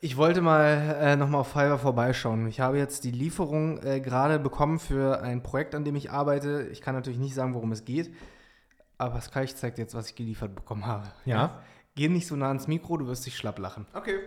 Ich 0.00 0.16
wollte 0.16 0.42
mal 0.42 0.96
äh, 1.00 1.16
nochmal 1.16 1.40
auf 1.40 1.48
Fiverr 1.48 1.78
vorbeischauen. 1.78 2.46
Ich 2.46 2.60
habe 2.60 2.78
jetzt 2.78 3.02
die 3.02 3.10
Lieferung 3.10 3.82
äh, 3.82 4.00
gerade 4.00 4.38
bekommen 4.38 4.78
für 4.78 5.20
ein 5.22 5.42
Projekt, 5.42 5.74
an 5.74 5.84
dem 5.84 5.96
ich 5.96 6.12
arbeite. 6.12 6.68
Ich 6.70 6.80
kann 6.80 6.94
natürlich 6.94 7.18
nicht 7.18 7.34
sagen, 7.34 7.54
worum 7.54 7.72
es 7.72 7.84
geht, 7.84 8.14
aber 8.96 9.20
Sky 9.20 9.46
zeigt 9.46 9.78
jetzt, 9.78 9.94
was 9.94 10.10
ich 10.10 10.14
geliefert 10.14 10.54
bekommen 10.54 10.86
habe. 10.86 11.10
Ja. 11.24 11.62
Geh 11.96 12.08
nicht 12.08 12.28
so 12.28 12.36
nah 12.36 12.48
ans 12.48 12.68
Mikro, 12.68 12.96
du 12.96 13.08
wirst 13.08 13.26
dich 13.26 13.36
schlapp 13.36 13.58
lachen. 13.58 13.86
Okay. 13.92 14.20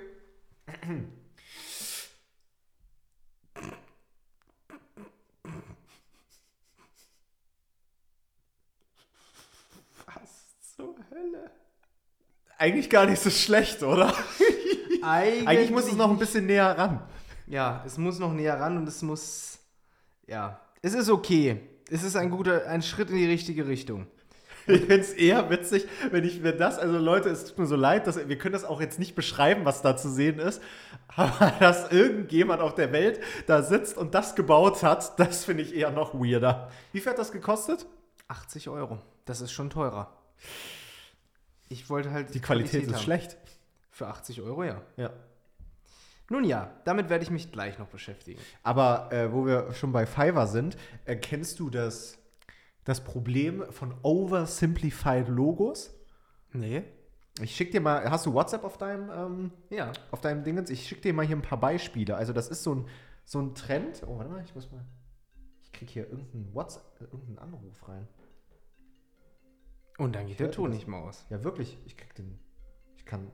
Was 10.06 10.76
zur 10.76 10.96
Hölle? 11.10 11.50
Eigentlich 12.58 12.90
gar 12.90 13.06
nicht 13.06 13.22
so 13.22 13.30
schlecht, 13.30 13.84
oder? 13.84 14.14
Eigentlich, 15.04 15.48
Eigentlich 15.48 15.72
muss 15.72 15.86
es 15.88 15.96
noch 15.96 16.10
ein 16.10 16.18
bisschen 16.18 16.46
näher 16.46 16.78
ran. 16.78 17.02
Ja, 17.48 17.84
es 17.86 17.98
muss 17.98 18.20
noch 18.20 18.34
näher 18.34 18.60
ran 18.60 18.78
und 18.78 18.88
es 18.88 19.02
muss. 19.02 19.60
Ja, 20.28 20.60
es 20.82 20.94
ist 20.94 21.10
okay. 21.10 21.62
Es 21.90 22.04
ist 22.04 22.16
ein 22.16 22.30
guter, 22.30 22.68
ein 22.68 22.82
Schritt 22.82 23.10
in 23.10 23.18
die 23.18 23.26
richtige 23.26 23.68
Richtung. 23.68 24.08
Ich 24.68 24.82
finde 24.82 25.00
es 25.00 25.14
eher 25.14 25.50
witzig, 25.50 25.88
wenn 26.12 26.24
ich 26.24 26.40
mir 26.40 26.54
das, 26.54 26.78
also 26.78 26.98
Leute, 26.98 27.30
es 27.30 27.46
tut 27.46 27.58
mir 27.58 27.66
so 27.66 27.76
leid, 27.76 28.06
dass 28.06 28.28
wir 28.28 28.38
können 28.38 28.54
das 28.54 28.64
auch 28.64 28.80
jetzt 28.80 29.00
nicht 29.00 29.16
beschreiben, 29.16 29.66
was 29.66 29.82
da 29.82 29.98
zu 29.98 30.10
sehen 30.10 30.40
ist, 30.40 30.62
aber 31.16 31.52
dass 31.60 31.92
irgendjemand 31.92 32.62
auf 32.62 32.76
der 32.76 32.92
Welt 32.92 33.20
da 33.48 33.64
sitzt 33.64 33.98
und 33.98 34.14
das 34.14 34.36
gebaut 34.36 34.84
hat, 34.84 35.20
das 35.20 35.46
finde 35.46 35.64
ich 35.64 35.76
eher 35.76 35.92
noch 35.92 36.14
weirder. 36.14 36.72
Wie 36.94 37.00
viel 37.00 37.12
hat 37.12 37.20
das 37.20 37.32
gekostet? 37.32 37.86
80 38.28 38.70
Euro. 38.70 39.00
Das 39.26 39.42
ist 39.42 39.52
schon 39.52 39.70
teurer. 39.70 40.16
Ich 41.68 41.90
wollte 41.90 42.12
halt. 42.12 42.34
Die 42.34 42.40
Qualität 42.40 42.84
ist 42.84 42.94
haben. 42.94 43.02
schlecht. 43.02 43.38
Für 43.92 44.08
80 44.08 44.42
Euro, 44.42 44.64
ja. 44.64 44.82
Ja. 44.98 45.12
Nun 46.30 46.46
ja, 46.46 46.72
damit 46.86 47.10
werde 47.10 47.24
ich 47.26 47.30
mich 47.30 47.52
gleich 47.52 47.78
noch 47.78 47.88
beschäftigen. 47.88 48.40
Aber 48.64 49.12
äh, 49.12 49.34
wo 49.34 49.46
wir 49.46 49.74
schon 49.74 49.92
bei 49.92 50.06
Fiverr 50.06 50.48
sind, 50.48 50.78
äh, 51.06 51.18
kennst 51.18 51.60
du 51.60 51.70
das, 51.70 52.18
das 52.86 53.04
Problem 53.04 53.66
von 53.72 53.94
oversimplified 54.02 55.28
Logos? 55.28 55.94
Nee. 56.54 56.84
Ich 57.42 57.54
schick 57.56 57.72
dir 57.72 57.82
mal, 57.82 58.10
hast 58.10 58.26
du 58.26 58.34
WhatsApp 58.34 58.64
auf 58.64 58.78
deinem, 58.78 59.10
ähm, 59.10 59.52
Ja. 59.70 59.92
auf 60.12 60.22
deinem 60.22 60.44
Dingens? 60.44 60.70
Ich 60.70 60.88
schick 60.88 61.02
dir 61.02 61.14
mal 61.14 61.26
hier 61.26 61.36
ein 61.36 61.42
paar 61.42 61.60
Beispiele. 61.60 62.16
Also 62.16 62.32
das 62.32 62.48
ist 62.48 62.64
so 62.64 62.76
ein, 62.76 62.88
so 63.26 63.40
ein 63.42 63.54
Trend. 63.54 64.04
Oh, 64.08 64.18
warte 64.18 64.30
mal, 64.32 64.42
ich 64.44 64.56
muss 64.56 64.72
mal, 64.72 64.86
ich 65.62 65.72
krieg 65.74 65.90
hier 65.90 66.10
irgendeinen 66.10 66.54
WhatsApp, 66.54 67.02
äh, 67.02 67.04
irgendeinen 67.06 67.40
Anruf 67.40 67.88
rein. 67.90 68.08
Und 69.98 70.16
dann 70.16 70.28
geht 70.28 70.40
der 70.40 70.52
Ton 70.52 70.70
nicht 70.70 70.88
mehr 70.88 71.00
aus. 71.00 71.26
Ja, 71.30 71.44
wirklich, 71.44 71.78
ich 71.86 71.98
krieg 71.98 72.16
den, 72.16 72.40
ich 72.96 73.06
kann 73.06 73.30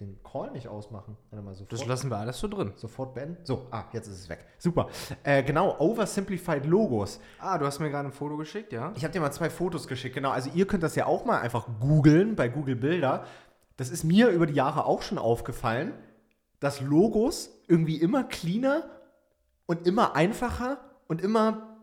den 0.00 0.22
Call 0.22 0.50
nicht 0.50 0.68
ausmachen. 0.68 1.16
Sofort. 1.30 1.72
Das 1.72 1.86
lassen 1.86 2.10
wir 2.10 2.18
alles 2.18 2.38
so 2.38 2.48
drin. 2.48 2.72
Sofort 2.76 3.14
beenden. 3.14 3.38
So, 3.44 3.66
ah, 3.70 3.84
jetzt 3.92 4.08
ist 4.08 4.20
es 4.20 4.28
weg. 4.28 4.44
Super. 4.58 4.88
Äh, 5.22 5.42
genau, 5.42 5.78
oversimplified 5.78 6.66
Logos. 6.66 7.18
Ah, 7.38 7.56
du 7.56 7.64
hast 7.64 7.78
mir 7.78 7.88
gerade 7.90 8.08
ein 8.08 8.12
Foto 8.12 8.36
geschickt, 8.36 8.72
ja? 8.72 8.92
Ich 8.96 9.04
habe 9.04 9.12
dir 9.12 9.20
mal 9.20 9.32
zwei 9.32 9.48
Fotos 9.48 9.88
geschickt, 9.88 10.14
genau. 10.14 10.30
Also 10.30 10.50
ihr 10.54 10.66
könnt 10.66 10.82
das 10.82 10.96
ja 10.96 11.06
auch 11.06 11.24
mal 11.24 11.40
einfach 11.40 11.66
googeln 11.80 12.36
bei 12.36 12.48
Google 12.48 12.76
Bilder. 12.76 13.24
Das 13.78 13.88
ist 13.88 14.04
mir 14.04 14.28
über 14.28 14.46
die 14.46 14.54
Jahre 14.54 14.84
auch 14.84 15.00
schon 15.00 15.16
aufgefallen, 15.16 15.94
dass 16.60 16.82
Logos 16.82 17.50
irgendwie 17.66 17.96
immer 17.96 18.24
cleaner 18.24 18.90
und 19.64 19.86
immer 19.86 20.14
einfacher 20.14 20.78
und 21.08 21.22
immer 21.22 21.78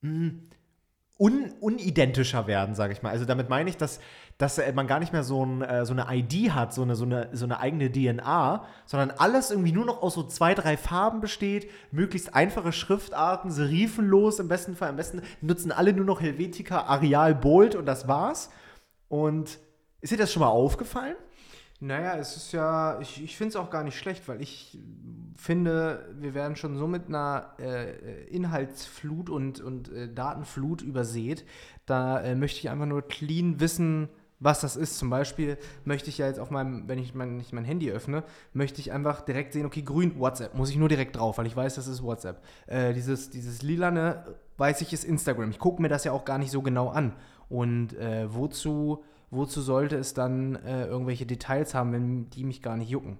mh, 0.00 0.32
un, 1.18 1.52
unidentischer 1.60 2.46
werden, 2.46 2.74
sage 2.74 2.92
ich 2.92 3.02
mal. 3.02 3.10
Also 3.10 3.24
damit 3.24 3.48
meine 3.48 3.70
ich, 3.70 3.76
dass, 3.76 4.00
dass 4.38 4.58
äh, 4.58 4.72
man 4.72 4.86
gar 4.86 4.98
nicht 4.98 5.12
mehr 5.12 5.22
so, 5.22 5.44
ein, 5.44 5.62
äh, 5.62 5.86
so 5.86 5.92
eine 5.92 6.06
ID 6.10 6.50
hat, 6.52 6.74
so 6.74 6.82
eine, 6.82 6.96
so, 6.96 7.04
eine, 7.04 7.28
so 7.32 7.44
eine 7.44 7.60
eigene 7.60 7.90
DNA, 7.90 8.64
sondern 8.86 9.10
alles 9.12 9.50
irgendwie 9.50 9.72
nur 9.72 9.84
noch 9.84 10.02
aus 10.02 10.14
so 10.14 10.24
zwei, 10.24 10.54
drei 10.54 10.76
Farben 10.76 11.20
besteht, 11.20 11.70
möglichst 11.92 12.34
einfache 12.34 12.72
Schriftarten, 12.72 13.50
serifenlos 13.50 14.40
im 14.40 14.48
besten 14.48 14.76
Fall. 14.76 14.88
Am 14.90 14.96
besten 14.96 15.22
nutzen 15.40 15.72
alle 15.72 15.92
nur 15.92 16.04
noch 16.04 16.20
Helvetica, 16.20 16.82
Arial, 16.82 17.34
Bold 17.34 17.74
und 17.74 17.86
das 17.86 18.08
war's. 18.08 18.50
Und 19.08 19.58
ist 20.00 20.12
dir 20.12 20.18
das 20.18 20.32
schon 20.32 20.40
mal 20.40 20.48
aufgefallen? 20.48 21.16
Naja, 21.80 22.16
es 22.16 22.36
ist 22.36 22.52
ja, 22.52 22.98
ich, 23.00 23.22
ich 23.22 23.36
finde 23.36 23.50
es 23.50 23.56
auch 23.56 23.68
gar 23.68 23.84
nicht 23.84 23.98
schlecht, 23.98 24.26
weil 24.28 24.40
ich 24.40 24.78
finde, 25.36 26.08
wir 26.18 26.32
werden 26.32 26.56
schon 26.56 26.76
so 26.76 26.86
mit 26.86 27.08
einer 27.08 27.54
äh, 27.58 28.24
Inhaltsflut 28.28 29.28
und, 29.28 29.60
und 29.60 29.92
äh, 29.92 30.12
Datenflut 30.12 30.82
übersät. 30.82 31.44
Da 31.84 32.20
äh, 32.20 32.34
möchte 32.36 32.60
ich 32.60 32.70
einfach 32.70 32.86
nur 32.86 33.02
clean 33.02 33.60
wissen, 33.60 34.08
was 34.40 34.60
das 34.60 34.76
ist. 34.76 34.98
Zum 34.98 35.10
Beispiel 35.10 35.58
möchte 35.84 36.10
ich 36.10 36.18
ja 36.18 36.26
jetzt 36.26 36.38
auf 36.38 36.50
meinem, 36.50 36.88
wenn 36.88 36.98
ich 36.98 37.14
mein, 37.14 37.40
ich 37.40 37.52
mein 37.52 37.64
Handy 37.64 37.90
öffne, 37.90 38.24
möchte 38.52 38.80
ich 38.80 38.92
einfach 38.92 39.22
direkt 39.22 39.52
sehen, 39.52 39.66
okay, 39.66 39.82
grün 39.82 40.18
WhatsApp, 40.18 40.54
muss 40.54 40.70
ich 40.70 40.76
nur 40.76 40.88
direkt 40.88 41.16
drauf, 41.16 41.38
weil 41.38 41.46
ich 41.46 41.56
weiß, 41.56 41.74
das 41.74 41.86
ist 41.86 42.02
WhatsApp. 42.02 42.42
Äh, 42.66 42.92
dieses, 42.92 43.30
dieses 43.30 43.62
lilane, 43.62 44.24
weiß 44.56 44.80
ich, 44.80 44.92
ist 44.92 45.04
Instagram. 45.04 45.50
Ich 45.50 45.58
gucke 45.58 45.80
mir 45.80 45.88
das 45.88 46.04
ja 46.04 46.12
auch 46.12 46.24
gar 46.24 46.38
nicht 46.38 46.50
so 46.50 46.62
genau 46.62 46.88
an. 46.88 47.14
Und 47.48 47.94
äh, 47.94 48.32
wozu, 48.32 49.04
wozu 49.30 49.60
sollte 49.60 49.96
es 49.96 50.14
dann 50.14 50.56
äh, 50.56 50.86
irgendwelche 50.86 51.26
Details 51.26 51.74
haben, 51.74 51.92
wenn 51.92 52.30
die 52.30 52.44
mich 52.44 52.62
gar 52.62 52.76
nicht 52.76 52.90
jucken? 52.90 53.18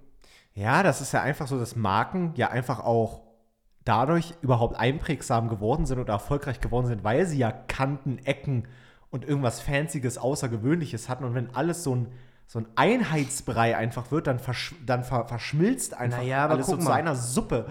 Ja, 0.53 0.83
das 0.83 1.01
ist 1.01 1.11
ja 1.11 1.21
einfach 1.21 1.47
so, 1.47 1.59
dass 1.59 1.75
Marken 1.75 2.33
ja 2.35 2.49
einfach 2.49 2.79
auch 2.79 3.21
dadurch 3.83 4.33
überhaupt 4.41 4.77
einprägsam 4.77 5.47
geworden 5.47 5.85
sind 5.85 5.99
oder 5.99 6.13
erfolgreich 6.13 6.59
geworden 6.59 6.87
sind, 6.87 7.03
weil 7.03 7.25
sie 7.25 7.37
ja 7.37 7.51
Kanten, 7.51 8.17
Ecken 8.19 8.67
und 9.11 9.25
irgendwas 9.25 9.59
Fancyes, 9.61 10.17
Außergewöhnliches 10.17 11.09
hatten. 11.09 11.23
Und 11.23 11.33
wenn 11.35 11.53
alles 11.55 11.83
so 11.83 11.95
ein, 11.95 12.07
so 12.47 12.59
ein 12.59 12.67
Einheitsbrei 12.75 13.75
einfach 13.77 14.11
wird, 14.11 14.27
dann, 14.27 14.39
versch 14.39 14.75
dann 14.85 15.03
ver 15.03 15.25
verschmilzt 15.27 15.93
einfach 15.95 16.19
Naja, 16.19 16.43
aber 16.43 16.53
alles 16.55 16.67
so 16.67 16.77
zu 16.77 16.83
mal. 16.85 16.93
einer 16.93 17.15
Suppe. 17.15 17.65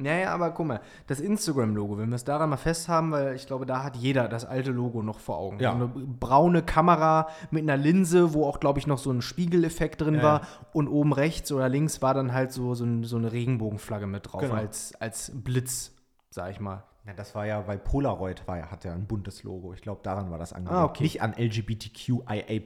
Naja, 0.00 0.32
aber 0.32 0.52
guck 0.52 0.66
mal, 0.68 0.80
das 1.08 1.18
Instagram-Logo, 1.18 1.98
wenn 1.98 2.08
wir 2.10 2.14
es 2.14 2.22
daran 2.24 2.50
mal 2.50 2.56
festhaben, 2.56 3.10
weil 3.10 3.34
ich 3.34 3.48
glaube, 3.48 3.66
da 3.66 3.82
hat 3.82 3.96
jeder 3.96 4.28
das 4.28 4.44
alte 4.44 4.70
Logo 4.70 5.02
noch 5.02 5.18
vor 5.18 5.38
Augen. 5.38 5.58
Ja. 5.58 5.72
So 5.72 5.76
eine 5.76 5.88
braune 5.88 6.62
Kamera 6.62 7.26
mit 7.50 7.64
einer 7.64 7.76
Linse, 7.76 8.32
wo 8.32 8.46
auch, 8.46 8.60
glaube 8.60 8.78
ich, 8.78 8.86
noch 8.86 8.98
so 8.98 9.10
ein 9.10 9.22
Spiegeleffekt 9.22 10.00
drin 10.00 10.14
Ja. 10.14 10.22
war. 10.22 10.40
Und 10.72 10.86
oben 10.86 11.12
rechts 11.12 11.50
oder 11.50 11.68
links 11.68 12.00
war 12.00 12.14
dann 12.14 12.32
halt 12.32 12.52
so, 12.52 12.76
so, 12.76 12.84
ein, 12.84 13.02
so 13.02 13.16
eine 13.16 13.32
Regenbogenflagge 13.32 14.06
mit 14.06 14.32
drauf, 14.32 14.42
Genau. 14.42 14.54
als, 14.54 14.94
als 15.00 15.32
Blitz, 15.34 15.90
sag 16.30 16.52
ich 16.52 16.60
mal. 16.60 16.84
Ja, 17.06 17.14
das 17.14 17.34
war 17.34 17.46
ja, 17.46 17.66
weil 17.66 17.78
Polaroid 17.78 18.46
war 18.46 18.58
ja, 18.58 18.70
hat 18.70 18.84
ja 18.84 18.92
ein 18.92 19.06
buntes 19.06 19.42
Logo. 19.42 19.72
Ich 19.72 19.80
glaube, 19.80 20.00
daran 20.02 20.30
war 20.30 20.38
das 20.38 20.52
angelegt. 20.52 20.78
Ah, 20.78 20.84
okay. 20.84 21.04
Nicht 21.04 21.22
an 21.22 21.34
LGBTQIA+. 21.36 22.60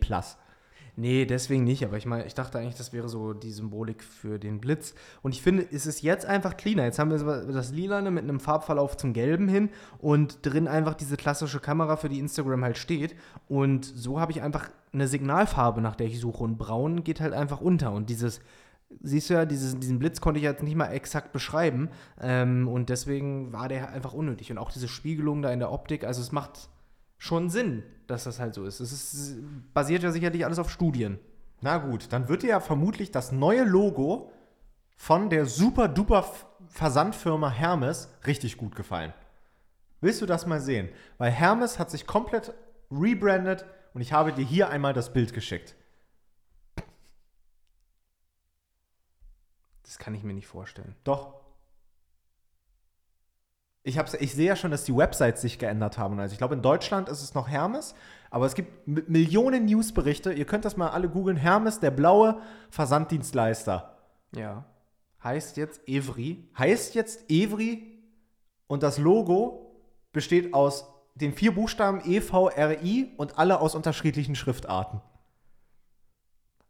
Nee, 0.95 1.25
deswegen 1.25 1.65
nicht, 1.65 1.83
aber 1.87 1.97
ich 1.97 2.05
meine, 2.05 2.27
ich 2.27 2.35
dachte 2.35 2.59
eigentlich, 2.59 2.75
das 2.75 2.93
wäre 2.93 3.09
so 3.09 3.33
die 3.33 3.51
Symbolik 3.51 4.05
für 4.05 4.39
den 4.39 4.61
Blitz. 4.61 4.95
Und 5.23 5.35
ich 5.35 5.41
finde, 5.41 5.67
es 5.73 5.87
ist 5.87 6.03
jetzt 6.03 6.27
einfach 6.27 6.59
cleaner. 6.59 6.85
Jetzt 6.85 6.99
haben 6.99 7.11
wir 7.11 7.19
das 7.51 7.71
Lilane 7.71 8.11
mit 8.11 8.25
einem 8.25 8.41
Farbverlauf 8.41 8.99
zum 8.99 9.15
Gelben 9.15 9.49
hin 9.49 9.71
und 9.99 10.45
drin 10.45 10.69
einfach 10.69 10.93
diese 10.93 11.17
klassische 11.17 11.61
Kamera, 11.61 11.97
für 11.97 12.11
die 12.11 12.19
Instagram 12.19 12.63
halt 12.63 12.77
steht. 12.77 13.17
Und 13.49 13.87
so 13.87 14.21
habe 14.21 14.33
ich 14.33 14.43
einfach 14.43 14.69
eine 14.93 15.09
Signalfarbe, 15.09 15.81
nach 15.81 15.97
der 15.97 16.09
ich 16.09 16.21
suche. 16.21 16.45
Und 16.45 16.59
braun 16.59 17.05
geht 17.05 17.23
halt 17.23 17.33
einfach 17.33 17.63
unter. 17.63 17.93
Und 17.93 18.11
dieses, 18.11 18.43
siehst 19.01 19.31
du 19.31 19.35
ja, 19.35 19.45
dieses, 19.45 19.79
diesen 19.79 19.99
Blitz 19.99 20.21
konnte 20.21 20.39
ich 20.39 20.45
jetzt 20.45 20.63
nicht 20.63 20.77
mal 20.77 20.89
exakt 20.89 21.33
beschreiben. 21.33 21.91
Ähm, 22.21 22.69
und 22.69 22.89
deswegen 22.89 23.53
war 23.53 23.69
der 23.69 23.91
einfach 23.91 24.13
unnötig. 24.13 24.51
Und 24.51 24.59
auch 24.59 24.71
diese 24.71 24.89
Spiegelung 24.89 25.43
da 25.43 25.51
in 25.51 25.59
der 25.59 25.73
Optik, 25.73 26.05
also 26.05 26.21
es 26.21 26.33
macht 26.33 26.69
schon 27.19 27.51
Sinn, 27.51 27.83
dass 28.07 28.25
das 28.25 28.41
halt 28.41 28.55
so 28.55 28.65
ist. 28.65 28.81
Es 28.81 28.93
ist, 28.93 29.37
basiert 29.75 30.03
ja 30.03 30.11
sicherlich 30.11 30.45
alles 30.45 30.59
auf 30.59 30.71
Studien. 30.71 31.19
Na 31.61 31.79
gut, 31.79 32.13
dann 32.13 32.29
wird 32.29 32.43
dir 32.43 32.51
ja 32.51 32.61
vermutlich 32.61 33.13
das 33.13 33.31
neue 33.31 33.65
Logo 33.65 34.33
von 34.97 35.31
der 35.31 35.47
super 35.47 35.89
duper 35.89 36.27
Versandfirma 36.69 37.51
Hermes 37.51 38.09
richtig 38.27 38.57
gut 38.57 38.75
gefallen. 38.75 39.13
Willst 40.01 40.21
du 40.21 40.27
das 40.27 40.47
mal 40.47 40.61
sehen? 40.61 40.89
Weil 41.19 41.31
Hermes 41.31 41.79
hat 41.79 41.91
sich 41.91 42.07
komplett 42.07 42.53
rebrandet 42.91 43.65
und 43.95 44.01
ich 44.01 44.13
habe 44.13 44.33
dir 44.33 44.45
hier 44.45 44.69
einmal 44.69 44.93
das 44.93 45.13
Bild 45.13 45.33
geschickt. 45.33 45.77
Das 49.83 49.99
kann 49.99 50.15
ich 50.15 50.23
mir 50.23 50.35
nicht 50.35 50.47
vorstellen. 50.47 50.95
Doch. 51.05 51.41
Ich, 53.85 53.99
hab's, 53.99 54.15
ich 54.15 54.35
sehe 54.35 54.47
ja 54.47 54.57
schon, 54.57 54.71
dass 54.71 54.85
die 54.85 54.97
Websites 54.97 55.41
sich 55.41 55.59
geändert 55.59 55.99
haben. 55.99 56.19
Also 56.21 56.33
ich 56.33 56.39
glaube, 56.39 56.55
in 56.55 56.63
Deutschland 56.63 57.09
ist 57.09 57.21
es 57.21 57.35
noch 57.35 57.49
Hermes, 57.49 57.95
aber 58.31 58.47
es 58.47 58.55
gibt 58.55 58.87
Millionen 58.87 59.65
Newsberichte. 59.65 60.33
Ihr 60.33 60.45
könnt 60.45 60.65
das 60.65 60.77
mal 60.77 60.91
alle 60.91 61.09
googeln. 61.09 61.37
Hermes, 61.37 61.81
der 61.81 61.91
blaue 61.91 62.41
Versanddienstleister. 62.71 63.99
Ja. 64.35 64.65
Heißt 65.23 65.57
jetzt 65.57 65.87
Evry. 65.89 66.49
heißt 66.57 66.95
jetzt 66.95 67.29
Evry 67.29 68.03
und 68.67 68.83
das 68.83 68.99
Logo 68.99 69.77
besteht 70.13 70.55
aus 70.55 70.87
den 71.15 71.33
vier 71.33 71.55
Buchstaben 71.55 72.01
E, 72.05 72.21
V, 72.21 72.49
R, 72.49 72.83
I 72.83 73.13
und 73.17 73.39
alle 73.39 73.61
aus 73.61 73.75
unterschiedlichen 73.75 74.35
Schriftarten. 74.35 75.01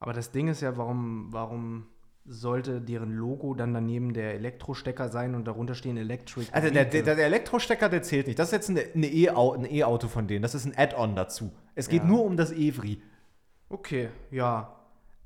Aber 0.01 0.13
das 0.13 0.33
Ding 0.33 0.49
ist 0.49 0.63
ja, 0.63 0.77
warum, 0.77 1.29
warum 1.31 1.87
sollte 2.25 2.81
deren 2.81 3.11
Logo 3.13 3.55
dann 3.55 3.75
daneben 3.75 4.15
der 4.15 4.35
Elektrostecker 4.35 5.09
sein 5.09 5.35
und 5.35 5.45
darunter 5.47 5.75
stehen 5.75 5.97
Electric? 5.97 6.49
Also 6.53 6.71
der, 6.71 6.85
der, 6.85 7.03
der 7.03 7.19
Elektrostecker, 7.27 7.89
der 7.89 8.03
zählt 8.03 8.27
nicht. 8.29 8.39
Das 8.39 8.49
ist 8.49 8.53
jetzt 8.53 8.71
eine- 8.71 8.85
eine 8.95 9.07
E-Au- 9.09 9.53
ein 9.55 9.65
E-Auto 9.65 10.09
von 10.09 10.27
denen. 10.29 10.43
Das 10.43 10.55
ist 10.55 10.65
ein 10.65 10.73
Add-on 10.77 11.17
dazu. 11.17 11.53
Es 11.75 11.89
geht 11.89 12.03
Ja. 12.03 12.09
nur 12.09 12.25
um 12.25 12.37
das 12.37 12.53
Evry. 12.53 13.03
Okay, 13.69 14.09
ja. 14.31 14.77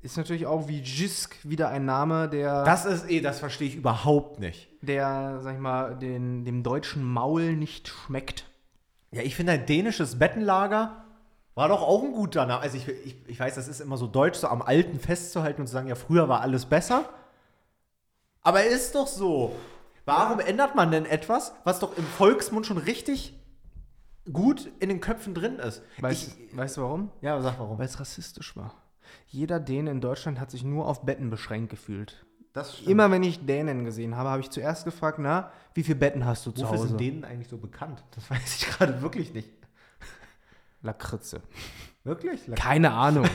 Ist 0.01 0.15
natürlich 0.17 0.45
auch 0.45 0.67
wie 0.67 0.79
Jisk 0.79 1.35
wieder 1.43 1.69
ein 1.69 1.85
Name, 1.85 2.29
der, 2.29 2.63
Das 2.63 2.85
ist 2.85 3.09
eh, 3.09 3.19
das 3.19 3.39
verstehe 3.39 3.67
ich 3.67 3.75
überhaupt 3.75 4.39
nicht. 4.39 4.69
der 4.81 5.39
sag 5.41 5.55
ich 5.55 5.59
mal, 5.59 5.95
den, 5.97 6.45
dem 6.45 6.63
deutschen 6.63 7.03
Maul 7.03 7.53
nicht 7.55 7.87
schmeckt. 7.89 8.45
Ja, 9.11 9.21
ich 9.23 9.35
finde 9.35 9.53
ein 9.53 9.65
dänisches 9.65 10.17
Bettenlager 10.19 11.03
War 11.57 11.69
doch 11.69 11.81
auch 11.81 12.03
ein 12.03 12.11
guter 12.11 12.45
Name. 12.45 12.61
Also 12.61 12.77
ich, 12.77 12.87
ich, 12.87 13.15
ich 13.27 13.39
weiß, 13.39 13.55
das 13.55 13.67
ist 13.67 13.79
immer 13.79 13.97
so 13.97 14.05
deutsch, 14.05 14.37
so 14.37 14.47
am 14.47 14.61
Alten 14.61 14.99
festzuhalten 14.99 15.61
und 15.61 15.65
zu 15.65 15.73
sagen, 15.73 15.87
ja, 15.87 15.95
früher 15.95 16.29
war 16.29 16.41
alles 16.41 16.67
besser. 16.67 17.09
Aber 18.43 18.63
ist 18.63 18.93
doch 18.93 19.07
so. 19.07 19.55
Warum 20.05 20.39
ändert 20.39 20.75
man 20.75 20.91
denn 20.91 21.07
etwas, 21.07 21.55
was 21.63 21.79
doch 21.79 21.97
im 21.97 22.03
Volksmund 22.03 22.67
schon 22.67 22.77
richtig 22.77 23.33
gut 24.31 24.69
in 24.79 24.89
den 24.89 25.01
Köpfen 25.01 25.33
drin 25.33 25.57
ist? 25.57 25.81
Weißt, 25.99 26.37
ich, 26.37 26.55
weißt 26.55 26.77
du 26.77 26.81
warum? 26.83 27.09
ja, 27.21 27.41
sag 27.41 27.57
warum. 27.57 27.79
Weil 27.79 27.87
es 27.87 27.99
rassistisch 27.99 28.55
war. 28.55 28.75
Jeder 29.25 29.59
Däne 29.59 29.89
in 29.89 29.99
Deutschland 29.99 30.39
hat 30.39 30.51
sich 30.51 30.63
nur 30.63 30.85
auf 30.85 31.05
Betten 31.05 31.31
beschränkt 31.31 31.71
gefühlt. 31.71 32.23
Das 32.53 32.81
Immer 32.81 33.09
wenn 33.09 33.23
ich 33.23 33.47
Dänen 33.47 33.83
gesehen 33.83 34.15
habe, 34.15 34.29
habe 34.29 34.41
ich 34.41 34.51
zuerst 34.51 34.85
gefragt, 34.85 35.17
na, 35.19 35.51
wie 35.73 35.81
viele 35.81 35.97
Betten 35.97 36.23
hast 36.23 36.45
du 36.45 36.51
zu 36.51 36.61
Wofür 36.61 36.77
Hause? 36.77 36.87
sind 36.89 36.99
denen 36.99 37.23
eigentlich 37.25 37.47
so 37.47 37.57
bekannt? 37.57 38.03
Das 38.11 38.29
weiß 38.29 38.57
ich 38.61 38.67
gerade 38.67 39.01
wirklich 39.01 39.33
nicht. 39.33 39.49
Lakritze. 40.81 41.41
Wirklich? 42.03 42.41
Keine 42.55 42.91
Ahnung. 42.93 43.25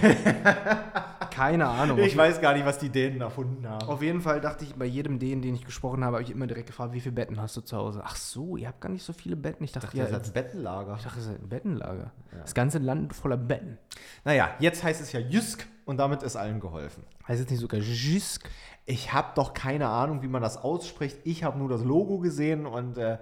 Keine 1.30 1.66
Ahnung. 1.66 1.99
Ich 1.99 2.16
weiß 2.16 2.40
gar 2.40 2.55
nicht, 2.55 2.64
was 2.64 2.78
die 2.78 2.88
Dänen 2.88 3.20
erfunden 3.20 3.66
haben. 3.68 3.86
Auf 3.88 4.03
jeden 4.03 4.20
Fall 4.20 4.40
dachte 4.40 4.64
ich, 4.64 4.74
bei 4.74 4.84
jedem 4.84 5.18
Dänen, 5.18 5.43
den 5.43 5.55
ich 5.55 5.64
gesprochen 5.64 6.05
habe, 6.05 6.16
habe 6.16 6.22
ich 6.24 6.30
immer 6.30 6.47
direkt 6.47 6.66
gefragt, 6.68 6.93
wie 6.93 7.01
viele 7.01 7.14
Betten 7.14 7.40
hast 7.40 7.57
du 7.57 7.61
zu 7.62 7.76
Hause? 7.76 8.03
Ach 8.05 8.16
so, 8.16 8.57
ihr 8.57 8.68
habt 8.68 8.80
gar 8.80 8.88
nicht 8.90 9.03
so 9.03 9.12
viele 9.12 9.36
Betten. 9.36 9.64
Ich 9.64 9.72
dachte, 9.72 9.86
Das 9.88 10.11
ja, 10.11 10.16
ist 10.16 10.26
ein 10.26 10.32
Bettenlager. 10.32 10.95
ich 10.97 11.05
dachte, 11.05 11.18
es 11.20 11.26
ist 11.26 11.40
ein 11.40 11.49
Bettenlager. 11.49 12.12
Das 12.38 12.55
ganze 12.55 12.78
Land 12.78 13.14
voller 13.14 13.36
Betten. 13.36 13.78
Naja, 14.24 14.51
jetzt 14.59 14.82
heißt 14.84 15.01
es 15.01 15.12
ja 15.12 15.20
Jysk 15.20 15.66
und 15.84 15.99
damit 15.99 16.22
ist 16.22 16.36
allen 16.36 16.61
geholfen. 16.61 17.05
Heißt 17.26 17.43
es 17.43 17.51
nicht 17.51 17.61
sogar 17.61 17.80
Jisk? 17.80 18.49
Ich 18.84 19.12
habe 19.12 19.28
doch 19.34 19.55
keine 19.55 19.88
Ahnung, 19.88 20.22
wie 20.22 20.28
man 20.28 20.43
das 20.43 20.57
ausspricht. 20.57 21.18
Ich 21.24 21.45
habe 21.45 21.59
nur 21.59 21.68
das 21.68 21.82
Logo 21.82 22.18
gesehen 22.18 22.66
und 22.66 22.99
äh, 22.99 23.18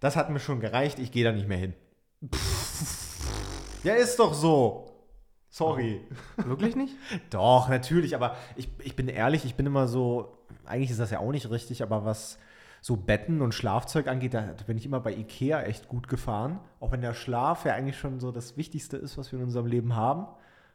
das 0.00 0.16
hat 0.16 0.30
mir 0.30 0.40
schon 0.40 0.60
gereicht. 0.60 0.98
Ich 0.98 1.12
gehe 1.12 1.24
da 1.24 1.32
nicht 1.32 1.48
mehr 1.48 1.58
hin. 1.58 1.74
Ja, 3.84 3.94
ist 3.94 4.18
doch 4.18 4.34
so. 4.34 4.88
Sorry. 5.50 6.00
Wirklich 6.36 6.76
nicht? 6.76 6.94
Doch, 7.30 7.68
natürlich, 7.68 8.14
aber 8.14 8.36
ich, 8.56 8.70
ich 8.78 8.96
bin 8.96 9.08
ehrlich, 9.08 9.44
ich 9.44 9.54
bin 9.54 9.66
immer 9.66 9.86
so, 9.86 10.38
eigentlich 10.64 10.90
ist 10.90 11.00
das 11.00 11.10
ja 11.10 11.18
auch 11.18 11.30
nicht 11.30 11.50
richtig, 11.50 11.82
aber 11.82 12.06
was 12.06 12.38
so 12.80 12.96
Betten 12.96 13.42
und 13.42 13.52
Schlafzeug 13.52 14.08
angeht, 14.08 14.34
da 14.34 14.54
bin 14.66 14.78
ich 14.78 14.86
immer 14.86 15.00
bei 15.00 15.12
Ikea 15.12 15.62
echt 15.62 15.88
gut 15.88 16.08
gefahren. 16.08 16.58
Auch 16.80 16.90
wenn 16.90 17.02
der 17.02 17.12
Schlaf 17.12 17.64
ja 17.64 17.74
eigentlich 17.74 17.98
schon 17.98 18.18
so 18.18 18.32
das 18.32 18.56
Wichtigste 18.56 18.96
ist, 18.96 19.18
was 19.18 19.30
wir 19.30 19.38
in 19.38 19.44
unserem 19.44 19.66
Leben 19.66 19.94
haben. 19.94 20.26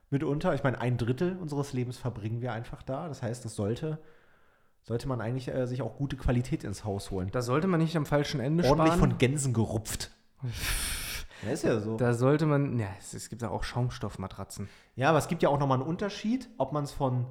Mitunter, 0.09 0.53
ich 0.53 0.63
meine, 0.63 0.79
ein 0.79 0.97
Drittel 0.97 1.37
unseres 1.37 1.73
Lebens 1.73 1.97
verbringen 1.97 2.41
wir 2.41 2.53
einfach 2.53 2.83
da. 2.83 3.07
Das 3.07 3.23
heißt, 3.23 3.43
das 3.43 3.55
sollte, 3.55 3.97
sollte 4.83 5.07
man 5.07 5.19
eigentlich 5.19 5.49
äh, 5.49 5.65
sich 5.65 5.81
auch 5.81 5.97
gute 5.97 6.15
Qualität 6.17 6.63
ins 6.63 6.85
Haus 6.85 7.11
holen. 7.11 7.29
Da 7.31 7.41
sollte 7.41 7.67
man 7.67 7.81
nicht 7.81 7.97
am 7.97 8.05
falschen 8.05 8.39
Ende 8.39 8.63
Ordentlich 8.63 8.93
sparen. 8.93 9.11
von 9.11 9.17
Gänsen 9.17 9.53
gerupft. 9.53 10.11
ja, 11.45 11.51
ist 11.51 11.63
ja 11.63 11.79
so. 11.79 11.97
da 11.97 12.13
sollte 12.13 12.45
man, 12.45 12.77
ja, 12.79 12.87
es, 12.99 13.13
es 13.13 13.29
gibt 13.29 13.41
ja 13.41 13.49
auch 13.49 13.63
Schaumstoffmatratzen. 13.63 14.69
Ja, 14.95 15.09
aber 15.09 15.19
es 15.19 15.27
gibt 15.27 15.43
ja 15.43 15.49
auch 15.49 15.59
nochmal 15.59 15.79
einen 15.79 15.87
Unterschied, 15.87 16.49
ob 16.57 16.71
man 16.73 16.83
es 16.83 16.91
von 16.91 17.25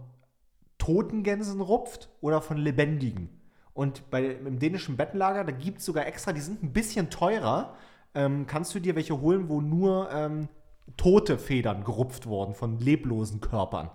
toten 0.78 1.22
Gänsen 1.22 1.60
rupft 1.60 2.08
oder 2.20 2.40
von 2.40 2.56
lebendigen. 2.56 3.28
Und 3.72 4.08
bei, 4.10 4.24
im 4.26 4.58
dänischen 4.58 4.96
Bettenlager, 4.96 5.44
da 5.44 5.52
gibt 5.52 5.78
es 5.80 5.84
sogar 5.84 6.06
extra, 6.06 6.32
die 6.32 6.40
sind 6.40 6.62
ein 6.62 6.72
bisschen 6.72 7.10
teurer. 7.10 7.74
Ähm, 8.14 8.46
kannst 8.46 8.74
du 8.74 8.80
dir 8.80 8.94
welche 8.96 9.20
holen, 9.20 9.48
wo 9.48 9.60
nur 9.60 10.10
ähm, 10.10 10.48
tote 10.96 11.36
Federn 11.38 11.84
gerupft 11.84 12.26
wurden 12.26 12.54
von 12.54 12.78
leblosen 12.78 13.40
Körpern? 13.40 13.90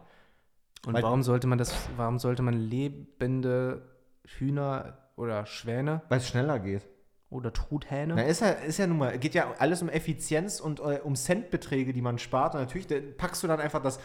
Und 0.86 0.94
Weil- 0.94 1.04
warum 1.04 1.24
sollte 1.24 1.48
man 1.48 1.58
das, 1.58 1.74
warum 1.98 2.20
sollte 2.20 2.44
man 2.44 2.54
lebende 2.54 3.82
Hühner 4.26 4.98
oder 5.16 5.46
Schwäne 5.46 6.02
Weil 6.10 6.18
es 6.20 6.28
schneller 6.28 6.60
geht. 6.60 6.88
Oder 7.32 7.52
Truthähne? 7.54 8.14
Na, 8.16 8.24
ist 8.24 8.42
ja, 8.42 8.50
ist 8.50 8.78
ja 8.78 8.86
nun 8.86 9.00
mal, 9.00 9.18
geht 9.18 9.34
ja 9.34 9.48
alles 9.58 9.82
um 9.82 9.90
Effizienz 9.90 10.60
und 10.60 10.80
äh, 10.82 11.00
um 11.04 11.16
Centbeträge, 11.16 11.94
die 11.94 12.02
man 12.02 12.20
spart. 12.20 12.54
Und 12.54 12.62
natürlich 12.62 12.88
packst 13.18 13.42
du 13.42 13.48
dann 13.48 13.60
einfach 13.60 13.82
das 13.82 14.00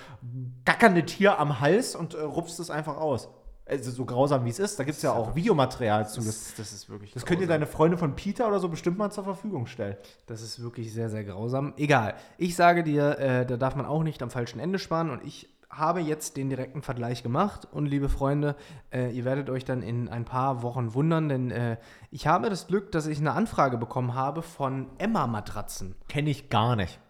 gackernde 0.65 1.05
Tier 1.05 1.39
am 1.39 1.61
Hals 1.61 1.95
und 1.95 2.15
äh, 2.15 2.21
rupfst 2.21 2.61
es 2.61 2.71
einfach 2.71 2.97
aus. 2.97 3.29
Also 3.69 3.91
so 3.91 4.05
grausam 4.05 4.45
wie 4.45 4.51
es 4.51 4.61
ist, 4.61 4.79
da 4.79 4.85
gibt 4.85 4.97
es 4.97 5.03
ja 5.03 5.13
auch 5.13 5.35
Videomaterial 5.35 6.09
zu. 6.09 6.21
Das, 6.21 6.55
das, 6.57 6.73
ist 6.73 6.89
wirklich 6.89 7.13
das 7.13 7.27
könnt 7.27 7.41
ihr 7.41 7.49
grausam. 7.49 7.63
deine 7.63 7.67
Freunde 7.67 7.99
von 7.99 8.15
Peter 8.15 8.47
oder 8.47 8.61
so 8.61 8.69
bestimmt 8.69 8.97
mal 8.97 9.11
zur 9.11 9.25
Verfügung 9.25 9.67
stellen. 9.67 9.97
Das 10.27 10.41
ist 10.41 10.63
wirklich 10.63 10.93
sehr, 10.93 11.11
sehr 11.11 11.25
grausam. 11.25 11.75
Egal. 11.77 12.15
Ich 12.39 12.55
sage 12.55 12.85
dir, 12.85 13.19
äh, 13.19 13.45
da 13.45 13.57
darf 13.57 13.75
man 13.75 13.85
auch 13.85 14.05
nicht 14.05 14.23
am 14.23 14.31
falschen 14.31 14.61
Ende 14.61 14.79
sparen 14.79 15.11
und 15.11 15.25
ich 15.25 15.49
habe 15.71 16.01
jetzt 16.01 16.37
den 16.37 16.49
direkten 16.49 16.83
Vergleich 16.83 17.23
gemacht 17.23 17.67
und 17.71 17.87
liebe 17.87 18.09
Freunde, 18.09 18.55
äh, 18.93 19.11
ihr 19.11 19.25
werdet 19.25 19.51
euch 19.51 19.65
dann 19.65 19.83
in 19.83 20.09
ein 20.09 20.25
paar 20.25 20.63
Wochen 20.63 20.95
wundern, 20.95 21.29
denn 21.29 21.51
äh, 21.51 21.77
ich 22.11 22.27
habe 22.27 22.49
das 22.51 22.67
Glück, 22.67 22.93
dass 22.93 23.07
ich 23.07 23.19
eine 23.19 23.33
Anfrage 23.33 23.77
bekommen 23.77 24.15
habe 24.15 24.43
von 24.43 24.89
Emma 24.99 25.27
Matratzen. 25.27 25.97
Kenne 26.09 26.31
ich 26.31 26.51
gar 26.51 26.77
nicht, 26.77 27.01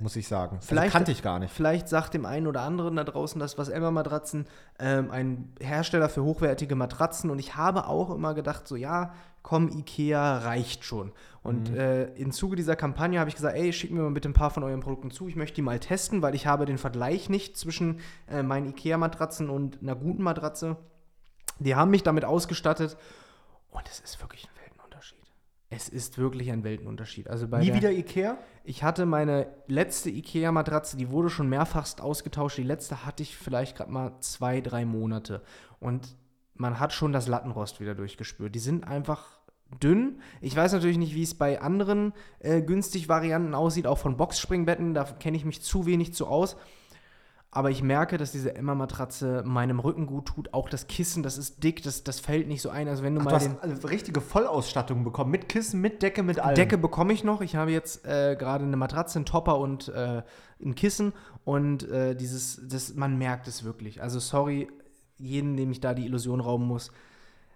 muss 0.00 0.16
ich 0.16 0.28
sagen. 0.28 0.58
Vielleicht- 0.60 0.84
also 0.84 0.92
kannte 0.98 1.12
ich 1.12 1.22
gar 1.22 1.38
nicht. 1.38 1.52
Vielleicht 1.52 1.88
sagt 1.88 2.14
dem 2.14 2.26
einen 2.26 2.46
oder 2.46 2.60
anderen 2.60 2.94
da 2.94 3.04
draußen 3.04 3.40
das, 3.40 3.56
was 3.58 3.68
Emma 3.68 3.90
Matratzen, 3.90 4.46
ähm, 4.78 5.10
ein 5.10 5.54
Hersteller 5.60 6.08
für 6.08 6.22
hochwertige 6.22 6.76
Matratzen. 6.76 7.30
Und 7.30 7.38
ich 7.38 7.56
habe 7.56 7.86
auch 7.86 8.10
immer 8.14 8.34
gedacht, 8.34 8.68
so 8.68 8.76
ja, 8.76 9.12
komm, 9.42 9.68
Ikea 9.68 10.38
reicht 10.38 10.84
schon. 10.84 11.12
Und 11.42 11.74
äh, 11.74 12.12
im 12.14 12.32
Zuge 12.32 12.56
dieser 12.56 12.76
Kampagne 12.76 13.18
habe 13.18 13.30
ich 13.30 13.36
gesagt, 13.36 13.56
ey, 13.56 13.72
schickt 13.72 13.92
mir 13.92 14.02
mal 14.02 14.10
bitte 14.10 14.28
ein 14.28 14.34
paar 14.34 14.50
von 14.50 14.62
euren 14.64 14.80
Produkten 14.80 15.10
zu. 15.10 15.28
Ich 15.28 15.36
möchte 15.36 15.56
die 15.56 15.62
mal 15.62 15.78
testen, 15.78 16.20
weil 16.20 16.34
ich 16.34 16.46
habe 16.46 16.66
den 16.66 16.78
Vergleich 16.78 17.30
nicht 17.30 17.56
zwischen 17.56 18.00
äh, 18.30 18.42
meinen 18.42 18.66
Ikea-Matratzen 18.66 19.48
und 19.48 19.80
einer 19.80 19.96
guten 19.96 20.22
Matratze. 20.22 20.76
Die 21.58 21.74
haben 21.74 21.90
mich 21.90 22.02
damit 22.02 22.24
ausgestattet. 22.24 22.96
Und 23.70 23.88
es 23.88 24.00
ist 24.00 24.20
wirklich 24.20 24.44
ein 24.44 24.62
Weltenunterschied. 24.62 25.18
Es 25.70 25.88
ist 25.88 26.18
wirklich 26.18 26.50
ein 26.50 26.64
Weltenunterschied. 26.64 27.28
Also 27.28 27.48
bei 27.48 27.60
Nie 27.60 27.66
der, 27.66 27.76
wieder 27.76 27.92
Ikea? 27.92 28.38
ich 28.64 28.82
hatte 28.82 29.06
meine 29.06 29.48
letzte 29.66 30.10
IKEA-Matratze, 30.10 30.96
die 30.96 31.10
wurde 31.10 31.30
schon 31.30 31.48
mehrfachst 31.48 32.00
ausgetauscht. 32.00 32.58
Die 32.58 32.62
letzte 32.62 33.06
hatte 33.06 33.22
ich 33.22 33.36
vielleicht 33.36 33.76
gerade 33.76 33.90
mal 33.90 34.12
zwei, 34.20 34.60
drei 34.60 34.84
Monate. 34.84 35.42
Und 35.80 36.16
man 36.58 36.78
hat 36.78 36.92
schon 36.92 37.12
das 37.12 37.26
Lattenrost 37.26 37.80
wieder 37.80 37.94
durchgespürt. 37.94 38.54
Die 38.54 38.60
sind 38.60 38.86
einfach 38.86 39.38
dünn. 39.80 40.20
Ich 40.40 40.56
weiß 40.56 40.72
natürlich 40.72 40.98
nicht, 40.98 41.14
wie 41.14 41.22
es 41.22 41.34
bei 41.34 41.60
anderen 41.60 42.12
äh, 42.40 42.62
günstig 42.62 43.08
Varianten 43.08 43.54
aussieht, 43.54 43.86
auch 43.86 43.98
von 43.98 44.16
Boxspringbetten. 44.16 44.94
Da 44.94 45.04
kenne 45.04 45.36
ich 45.36 45.44
mich 45.44 45.62
zu 45.62 45.86
wenig 45.86 46.14
zu 46.14 46.26
aus. 46.26 46.56
Aber 47.50 47.70
ich 47.70 47.82
merke, 47.82 48.18
dass 48.18 48.30
diese 48.30 48.54
Emma-Matratze 48.54 49.42
meinem 49.44 49.80
Rücken 49.80 50.06
gut 50.06 50.26
tut. 50.26 50.52
Auch 50.52 50.68
das 50.68 50.86
Kissen, 50.86 51.22
das 51.22 51.38
ist 51.38 51.64
dick, 51.64 51.82
das, 51.82 52.04
das 52.04 52.20
fällt 52.20 52.46
nicht 52.46 52.60
so 52.60 52.68
ein. 52.68 52.88
Also 52.88 53.02
wenn 53.02 53.14
du 53.14 53.22
Ach, 53.22 53.24
du 53.24 53.30
mal 53.30 53.36
hast 53.36 53.46
den 53.46 53.58
eine 53.60 53.90
richtige 53.90 54.20
Vollausstattung 54.20 55.02
bekommen. 55.02 55.30
Mit 55.30 55.48
Kissen, 55.48 55.80
mit 55.80 56.02
Decke, 56.02 56.22
mit 56.22 56.40
allem. 56.40 56.56
Decke 56.56 56.76
bekomme 56.76 57.14
ich 57.14 57.24
noch. 57.24 57.40
Ich 57.40 57.56
habe 57.56 57.70
jetzt 57.70 58.04
äh, 58.04 58.36
gerade 58.38 58.64
eine 58.64 58.76
Matratze, 58.76 59.18
einen 59.18 59.24
Topper 59.24 59.58
und 59.58 59.88
äh, 59.88 60.22
ein 60.62 60.74
Kissen. 60.74 61.14
Und 61.44 61.88
äh, 61.88 62.14
dieses, 62.14 62.60
das, 62.68 62.94
man 62.94 63.16
merkt 63.16 63.48
es 63.48 63.64
wirklich. 63.64 64.02
Also 64.02 64.18
sorry, 64.18 64.68
jeden, 65.18 65.56
dem 65.56 65.70
ich 65.70 65.80
da 65.80 65.94
die 65.94 66.06
Illusion 66.06 66.40
rauben 66.40 66.66
muss. 66.66 66.90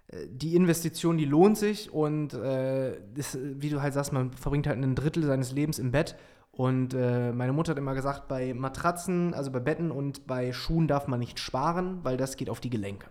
Äh, 0.09 0.27
Die 0.31 0.55
Investition, 0.57 1.17
die 1.17 1.25
lohnt 1.25 1.59
sich 1.59 1.93
und 1.93 2.35
äh, 2.35 3.01
das, 3.15 3.39
wie 3.41 3.71
du 3.71 3.83
halt 3.83 3.95
sagst, 3.95 4.13
man 4.13 4.33
verbringt 4.33 4.67
halt 4.67 4.79
ein 4.79 4.95
Drittel 4.95 5.25
seines 5.25 5.53
Lebens 5.53 5.79
im 5.79 5.91
Bett. 5.93 6.17
Und 6.51 6.93
äh, 6.93 7.33
meine 7.33 7.55
Mutter 7.55 7.71
hat 7.71 7.79
immer 7.79 7.95
gesagt, 7.95 8.29
bei 8.29 8.53
Matratzen, 8.53 9.33
also 9.33 9.51
bei 9.51 9.61
Betten 9.61 9.91
und 9.91 10.27
bei 10.27 10.53
Schuhen 10.53 10.87
darf 10.87 11.07
man 11.09 11.19
nicht 11.19 11.39
sparen, 11.39 12.01
weil 12.03 12.19
das 12.19 12.37
geht 12.37 12.51
auf 12.51 12.61
die 12.61 12.69
Gelenke. 12.69 13.07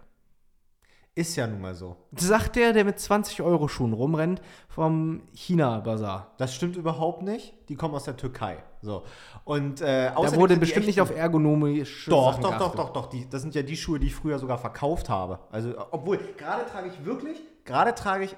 Ist 1.16 1.36
ja 1.36 1.48
nun 1.48 1.60
mal 1.60 1.74
so. 1.76 1.98
Sagt 2.16 2.56
der, 2.56 2.72
der 2.72 2.86
mit 2.86 3.00
20 3.00 3.42
Euro 3.42 3.68
Schuhen 3.68 3.94
rumrennt 3.94 4.42
vom 4.70 5.24
China-Bazar. 5.34 6.36
Das 6.38 6.54
stimmt 6.56 6.78
überhaupt 6.78 7.24
nicht. 7.24 7.54
Die 7.68 7.76
kommen 7.76 7.96
aus 7.96 8.06
der 8.06 8.16
Türkei. 8.16 8.64
So. 8.82 9.04
Und 9.44 9.82
äh, 9.82 10.12
Da 10.12 10.36
wurde 10.36 10.58
bestimmt 10.58 10.88
nicht 10.88 11.02
auf 11.02 11.16
ergonomische 11.16 12.10
Doch, 12.10 12.34
Sachen 12.34 12.44
doch, 12.44 12.58
doch, 12.58 12.76
doch, 12.76 12.94
doch. 12.94 13.10
Die, 13.10 13.30
das 13.30 13.42
sind 13.42 13.56
ja 13.56 13.62
die 13.62 13.78
Schuhe, 13.78 14.00
die 14.00 14.08
ich 14.08 14.16
früher 14.16 14.40
sogar 14.40 14.58
verkauft 14.58 15.10
habe. 15.10 15.40
Also, 15.52 15.74
obwohl, 15.92 16.18
gerade 16.38 16.66
trage 16.66 16.90
ich 16.90 17.06
wirklich, 17.06 17.38
gerade 17.64 17.94
trage 17.94 18.26
ich 18.26 18.36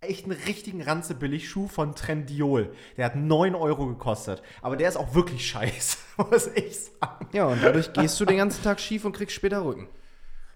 echt 0.00 0.24
einen 0.24 0.36
richtigen 0.46 0.82
Ranze-Billig-Schuh 0.82 1.68
von 1.68 1.94
Trendiol. 1.94 2.74
Der 2.96 3.06
hat 3.06 3.16
9 3.16 3.54
Euro 3.54 3.86
gekostet. 3.86 4.42
Aber 4.60 4.76
der 4.76 4.88
ist 4.88 4.96
auch 4.96 5.14
wirklich 5.14 5.46
scheiße, 5.48 5.96
muss 6.30 6.48
ich 6.48 6.84
sagen. 6.84 7.28
Ja, 7.32 7.46
und 7.46 7.62
dadurch 7.62 7.92
gehst 7.92 8.18
du 8.20 8.24
den 8.24 8.38
ganzen 8.38 8.62
Tag 8.62 8.80
schief 8.80 9.04
und 9.04 9.12
kriegst 9.12 9.36
später 9.36 9.64
Rücken. 9.64 9.88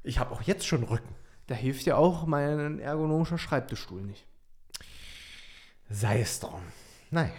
Ich 0.03 0.19
habe 0.19 0.33
auch 0.33 0.43
jetzt 0.43 0.67
schon 0.67 0.83
Rücken. 0.83 1.15
Da 1.47 1.55
hilft 1.55 1.87
dir 1.87 1.97
auch 1.97 2.27
mein 2.27 2.81
ergonomischer 2.81 3.39
Schreibtischstuhl 3.39 4.03
nicht. 4.03 4.27
Sei 5.89 6.21
es 6.21 6.41
drum. 6.41 6.63
Naja. 7.11 7.31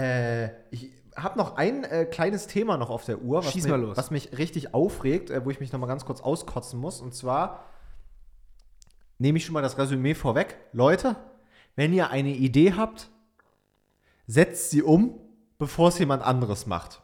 Äh, 0.00 0.50
ich 0.70 0.90
habe 1.16 1.38
noch 1.38 1.56
ein 1.56 1.84
äh, 1.84 2.06
kleines 2.06 2.46
Thema 2.46 2.76
noch 2.76 2.88
auf 2.90 3.04
der 3.04 3.20
Uhr, 3.20 3.44
was, 3.44 3.52
Schieß 3.52 3.68
mal 3.68 3.80
los. 3.80 3.96
was 3.96 4.10
mich 4.10 4.36
richtig 4.38 4.72
aufregt, 4.72 5.30
äh, 5.30 5.44
wo 5.44 5.50
ich 5.50 5.60
mich 5.60 5.72
noch 5.72 5.80
mal 5.80 5.86
ganz 5.86 6.04
kurz 6.04 6.20
auskotzen 6.20 6.80
muss. 6.80 7.00
Und 7.00 7.14
zwar 7.14 7.64
nehme 9.18 9.38
ich 9.38 9.44
schon 9.44 9.52
mal 9.52 9.62
das 9.62 9.76
Resümee 9.76 10.14
vorweg. 10.14 10.56
Leute, 10.72 11.16
wenn 11.76 11.92
ihr 11.92 12.10
eine 12.10 12.30
Idee 12.30 12.74
habt, 12.74 13.10
setzt 14.26 14.70
sie 14.70 14.82
um, 14.82 15.18
bevor 15.58 15.88
es 15.88 15.98
jemand 15.98 16.22
anderes 16.22 16.66
macht. 16.66 17.02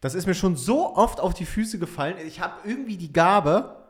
Das 0.00 0.14
ist 0.14 0.26
mir 0.26 0.34
schon 0.34 0.56
so 0.56 0.94
oft 0.94 1.20
auf 1.20 1.34
die 1.34 1.46
Füße 1.46 1.78
gefallen. 1.78 2.16
Ich 2.26 2.40
habe 2.40 2.68
irgendwie 2.68 2.96
die 2.96 3.12
Gabe, 3.12 3.82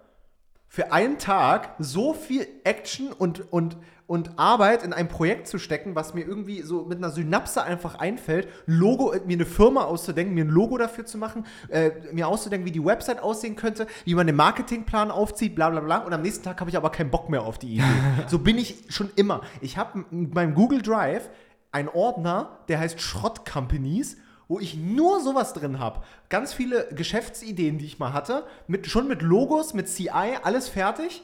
für 0.72 0.91
einen 0.91 1.18
Tag 1.18 1.74
so 1.78 2.14
viel 2.14 2.47
Action 2.64 3.12
und, 3.12 3.53
und, 3.53 3.76
und 4.07 4.39
Arbeit 4.39 4.83
in 4.83 4.93
ein 4.93 5.09
Projekt 5.09 5.47
zu 5.47 5.59
stecken, 5.59 5.95
was 5.95 6.15
mir 6.15 6.27
irgendwie 6.27 6.63
so 6.63 6.85
mit 6.85 6.99
einer 6.99 7.11
Synapse 7.11 7.63
einfach 7.63 7.95
einfällt, 7.95 8.49
Logo, 8.67 9.15
mir 9.27 9.35
eine 9.35 9.47
Firma 9.47 9.85
auszudenken, 9.85 10.35
mir 10.35 10.45
ein 10.45 10.51
Logo 10.51 10.77
dafür 10.77 11.07
zu 11.07 11.19
machen, 11.19 11.47
äh, 11.69 11.91
mir 12.13 12.29
auszudenken, 12.29 12.67
wie 12.67 12.73
die 12.73 12.85
Website 12.85 13.23
aussehen 13.23 13.57
könnte, 13.57 13.87
wie 14.05 14.15
man 14.15 14.27
den 14.27 14.37
Marketingplan 14.37 15.11
aufzieht, 15.11 15.55
bla 15.55 15.71
bla 15.71 15.81
bla. 15.81 15.99
Und 15.99 16.13
am 16.13 16.23
nächsten 16.23 16.45
Tag 16.45 16.61
habe 16.61 16.71
ich 16.71 16.77
aber 16.77 16.91
keinen 16.91 17.11
Bock 17.11 17.31
mehr 17.31 17.43
auf 17.43 17.59
die 17.59 17.75
Idee. 17.75 17.85
so 18.27 18.39
bin 18.39 18.59
ich 18.59 18.85
schon 18.89 19.11
immer. 19.17 19.43
Ich 19.61 19.79
habe 19.79 20.05
beim 20.11 20.55
Google 20.55 20.83
Drive 20.83 21.31
einen 21.71 21.89
Ordner, 21.89 22.59
der 22.69 22.81
heißt 22.81 23.01
Schrott 23.01 23.49
Companies 23.51 24.17
wo 24.49 24.61
ich 24.61 24.77
nur 24.77 25.21
sowas 25.21 25.55
drin 25.55 25.79
habe. 25.79 26.03
Ganz 26.29 26.53
viele 26.53 26.87
Geschäftsideen, 26.95 27.79
die 27.79 27.87
ich 27.87 27.99
mal 27.99 28.13
hatte, 28.13 28.45
mit, 28.67 28.87
schon 28.87 29.09
mit 29.09 29.23
Logos, 29.23 29.73
mit 29.73 29.89
CI, 29.89 30.37
alles 30.43 30.69
fertig 30.69 31.23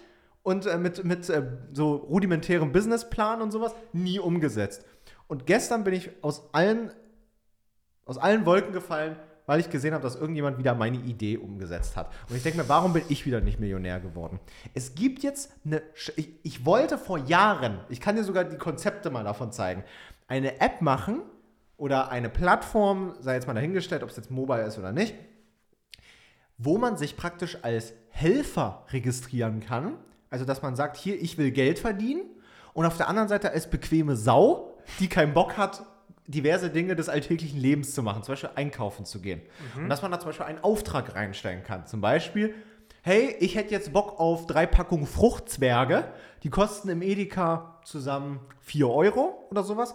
und 0.49 0.66
äh, 0.66 0.78
mit, 0.78 1.05
mit 1.05 1.28
äh, 1.28 1.42
so 1.72 1.96
rudimentärem 1.96 2.72
Businessplan 2.72 3.42
und 3.42 3.51
sowas, 3.51 3.74
nie 3.92 4.18
umgesetzt. 4.18 4.84
Und 5.26 5.46
gestern 5.46 5.84
bin 5.84 5.94
ich 5.94 6.11
aus 6.22 6.49
allen, 6.53 6.90
aus 8.07 8.16
allen 8.16 8.46
Wolken 8.46 8.72
gefallen, 8.72 9.16
weil 9.46 9.61
ich 9.61 9.70
gesehen 9.70 9.92
habe, 9.92 10.03
dass 10.03 10.16
irgendjemand 10.16 10.59
wieder 10.59 10.74
meine 10.74 10.99
Idee 10.99 11.36
umgesetzt 11.36 11.96
hat. 11.96 12.11
Und 12.28 12.36
ich 12.36 12.42
denke 12.42 12.59
mir, 12.59 12.68
warum 12.68 12.92
bin 12.94 13.03
ich 13.09 13.26
wieder 13.26 13.40
nicht 13.40 13.61
Millionär 13.61 14.01
geworden? 14.01 14.40
Es 14.72 14.94
gibt 14.94 15.22
jetzt 15.22 15.53
eine, 15.64 15.82
ich, 16.16 16.30
ich 16.42 16.64
wollte 16.64 16.96
vor 16.96 17.18
Jahren, 17.18 17.80
ich 17.90 18.01
kann 18.01 18.16
dir 18.16 18.24
sogar 18.24 18.44
die 18.44 18.57
Konzepte 18.57 19.11
mal 19.11 19.24
davon 19.24 19.53
zeigen, 19.53 19.84
eine 20.26 20.61
App 20.61 20.80
machen, 20.80 21.22
oder 21.78 22.11
eine 22.11 22.28
Plattform, 22.28 23.14
sei 23.20 23.34
jetzt 23.34 23.46
mal 23.46 23.55
dahingestellt, 23.55 24.03
ob 24.03 24.11
es 24.11 24.16
jetzt 24.16 24.30
mobile 24.30 24.64
ist 24.64 24.78
oder 24.78 24.92
nicht, 24.92 25.14
wo 26.59 26.76
man 26.76 26.96
sich 26.96 27.16
praktisch 27.16 27.57
als 27.62 27.94
Helfer 28.11 28.84
registrieren 28.90 29.61
kann. 29.61 29.94
Also, 30.31 30.45
dass 30.45 30.62
man 30.62 30.76
sagt, 30.76 30.97
hier, 30.97 31.20
ich 31.20 31.39
will 31.39 31.51
Geld 31.51 31.79
verdienen. 31.79 32.22
Und 32.74 32.87
auf 32.87 32.97
der 32.97 33.09
anderen 33.09 33.29
Seite 33.29 33.51
als 33.51 33.68
bequeme 33.68 34.16
Sau, 34.16 34.76
die 35.01 35.09
keinen 35.09 35.35
Bock 35.35 35.57
hat, 35.57 35.83
diverse 36.26 36.70
Dinge 36.70 36.95
des 36.95 37.09
alltäglichen 37.09 37.59
Lebens 37.59 37.95
zu 37.95 38.03
machen, 38.03 38.22
zum 38.22 38.33
Beispiel 38.33 38.51
einkaufen 38.55 39.05
zu 39.05 39.20
gehen. 39.20 39.41
Mhm. 39.74 39.85
Und 39.85 39.89
dass 39.89 40.03
man 40.03 40.11
da 40.11 40.20
zum 40.20 40.29
Beispiel 40.29 40.47
einen 40.47 40.62
Auftrag 40.62 41.14
reinstellen 41.14 41.64
kann. 41.64 41.87
Zum 41.87 42.01
Beispiel, 42.01 42.55
hey, 43.03 43.35
ich 43.41 43.55
hätte 43.55 43.70
jetzt 43.70 43.93
Bock 43.93 44.20
auf 44.20 44.47
drei 44.47 44.66
Packungen 44.66 45.07
Fruchtzwerge. 45.07 46.05
Die 46.43 46.51
kosten 46.51 46.91
im 46.91 47.03
Edeka 47.03 47.81
zusammen 47.85 48.41
4 48.61 48.89
Euro 48.89 49.47
oder 49.51 49.62
sowas. 49.62 49.95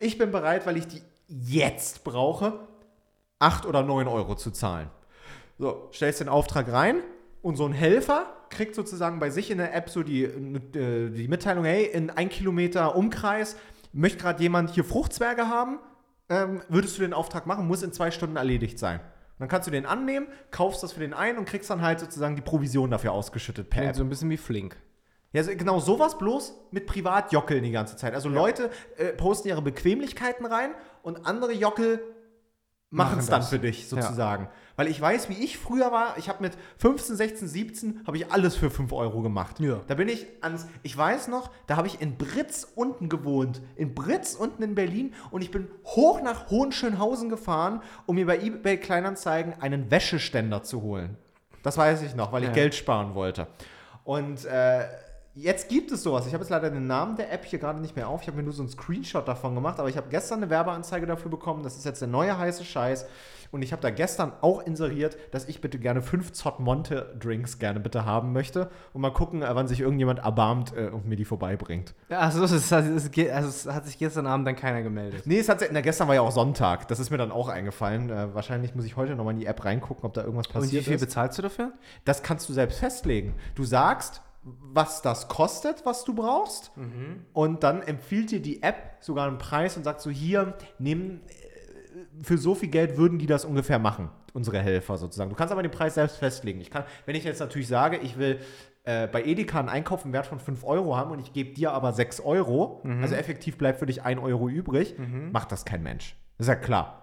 Ich 0.00 0.18
bin 0.18 0.32
bereit, 0.32 0.66
weil 0.66 0.76
ich 0.76 0.86
die 0.88 1.02
jetzt 1.28 2.04
brauche, 2.04 2.60
8 3.38 3.64
oder 3.66 3.82
9 3.82 4.08
Euro 4.08 4.34
zu 4.34 4.50
zahlen. 4.50 4.90
So, 5.58 5.88
stellst 5.92 6.20
den 6.20 6.28
Auftrag 6.28 6.72
rein 6.72 7.02
und 7.42 7.56
so 7.56 7.64
ein 7.64 7.72
Helfer 7.72 8.26
kriegt 8.50 8.74
sozusagen 8.74 9.18
bei 9.18 9.30
sich 9.30 9.50
in 9.50 9.58
der 9.58 9.74
App 9.74 9.90
so 9.90 10.02
die, 10.02 10.24
äh, 10.24 11.10
die 11.10 11.28
Mitteilung, 11.28 11.64
hey, 11.64 11.84
in 11.84 12.10
ein 12.10 12.28
Kilometer 12.28 12.96
Umkreis 12.96 13.56
möchte 13.92 14.18
gerade 14.18 14.42
jemand 14.42 14.70
hier 14.70 14.84
Fruchtzwerge 14.84 15.48
haben, 15.48 15.78
ähm, 16.28 16.60
würdest 16.68 16.98
du 16.98 17.02
den 17.02 17.14
Auftrag 17.14 17.46
machen, 17.46 17.66
muss 17.66 17.82
in 17.82 17.92
zwei 17.92 18.10
Stunden 18.10 18.36
erledigt 18.36 18.78
sein. 18.78 19.00
Und 19.00 19.40
dann 19.40 19.48
kannst 19.48 19.68
du 19.68 19.70
den 19.70 19.86
annehmen, 19.86 20.26
kaufst 20.50 20.82
das 20.82 20.92
für 20.92 21.00
den 21.00 21.14
ein 21.14 21.38
und 21.38 21.44
kriegst 21.44 21.70
dann 21.70 21.80
halt 21.80 22.00
sozusagen 22.00 22.36
die 22.36 22.42
Provision 22.42 22.90
dafür 22.90 23.12
ausgeschüttet 23.12 23.70
per 23.70 23.84
App. 23.84 23.96
So 23.96 24.02
ein 24.02 24.08
bisschen 24.08 24.30
wie 24.30 24.36
Flink. 24.36 24.76
Ja, 25.32 25.42
genau 25.42 25.78
sowas 25.78 26.18
bloß 26.18 26.54
mit 26.70 26.86
Privatjockeln 26.86 27.62
die 27.62 27.70
ganze 27.70 27.96
Zeit. 27.96 28.14
Also 28.14 28.30
ja. 28.30 28.34
Leute 28.34 28.70
äh, 28.96 29.12
posten 29.12 29.48
ihre 29.48 29.62
Bequemlichkeiten 29.62 30.46
rein 30.46 30.70
und 31.02 31.26
andere 31.26 31.52
Jockel 31.52 32.00
machen 32.90 33.18
es 33.18 33.26
dann 33.26 33.42
für 33.42 33.58
dich 33.58 33.88
sozusagen. 33.88 34.44
Ja. 34.44 34.50
Weil 34.76 34.86
ich 34.86 35.00
weiß, 35.00 35.28
wie 35.28 35.44
ich 35.44 35.58
früher 35.58 35.90
war. 35.92 36.16
Ich 36.18 36.28
habe 36.28 36.42
mit 36.42 36.56
15, 36.78 37.16
16, 37.16 37.48
17 37.48 38.00
habe 38.06 38.16
ich 38.16 38.32
alles 38.32 38.56
für 38.56 38.70
5 38.70 38.92
Euro 38.92 39.22
gemacht. 39.22 39.60
Ja. 39.60 39.80
Da 39.88 39.94
bin 39.94 40.08
ich 40.08 40.26
ans, 40.40 40.66
ich 40.82 40.96
weiß 40.96 41.28
noch, 41.28 41.50
da 41.66 41.76
habe 41.76 41.88
ich 41.88 42.00
in 42.00 42.16
Britz 42.16 42.66
unten 42.74 43.08
gewohnt. 43.08 43.60
In 43.76 43.94
Britz 43.94 44.34
unten 44.34 44.62
in 44.62 44.74
Berlin 44.74 45.14
und 45.30 45.42
ich 45.42 45.50
bin 45.50 45.68
hoch 45.84 46.22
nach 46.22 46.50
Hohenschönhausen 46.50 47.28
gefahren, 47.28 47.82
um 48.06 48.14
mir 48.14 48.26
bei 48.26 48.38
eBay 48.38 48.78
Kleinanzeigen 48.78 49.60
einen 49.60 49.90
Wäscheständer 49.90 50.62
zu 50.62 50.82
holen. 50.82 51.16
Das 51.62 51.76
weiß 51.76 52.02
ich 52.02 52.14
noch, 52.14 52.32
weil 52.32 52.42
ich 52.42 52.48
ja. 52.48 52.54
Geld 52.54 52.74
sparen 52.74 53.14
wollte. 53.14 53.48
Und 54.04 54.44
äh, 54.44 54.86
Jetzt 55.40 55.68
gibt 55.68 55.92
es 55.92 56.02
sowas. 56.02 56.26
Ich 56.26 56.34
habe 56.34 56.42
jetzt 56.42 56.50
leider 56.50 56.68
den 56.68 56.88
Namen 56.88 57.14
der 57.14 57.32
App 57.32 57.44
hier 57.44 57.60
gerade 57.60 57.78
nicht 57.78 57.94
mehr 57.94 58.08
auf. 58.08 58.22
Ich 58.22 58.26
habe 58.26 58.38
mir 58.38 58.42
nur 58.42 58.52
so 58.52 58.62
einen 58.62 58.70
Screenshot 58.70 59.28
davon 59.28 59.54
gemacht, 59.54 59.78
aber 59.78 59.88
ich 59.88 59.96
habe 59.96 60.08
gestern 60.10 60.38
eine 60.42 60.50
Werbeanzeige 60.50 61.06
dafür 61.06 61.30
bekommen. 61.30 61.62
Das 61.62 61.76
ist 61.76 61.84
jetzt 61.84 62.00
der 62.00 62.08
neue 62.08 62.36
heiße 62.36 62.64
Scheiß. 62.64 63.06
Und 63.52 63.62
ich 63.62 63.70
habe 63.70 63.80
da 63.80 63.90
gestern 63.90 64.32
auch 64.40 64.60
inseriert, 64.66 65.16
dass 65.30 65.48
ich 65.48 65.60
bitte 65.60 65.78
gerne 65.78 66.02
fünf 66.02 66.32
Zott 66.32 66.58
Monte 66.58 67.14
Drinks 67.20 67.60
gerne 67.60 67.78
bitte 67.78 68.04
haben 68.04 68.32
möchte. 68.32 68.68
Und 68.92 69.00
mal 69.00 69.12
gucken, 69.12 69.42
äh, 69.42 69.54
wann 69.54 69.68
sich 69.68 69.78
irgendjemand 69.78 70.18
erbarmt 70.18 70.76
äh, 70.76 70.88
und 70.88 71.06
mir 71.06 71.14
die 71.14 71.24
vorbeibringt. 71.24 71.94
Also, 72.08 72.42
es, 72.42 72.50
ist, 72.50 72.72
also 72.72 72.90
es 72.96 73.66
hat 73.66 73.86
sich 73.86 73.96
gestern 73.96 74.26
Abend 74.26 74.44
dann 74.44 74.56
keiner 74.56 74.82
gemeldet. 74.82 75.22
Nee, 75.24 75.38
es 75.38 75.48
hat, 75.48 75.64
na, 75.70 75.82
gestern 75.82 76.08
war 76.08 76.16
ja 76.16 76.20
auch 76.22 76.32
Sonntag. 76.32 76.88
Das 76.88 76.98
ist 76.98 77.10
mir 77.10 77.16
dann 77.16 77.30
auch 77.30 77.48
eingefallen. 77.48 78.10
Äh, 78.10 78.34
wahrscheinlich 78.34 78.74
muss 78.74 78.84
ich 78.84 78.96
heute 78.96 79.14
nochmal 79.14 79.34
in 79.34 79.40
die 79.40 79.46
App 79.46 79.64
reingucken, 79.64 80.04
ob 80.04 80.14
da 80.14 80.24
irgendwas 80.24 80.48
passiert 80.48 80.64
ist. 80.64 80.72
Und 80.72 80.80
wie 80.80 80.84
viel 80.84 80.94
ist. 80.96 81.00
bezahlst 81.00 81.38
du 81.38 81.42
dafür? 81.42 81.72
Das 82.04 82.24
kannst 82.24 82.48
du 82.48 82.52
selbst 82.52 82.80
festlegen. 82.80 83.34
Du 83.54 83.62
sagst, 83.62 84.20
was 84.60 85.02
das 85.02 85.28
kostet, 85.28 85.84
was 85.84 86.04
du 86.04 86.14
brauchst. 86.14 86.76
Mhm. 86.76 87.24
Und 87.32 87.62
dann 87.62 87.82
empfiehlt 87.82 88.30
dir 88.30 88.40
die 88.40 88.62
App 88.62 88.96
sogar 89.00 89.28
einen 89.28 89.38
Preis 89.38 89.76
und 89.76 89.84
sagt 89.84 90.00
so, 90.00 90.10
hier, 90.10 90.54
nimm, 90.78 91.20
äh, 91.26 92.22
für 92.22 92.38
so 92.38 92.54
viel 92.54 92.68
Geld 92.68 92.96
würden 92.96 93.18
die 93.18 93.26
das 93.26 93.44
ungefähr 93.44 93.78
machen, 93.78 94.10
unsere 94.32 94.58
Helfer 94.58 94.96
sozusagen. 94.96 95.30
Du 95.30 95.36
kannst 95.36 95.52
aber 95.52 95.62
den 95.62 95.70
Preis 95.70 95.94
selbst 95.94 96.16
festlegen. 96.16 96.60
Ich 96.60 96.70
kann, 96.70 96.84
wenn 97.06 97.16
ich 97.16 97.24
jetzt 97.24 97.40
natürlich 97.40 97.68
sage, 97.68 97.98
ich 97.98 98.18
will 98.18 98.40
äh, 98.84 99.06
bei 99.06 99.22
Edeka 99.24 99.58
einen 99.58 99.68
Einkauf 99.68 100.04
im 100.04 100.12
Wert 100.12 100.26
von 100.26 100.40
5 100.40 100.64
Euro 100.64 100.96
haben 100.96 101.10
und 101.10 101.18
ich 101.20 101.32
gebe 101.32 101.52
dir 101.54 101.72
aber 101.72 101.92
6 101.92 102.20
Euro, 102.20 102.80
mhm. 102.84 103.02
also 103.02 103.14
effektiv 103.14 103.58
bleibt 103.58 103.78
für 103.78 103.86
dich 103.86 104.02
1 104.02 104.20
Euro 104.20 104.48
übrig, 104.48 104.98
mhm. 104.98 105.30
macht 105.30 105.52
das 105.52 105.64
kein 105.64 105.82
Mensch. 105.82 106.16
Das 106.38 106.46
ist 106.46 106.48
ja 106.48 106.56
klar. 106.56 106.97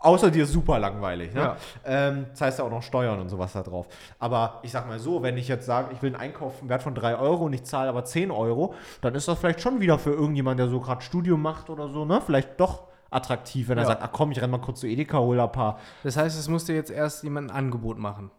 Außer 0.00 0.30
dir 0.30 0.46
super 0.46 0.78
langweilig. 0.78 1.34
Ne? 1.34 1.40
Ja. 1.40 1.56
Ähm, 1.84 2.26
das 2.30 2.40
heißt 2.40 2.58
ja 2.58 2.64
auch 2.64 2.70
noch 2.70 2.82
Steuern 2.82 3.18
und 3.18 3.28
sowas 3.28 3.52
da 3.52 3.62
drauf. 3.62 3.86
Aber 4.18 4.60
ich 4.62 4.72
sag 4.72 4.86
mal 4.86 4.98
so, 4.98 5.22
wenn 5.22 5.36
ich 5.36 5.48
jetzt 5.48 5.66
sage, 5.66 5.88
ich 5.92 6.02
will 6.02 6.14
einen 6.14 6.20
Einkauf 6.20 6.62
im 6.62 6.68
Wert 6.68 6.82
von 6.82 6.94
3 6.94 7.16
Euro 7.16 7.44
und 7.46 7.52
ich 7.52 7.64
zahle 7.64 7.88
aber 7.88 8.04
10 8.04 8.30
Euro, 8.30 8.74
dann 9.00 9.14
ist 9.14 9.28
das 9.28 9.38
vielleicht 9.38 9.60
schon 9.60 9.80
wieder 9.80 9.98
für 9.98 10.12
irgendjemanden, 10.12 10.58
der 10.58 10.68
so 10.68 10.80
gerade 10.80 11.02
Studium 11.02 11.42
macht 11.42 11.70
oder 11.70 11.88
so, 11.88 12.04
ne? 12.04 12.20
Vielleicht 12.24 12.60
doch 12.60 12.84
attraktiv, 13.10 13.68
wenn 13.68 13.78
er 13.78 13.86
sagt, 13.86 14.02
ach 14.02 14.10
komm, 14.12 14.32
ich 14.32 14.42
renn 14.42 14.50
mal 14.50 14.58
kurz 14.58 14.80
zu 14.80 14.86
Edeka, 14.86 15.18
hol 15.18 15.40
ein 15.40 15.52
paar. 15.52 15.78
Das 16.02 16.16
heißt, 16.16 16.38
es 16.38 16.48
musste 16.48 16.72
jetzt 16.72 16.90
erst 16.90 17.22
jemand 17.22 17.50
ein 17.50 17.56
Angebot 17.56 17.98
machen. 17.98 18.30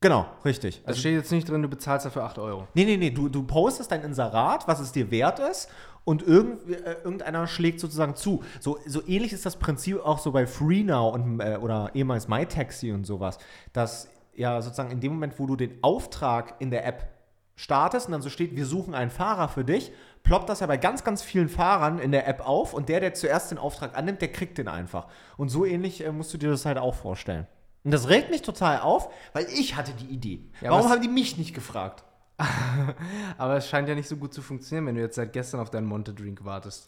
Genau, 0.00 0.26
richtig. 0.44 0.82
Also 0.84 1.00
steht 1.00 1.14
jetzt 1.14 1.32
nicht 1.32 1.48
drin, 1.48 1.62
du 1.62 1.68
bezahlst 1.68 2.06
dafür 2.06 2.24
8 2.24 2.38
Euro. 2.38 2.68
Nee, 2.74 2.84
nee, 2.84 2.96
nee, 2.96 3.10
du, 3.10 3.28
du 3.28 3.42
postest 3.42 3.90
dein 3.90 4.02
Inserat, 4.02 4.68
was 4.68 4.78
es 4.78 4.92
dir 4.92 5.10
wert 5.10 5.38
ist 5.38 5.68
und 6.06 6.22
irgend, 6.22 6.70
äh, 6.70 6.92
irgendeiner 7.02 7.48
schlägt 7.48 7.80
sozusagen 7.80 8.14
zu. 8.14 8.44
So, 8.60 8.78
so 8.86 9.02
ähnlich 9.06 9.32
ist 9.32 9.44
das 9.44 9.56
Prinzip 9.56 9.98
auch 9.98 10.18
so 10.18 10.30
bei 10.30 10.46
FreeNow 10.46 11.12
und, 11.12 11.40
äh, 11.40 11.58
oder 11.60 11.90
ehemals 11.94 12.28
MyTaxi 12.28 12.92
und 12.92 13.04
sowas, 13.04 13.38
dass 13.72 14.08
ja 14.32 14.62
sozusagen 14.62 14.92
in 14.92 15.00
dem 15.00 15.12
Moment, 15.12 15.38
wo 15.38 15.46
du 15.46 15.56
den 15.56 15.82
Auftrag 15.82 16.54
in 16.60 16.70
der 16.70 16.86
App 16.86 17.08
startest 17.56 18.06
und 18.06 18.12
dann 18.12 18.22
so 18.22 18.30
steht, 18.30 18.54
wir 18.54 18.66
suchen 18.66 18.94
einen 18.94 19.10
Fahrer 19.10 19.48
für 19.48 19.64
dich, 19.64 19.90
ploppt 20.22 20.48
das 20.48 20.60
ja 20.60 20.68
bei 20.68 20.76
ganz, 20.76 21.02
ganz 21.02 21.22
vielen 21.22 21.48
Fahrern 21.48 21.98
in 21.98 22.12
der 22.12 22.28
App 22.28 22.46
auf 22.46 22.72
und 22.72 22.88
der, 22.88 23.00
der 23.00 23.14
zuerst 23.14 23.50
den 23.50 23.58
Auftrag 23.58 23.98
annimmt, 23.98 24.20
der 24.20 24.30
kriegt 24.30 24.58
den 24.58 24.68
einfach. 24.68 25.08
Und 25.36 25.48
so 25.48 25.64
ähnlich 25.64 26.06
äh, 26.06 26.12
musst 26.12 26.32
du 26.32 26.38
dir 26.38 26.50
das 26.50 26.66
halt 26.66 26.78
auch 26.78 26.94
vorstellen. 26.94 27.48
Und 27.82 27.90
das 27.90 28.08
regt 28.08 28.30
mich 28.30 28.42
total 28.42 28.80
auf, 28.80 29.12
weil 29.32 29.46
ich 29.46 29.74
hatte 29.74 29.92
die 29.92 30.06
Idee. 30.06 30.44
Ja, 30.60 30.70
Warum 30.70 30.88
haben 30.88 31.02
die 31.02 31.08
mich 31.08 31.36
nicht 31.36 31.54
gefragt? 31.54 32.04
Aber 33.38 33.56
es 33.56 33.68
scheint 33.68 33.88
ja 33.88 33.94
nicht 33.94 34.08
so 34.08 34.16
gut 34.16 34.34
zu 34.34 34.42
funktionieren, 34.42 34.86
wenn 34.86 34.94
du 34.96 35.00
jetzt 35.00 35.16
seit 35.16 35.32
gestern 35.32 35.60
auf 35.60 35.70
deinen 35.70 35.86
Monte-Drink 35.86 36.44
wartest. 36.44 36.86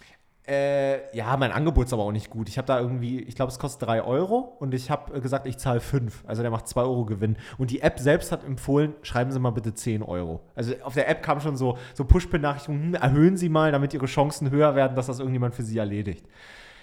Äh, 0.48 1.14
ja, 1.14 1.36
mein 1.36 1.52
Angebot 1.52 1.86
ist 1.86 1.92
aber 1.92 2.04
auch 2.04 2.12
nicht 2.12 2.30
gut. 2.30 2.48
Ich 2.48 2.56
habe 2.56 2.64
da 2.66 2.80
irgendwie, 2.80 3.20
ich 3.20 3.34
glaube, 3.34 3.52
es 3.52 3.58
kostet 3.58 3.86
3 3.86 4.02
Euro 4.02 4.56
und 4.60 4.72
ich 4.72 4.90
habe 4.90 5.14
äh, 5.14 5.20
gesagt, 5.20 5.46
ich 5.46 5.58
zahle 5.58 5.80
5. 5.80 6.24
Also 6.26 6.40
der 6.40 6.50
macht 6.50 6.66
2 6.66 6.80
Euro 6.80 7.04
Gewinn. 7.04 7.36
Und 7.58 7.70
die 7.70 7.82
App 7.82 7.98
selbst 7.98 8.32
hat 8.32 8.44
empfohlen, 8.44 8.94
schreiben 9.02 9.30
Sie 9.30 9.38
mal 9.38 9.50
bitte 9.50 9.74
10 9.74 10.02
Euro. 10.02 10.40
Also 10.54 10.72
auf 10.84 10.94
der 10.94 11.06
App 11.10 11.22
kam 11.22 11.40
schon 11.40 11.58
so, 11.58 11.76
so 11.92 12.04
Push-Benachrichtigungen, 12.06 12.94
hm, 12.94 12.94
erhöhen 12.94 13.36
Sie 13.36 13.50
mal, 13.50 13.72
damit 13.72 13.92
Ihre 13.92 14.06
Chancen 14.06 14.50
höher 14.50 14.74
werden, 14.74 14.96
dass 14.96 15.08
das 15.08 15.18
irgendjemand 15.18 15.54
für 15.54 15.64
Sie 15.64 15.76
erledigt. 15.76 16.24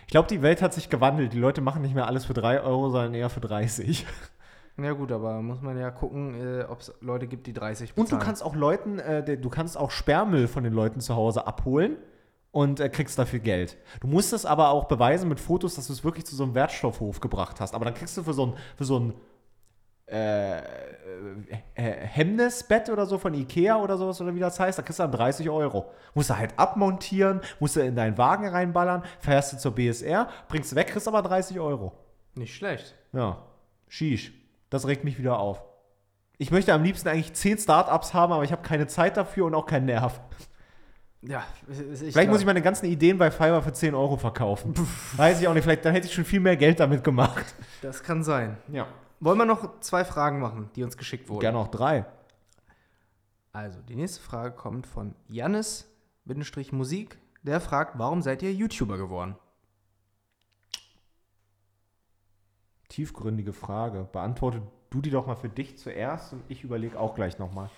Ich 0.05 0.11
glaube, 0.11 0.27
die 0.27 0.43
Welt 0.43 0.61
hat 0.61 0.75
sich 0.75 0.91
gewandelt. 0.91 1.33
Die 1.33 1.39
Leute 1.39 1.61
machen 1.61 1.81
nicht 1.81 1.95
mehr 1.95 2.05
alles 2.05 2.25
für 2.25 2.35
3 2.35 2.61
Euro, 2.61 2.91
sondern 2.91 3.15
eher 3.15 3.31
für 3.31 3.39
30. 3.39 4.05
Ja 4.77 4.91
gut, 4.91 5.11
aber 5.11 5.41
muss 5.41 5.61
man 5.61 5.77
ja 5.77 5.89
gucken, 5.89 6.35
äh, 6.35 6.63
ob 6.63 6.81
es 6.81 6.93
Leute 6.99 7.27
gibt, 7.27 7.47
die 7.47 7.53
30 7.53 7.93
bezahlen. 7.93 8.05
Und 8.05 8.11
du 8.11 8.25
kannst 8.25 8.43
auch 8.43 8.55
Leuten, 8.55 8.99
äh, 8.99 9.37
du 9.37 9.49
kannst 9.49 9.77
auch 9.77 9.89
Sperrmüll 9.89 10.47
von 10.47 10.63
den 10.63 10.73
Leuten 10.73 10.99
zu 10.99 11.15
Hause 11.15 11.47
abholen 11.47 11.97
und 12.51 12.79
äh, 12.79 12.89
kriegst 12.89 13.17
dafür 13.17 13.39
Geld. 13.39 13.77
Du 14.01 14.07
musst 14.07 14.33
es 14.33 14.45
aber 14.45 14.69
auch 14.69 14.85
beweisen 14.85 15.29
mit 15.29 15.39
Fotos, 15.39 15.75
dass 15.75 15.87
du 15.87 15.93
es 15.93 16.03
wirklich 16.03 16.25
zu 16.25 16.35
so 16.35 16.43
einem 16.43 16.55
Wertstoffhof 16.55 17.21
gebracht 17.21 17.61
hast. 17.61 17.73
Aber 17.73 17.85
dann 17.85 17.93
kriegst 17.93 18.17
du 18.17 18.23
für 18.23 18.33
so 18.33 18.47
ein, 18.47 18.53
für 18.75 18.83
so 18.83 18.99
ein 18.99 19.13
äh, 20.07 20.59
äh, 20.59 20.61
Hemmnisbett 21.73 22.89
oder 22.89 23.05
so 23.05 23.17
von 23.17 23.33
Ikea 23.33 23.77
oder 23.77 23.97
sowas 23.97 24.21
oder 24.21 24.35
wie 24.35 24.39
das 24.39 24.59
heißt, 24.59 24.77
da 24.77 24.83
kriegst 24.83 24.99
du 24.99 25.03
dann 25.03 25.11
30 25.11 25.49
Euro. 25.49 25.91
Musst 26.13 26.29
du 26.29 26.37
halt 26.37 26.57
abmontieren, 26.59 27.41
musst 27.59 27.75
du 27.75 27.79
in 27.79 27.95
deinen 27.95 28.17
Wagen 28.17 28.47
reinballern, 28.47 29.03
fährst 29.19 29.53
du 29.53 29.57
zur 29.57 29.73
BSR, 29.73 30.29
bringst 30.47 30.75
weg, 30.75 30.87
kriegst 30.87 31.07
aber 31.07 31.21
30 31.21 31.59
Euro. 31.59 31.93
Nicht 32.35 32.55
schlecht. 32.55 32.93
Ja. 33.13 33.41
Shish. 33.87 34.44
Das 34.75 34.87
regt 34.87 35.05
mich 35.05 35.17
wieder 35.17 35.39
auf. 35.39 35.63
Ich 36.37 36.51
möchte 36.51 36.73
am 36.73 36.83
liebsten 36.83 37.07
eigentlich 37.07 37.31
zehn 37.31 37.57
Startups 37.57 38.13
haben, 38.13 38.33
aber 38.33 38.43
ich 38.43 38.51
habe 38.51 38.61
keine 38.61 38.87
Zeit 38.87 39.15
dafür 39.15 39.45
und 39.45 39.55
auch 39.55 39.65
keinen 39.65 39.85
Nerv. 39.85 40.19
Ja, 41.21 41.45
vielleicht 41.69 42.29
muss 42.29 42.41
ich 42.41 42.45
meine 42.45 42.61
ganzen 42.61 42.87
Ideen 42.87 43.17
bei 43.17 43.31
Fiverr 43.31 43.61
für 43.61 43.71
10 43.71 43.95
Euro 43.95 44.17
verkaufen. 44.17 44.73
Weiß 45.15 45.39
ich 45.39 45.47
auch 45.47 45.53
nicht, 45.53 45.63
vielleicht 45.63 45.85
dann 45.85 45.93
hätte 45.93 46.07
ich 46.07 46.13
schon 46.13 46.25
viel 46.25 46.41
mehr 46.41 46.57
Geld 46.57 46.81
damit 46.81 47.05
gemacht. 47.05 47.55
Das 47.81 48.03
kann 48.03 48.21
sein. 48.21 48.57
Ja. 48.67 48.85
Wollen 49.21 49.37
wir 49.37 49.45
noch 49.45 49.79
zwei 49.79 50.03
Fragen 50.03 50.41
machen, 50.41 50.69
die 50.75 50.83
uns 50.83 50.97
geschickt 50.97 51.29
wurden? 51.29 51.39
Gerne 51.39 51.57
auch 51.57 51.69
drei. 51.69 52.05
Also, 53.53 53.79
die 53.81 53.95
nächste 53.95 54.19
Frage 54.19 54.53
kommt 54.53 54.87
von 54.87 55.15
Jannis 55.29 55.89
Musik. 56.71 57.17
Der 57.43 57.61
fragt, 57.61 57.97
warum 57.97 58.21
seid 58.21 58.43
ihr 58.43 58.51
YouTuber 58.51 58.97
geworden? 58.97 59.37
Tiefgründige 62.89 63.53
Frage. 63.53 64.07
Beantworte 64.11 64.61
du 64.89 65.01
die 65.01 65.09
doch 65.09 65.27
mal 65.27 65.35
für 65.35 65.49
dich 65.49 65.77
zuerst 65.77 66.33
und 66.33 66.43
ich 66.47 66.63
überlege 66.63 66.99
auch 66.99 67.15
gleich 67.15 67.39
nochmal. 67.39 67.69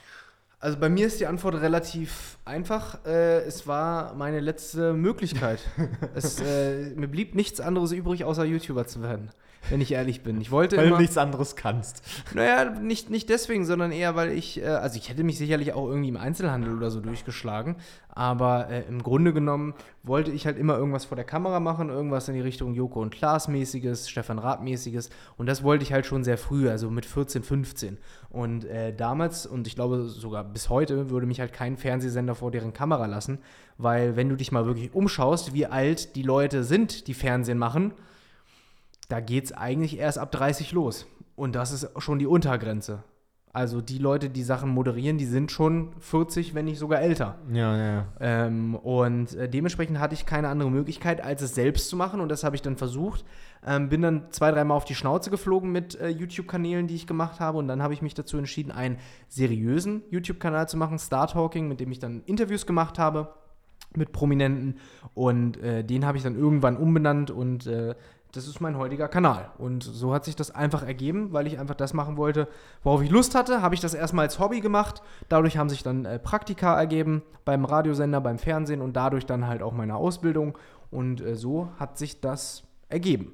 Also 0.59 0.79
bei 0.79 0.89
mir 0.89 1.05
ist 1.05 1.19
die 1.19 1.27
Antwort 1.27 1.55
relativ 1.55 2.39
einfach. 2.43 3.05
Äh, 3.05 3.41
es 3.41 3.67
war 3.67 4.15
meine 4.15 4.39
letzte 4.39 4.93
Möglichkeit. 4.93 5.59
es, 6.15 6.39
äh, 6.39 6.93
mir 6.95 7.07
blieb 7.07 7.35
nichts 7.35 7.59
anderes 7.59 7.91
übrig, 7.91 8.23
außer 8.23 8.43
YouTuber 8.43 8.87
zu 8.87 9.01
werden 9.01 9.31
wenn 9.69 9.81
ich 9.81 9.91
ehrlich 9.91 10.23
bin. 10.23 10.39
Ich 10.41 10.51
wollte 10.51 10.77
weil 10.77 10.87
immer, 10.87 10.97
du 10.97 11.01
nichts 11.01 11.17
anderes 11.17 11.55
kannst. 11.55 12.01
Naja, 12.33 12.65
nicht, 12.65 13.09
nicht 13.09 13.29
deswegen, 13.29 13.65
sondern 13.65 13.91
eher, 13.91 14.15
weil 14.15 14.31
ich, 14.31 14.61
äh, 14.61 14.65
also 14.65 14.97
ich 14.97 15.09
hätte 15.09 15.23
mich 15.23 15.37
sicherlich 15.37 15.73
auch 15.73 15.87
irgendwie 15.87 16.09
im 16.09 16.17
Einzelhandel 16.17 16.75
oder 16.75 16.91
so 16.91 16.99
durchgeschlagen, 16.99 17.75
aber 18.09 18.69
äh, 18.69 18.83
im 18.87 19.03
Grunde 19.03 19.33
genommen 19.33 19.73
wollte 20.03 20.31
ich 20.31 20.45
halt 20.45 20.57
immer 20.57 20.77
irgendwas 20.77 21.05
vor 21.05 21.15
der 21.15 21.25
Kamera 21.25 21.59
machen, 21.59 21.89
irgendwas 21.89 22.27
in 22.27 22.35
die 22.35 22.41
Richtung 22.41 22.73
Joko 22.73 23.01
und 23.01 23.13
Klaas 23.13 23.47
mäßiges, 23.47 24.09
Stefan 24.09 24.39
Raab 24.39 24.63
mäßiges 24.63 25.09
und 25.37 25.47
das 25.47 25.63
wollte 25.63 25.83
ich 25.83 25.93
halt 25.93 26.05
schon 26.05 26.23
sehr 26.23 26.37
früh, 26.37 26.69
also 26.69 26.89
mit 26.89 27.05
14, 27.05 27.43
15 27.43 27.97
und 28.29 28.65
äh, 28.65 28.93
damals 28.95 29.45
und 29.45 29.67
ich 29.67 29.75
glaube 29.75 30.05
sogar 30.05 30.43
bis 30.43 30.69
heute 30.69 31.09
würde 31.09 31.27
mich 31.27 31.39
halt 31.39 31.53
kein 31.53 31.77
Fernsehsender 31.77 32.35
vor 32.35 32.51
deren 32.51 32.73
Kamera 32.73 33.05
lassen, 33.05 33.39
weil 33.77 34.15
wenn 34.15 34.29
du 34.29 34.35
dich 34.35 34.51
mal 34.51 34.65
wirklich 34.65 34.93
umschaust, 34.93 35.53
wie 35.53 35.65
alt 35.65 36.15
die 36.15 36.23
Leute 36.23 36.63
sind, 36.63 37.07
die 37.07 37.13
Fernsehen 37.13 37.57
machen, 37.57 37.93
da 39.07 39.19
geht 39.19 39.45
es 39.45 39.51
eigentlich 39.51 39.97
erst 39.97 40.17
ab 40.17 40.31
30 40.31 40.71
los. 40.71 41.07
Und 41.35 41.55
das 41.55 41.71
ist 41.71 41.89
schon 42.01 42.19
die 42.19 42.25
Untergrenze. 42.25 43.03
Also 43.53 43.81
die 43.81 43.97
Leute, 43.97 44.29
die 44.29 44.43
Sachen 44.43 44.69
moderieren, 44.69 45.17
die 45.17 45.25
sind 45.25 45.51
schon 45.51 45.93
40, 45.99 46.53
wenn 46.53 46.65
nicht 46.65 46.77
sogar 46.77 47.01
älter. 47.01 47.39
Ja, 47.51 47.75
ja. 47.75 47.93
ja. 47.95 48.05
Ähm, 48.19 48.75
und 48.75 49.33
äh, 49.35 49.49
dementsprechend 49.49 49.99
hatte 49.99 50.13
ich 50.13 50.27
keine 50.27 50.49
andere 50.49 50.69
Möglichkeit, 50.69 51.23
als 51.23 51.41
es 51.41 51.55
selbst 51.55 51.89
zu 51.89 51.95
machen. 51.95 52.21
Und 52.21 52.29
das 52.29 52.43
habe 52.43 52.55
ich 52.55 52.61
dann 52.61 52.77
versucht. 52.77 53.25
Ähm, 53.65 53.89
bin 53.89 54.03
dann 54.03 54.31
zwei, 54.31 54.51
dreimal 54.51 54.77
auf 54.77 54.85
die 54.85 54.93
Schnauze 54.93 55.31
geflogen 55.31 55.71
mit 55.71 55.99
äh, 55.99 56.09
YouTube-Kanälen, 56.09 56.85
die 56.85 56.93
ich 56.93 57.07
gemacht 57.07 57.39
habe. 57.39 57.57
Und 57.57 57.67
dann 57.67 57.81
habe 57.81 57.95
ich 57.95 58.03
mich 58.03 58.13
dazu 58.13 58.37
entschieden, 58.37 58.71
einen 58.71 58.97
seriösen 59.27 60.03
YouTube-Kanal 60.11 60.69
zu 60.69 60.77
machen, 60.77 60.99
Star 60.99 61.27
Talking, 61.27 61.67
mit 61.67 61.79
dem 61.79 61.91
ich 61.91 61.97
dann 61.97 62.21
Interviews 62.25 62.67
gemacht 62.67 62.99
habe 62.99 63.33
mit 63.95 64.11
Prominenten. 64.11 64.77
Und 65.15 65.57
äh, 65.57 65.83
den 65.83 66.05
habe 66.05 66.17
ich 66.17 66.23
dann 66.23 66.37
irgendwann 66.37 66.77
umbenannt 66.77 67.31
und 67.31 67.65
äh, 67.65 67.95
das 68.37 68.47
ist 68.47 68.61
mein 68.61 68.77
heutiger 68.77 69.07
Kanal. 69.07 69.51
Und 69.57 69.83
so 69.83 70.13
hat 70.13 70.23
sich 70.23 70.35
das 70.35 70.51
einfach 70.51 70.83
ergeben, 70.83 71.33
weil 71.33 71.47
ich 71.47 71.59
einfach 71.59 71.75
das 71.75 71.93
machen 71.93 72.17
wollte, 72.17 72.47
worauf 72.83 73.01
ich 73.01 73.09
Lust 73.09 73.35
hatte. 73.35 73.61
Habe 73.61 73.75
ich 73.75 73.81
das 73.81 73.93
erstmal 73.93 74.25
als 74.25 74.39
Hobby 74.39 74.61
gemacht. 74.61 75.01
Dadurch 75.27 75.57
haben 75.57 75.69
sich 75.69 75.83
dann 75.83 76.05
äh, 76.05 76.19
Praktika 76.19 76.77
ergeben 76.79 77.23
beim 77.45 77.65
Radiosender, 77.65 78.21
beim 78.21 78.37
Fernsehen 78.37 78.81
und 78.81 78.95
dadurch 78.95 79.25
dann 79.25 79.47
halt 79.47 79.63
auch 79.63 79.73
meine 79.73 79.95
Ausbildung. 79.95 80.57
Und 80.91 81.19
äh, 81.19 81.35
so 81.35 81.69
hat 81.79 81.97
sich 81.97 82.21
das 82.21 82.63
ergeben. 82.89 83.33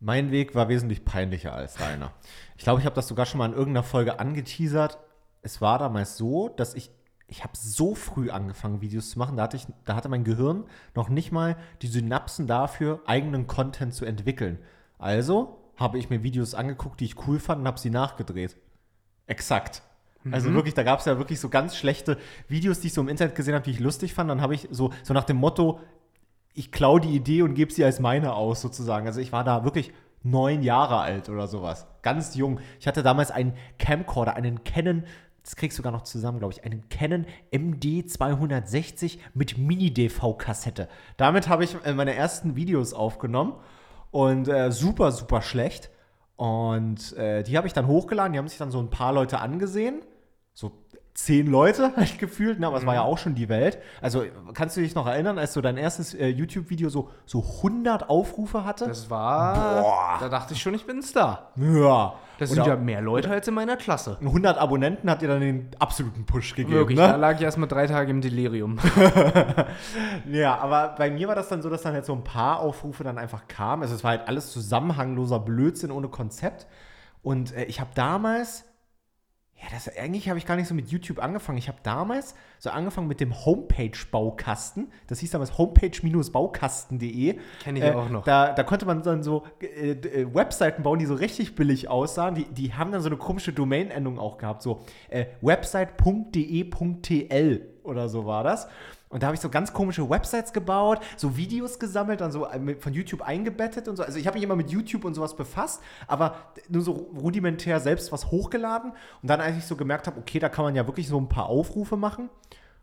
Mein 0.00 0.30
Weg 0.30 0.54
war 0.54 0.68
wesentlich 0.68 1.04
peinlicher 1.04 1.54
als 1.54 1.74
deiner. 1.74 2.12
Ich 2.56 2.64
glaube, 2.64 2.80
ich 2.80 2.86
habe 2.86 2.96
das 2.96 3.06
sogar 3.06 3.26
schon 3.26 3.38
mal 3.38 3.46
in 3.46 3.52
irgendeiner 3.52 3.84
Folge 3.84 4.18
angeteasert. 4.18 4.98
Es 5.42 5.60
war 5.60 5.78
damals 5.78 6.16
so, 6.16 6.48
dass 6.48 6.74
ich 6.74 6.90
ich 7.30 7.44
habe 7.44 7.52
so 7.56 7.94
früh 7.94 8.30
angefangen, 8.30 8.80
Videos 8.80 9.10
zu 9.10 9.18
machen. 9.18 9.36
Da 9.36 9.44
hatte, 9.44 9.56
ich, 9.56 9.66
da 9.84 9.94
hatte 9.94 10.08
mein 10.08 10.24
Gehirn 10.24 10.64
noch 10.94 11.08
nicht 11.08 11.30
mal 11.30 11.56
die 11.80 11.86
Synapsen 11.86 12.46
dafür, 12.46 13.00
eigenen 13.06 13.46
Content 13.46 13.94
zu 13.94 14.04
entwickeln. 14.04 14.58
Also 14.98 15.58
habe 15.76 15.98
ich 15.98 16.10
mir 16.10 16.22
Videos 16.22 16.54
angeguckt, 16.54 17.00
die 17.00 17.04
ich 17.06 17.26
cool 17.26 17.38
fand 17.38 17.62
und 17.62 17.66
habe 17.68 17.78
sie 17.78 17.90
nachgedreht. 17.90 18.56
Exakt. 19.26 19.82
Also 20.30 20.50
mhm. 20.50 20.54
wirklich, 20.56 20.74
da 20.74 20.82
gab 20.82 20.98
es 20.98 21.06
ja 21.06 21.16
wirklich 21.16 21.40
so 21.40 21.48
ganz 21.48 21.76
schlechte 21.76 22.18
Videos, 22.48 22.80
die 22.80 22.88
ich 22.88 22.92
so 22.92 23.00
im 23.00 23.08
Internet 23.08 23.34
gesehen 23.34 23.54
habe, 23.54 23.64
die 23.64 23.70
ich 23.70 23.80
lustig 23.80 24.12
fand. 24.12 24.28
Dann 24.28 24.42
habe 24.42 24.54
ich 24.54 24.68
so, 24.70 24.90
so 25.02 25.14
nach 25.14 25.24
dem 25.24 25.38
Motto, 25.38 25.80
ich 26.52 26.72
klaue 26.72 27.00
die 27.00 27.14
Idee 27.14 27.42
und 27.42 27.54
gebe 27.54 27.72
sie 27.72 27.84
als 27.84 28.00
meine 28.00 28.34
aus, 28.34 28.60
sozusagen. 28.60 29.06
Also 29.06 29.20
ich 29.20 29.32
war 29.32 29.44
da 29.44 29.64
wirklich 29.64 29.92
neun 30.22 30.62
Jahre 30.62 30.98
alt 30.98 31.28
oder 31.28 31.46
sowas. 31.46 31.86
Ganz 32.02 32.34
jung. 32.34 32.60
Ich 32.78 32.86
hatte 32.86 33.02
damals 33.02 33.30
einen 33.30 33.54
Camcorder, 33.78 34.34
einen 34.34 34.64
Canon 34.64 35.04
das 35.42 35.56
kriegst 35.56 35.78
du 35.78 35.80
sogar 35.80 35.92
noch 35.92 36.02
zusammen, 36.02 36.38
glaube 36.38 36.52
ich, 36.52 36.64
einen 36.64 36.88
Canon 36.88 37.26
MD260 37.52 39.18
mit 39.34 39.58
Mini-DV-Kassette. 39.58 40.88
Damit 41.16 41.48
habe 41.48 41.64
ich 41.64 41.76
äh, 41.84 41.92
meine 41.92 42.14
ersten 42.14 42.56
Videos 42.56 42.92
aufgenommen 42.92 43.54
und 44.10 44.48
äh, 44.48 44.70
super, 44.70 45.12
super 45.12 45.42
schlecht. 45.42 45.90
Und 46.36 47.14
äh, 47.16 47.42
die 47.42 47.56
habe 47.56 47.66
ich 47.66 47.72
dann 47.72 47.86
hochgeladen, 47.86 48.32
die 48.32 48.38
haben 48.38 48.48
sich 48.48 48.58
dann 48.58 48.70
so 48.70 48.80
ein 48.80 48.90
paar 48.90 49.12
Leute 49.12 49.40
angesehen, 49.40 50.00
zehn 51.14 51.46
Leute, 51.46 51.92
halt 51.96 52.18
gefühlt, 52.18 52.60
ne? 52.60 52.66
aber 52.66 52.78
es 52.78 52.86
war 52.86 52.94
ja 52.94 53.02
mhm. 53.02 53.08
auch 53.08 53.18
schon 53.18 53.34
die 53.34 53.48
Welt. 53.48 53.78
Also 54.00 54.24
kannst 54.54 54.76
du 54.76 54.80
dich 54.80 54.94
noch 54.94 55.06
erinnern, 55.06 55.38
als 55.38 55.52
so 55.52 55.60
dein 55.60 55.76
erstes 55.76 56.14
äh, 56.14 56.28
YouTube-Video 56.28 56.88
so, 56.88 57.10
so 57.26 57.44
100 57.58 58.08
Aufrufe 58.08 58.64
hatte? 58.64 58.86
Das 58.86 59.10
war, 59.10 59.82
Boah. 59.82 60.16
da 60.20 60.28
dachte 60.28 60.54
ich 60.54 60.62
schon, 60.62 60.74
ich 60.74 60.86
bin 60.86 60.98
ein 60.98 61.02
Star. 61.02 61.52
Ja. 61.56 62.14
Das 62.40 62.48
sind 62.48 62.66
ja 62.66 62.74
mehr 62.74 63.02
Leute 63.02 63.28
als 63.30 63.46
in 63.48 63.52
meiner 63.52 63.76
Klasse. 63.76 64.16
100 64.20 64.56
Abonnenten 64.56 65.10
hat 65.10 65.20
dir 65.20 65.28
dann 65.28 65.42
den 65.42 65.68
absoluten 65.78 66.24
Push 66.24 66.54
gegeben. 66.54 66.74
Wirklich, 66.74 66.98
ne? 66.98 67.06
da 67.06 67.16
lag 67.16 67.36
ich 67.36 67.42
erstmal 67.42 67.68
drei 67.68 67.86
Tage 67.86 68.10
im 68.10 68.22
Delirium. 68.22 68.78
ja, 70.26 70.56
aber 70.56 70.94
bei 70.96 71.10
mir 71.10 71.28
war 71.28 71.34
das 71.34 71.48
dann 71.48 71.60
so, 71.60 71.68
dass 71.68 71.82
dann 71.82 71.92
halt 71.92 72.06
so 72.06 72.14
ein 72.14 72.24
paar 72.24 72.60
Aufrufe 72.60 73.04
dann 73.04 73.18
einfach 73.18 73.46
kamen. 73.46 73.82
Also 73.82 73.94
es 73.94 74.04
war 74.04 74.12
halt 74.12 74.26
alles 74.26 74.52
zusammenhangloser 74.52 75.38
Blödsinn 75.38 75.90
ohne 75.90 76.08
Konzept. 76.08 76.66
Und 77.22 77.54
äh, 77.54 77.64
ich 77.64 77.78
habe 77.78 77.90
damals 77.94 78.64
ja, 79.62 79.68
das, 79.70 79.94
eigentlich 79.94 80.30
habe 80.30 80.38
ich 80.38 80.46
gar 80.46 80.56
nicht 80.56 80.68
so 80.68 80.74
mit 80.74 80.88
YouTube 80.88 81.22
angefangen. 81.22 81.58
Ich 81.58 81.68
habe 81.68 81.76
damals 81.82 82.34
so 82.58 82.70
angefangen 82.70 83.08
mit 83.08 83.20
dem 83.20 83.44
Homepage-Baukasten. 83.44 84.90
Das 85.06 85.18
hieß 85.18 85.32
damals 85.32 85.58
homepage-baukasten.de. 85.58 87.38
Kenne 87.62 87.78
ich 87.78 87.84
äh, 87.84 87.92
auch 87.92 88.08
noch. 88.08 88.24
Da, 88.24 88.54
da 88.54 88.62
konnte 88.62 88.86
man 88.86 89.02
dann 89.02 89.22
so 89.22 89.44
äh, 89.60 89.90
äh, 89.90 90.34
Webseiten 90.34 90.82
bauen, 90.82 90.98
die 90.98 91.04
so 91.04 91.12
richtig 91.14 91.56
billig 91.56 91.88
aussahen. 91.88 92.36
Die, 92.36 92.44
die 92.44 92.72
haben 92.72 92.90
dann 92.90 93.02
so 93.02 93.08
eine 93.08 93.18
komische 93.18 93.52
Domain-Endung 93.52 94.18
auch 94.18 94.38
gehabt. 94.38 94.62
So 94.62 94.80
äh, 95.10 95.26
website.de.tl 95.42 97.66
oder 97.82 98.08
so 98.08 98.24
war 98.24 98.44
das. 98.44 98.66
Und 99.10 99.24
da 99.24 99.26
habe 99.26 99.34
ich 99.34 99.40
so 99.40 99.50
ganz 99.50 99.72
komische 99.72 100.08
Websites 100.08 100.52
gebaut, 100.52 101.00
so 101.16 101.36
Videos 101.36 101.80
gesammelt, 101.80 102.20
dann 102.20 102.30
so 102.30 102.46
äh, 102.46 102.76
von 102.76 102.92
YouTube 102.92 103.22
eingebettet 103.22 103.88
und 103.88 103.96
so. 103.96 104.04
Also 104.04 104.18
ich 104.18 104.26
habe 104.28 104.36
mich 104.36 104.44
immer 104.44 104.54
mit 104.54 104.70
YouTube 104.70 105.04
und 105.04 105.14
sowas 105.14 105.34
befasst, 105.34 105.82
aber 106.06 106.36
nur 106.68 106.82
so 106.82 106.92
rudimentär 106.92 107.80
selbst 107.80 108.12
was 108.12 108.30
hochgeladen. 108.30 108.92
Und 109.20 109.28
dann, 109.28 109.40
als 109.40 109.56
ich 109.56 109.64
so 109.64 109.74
gemerkt 109.74 110.06
habe, 110.06 110.18
okay, 110.20 110.38
da 110.38 110.48
kann 110.48 110.64
man 110.64 110.76
ja 110.76 110.86
wirklich 110.86 111.08
so 111.08 111.18
ein 111.20 111.28
paar 111.28 111.46
Aufrufe 111.46 111.96
machen, 111.96 112.30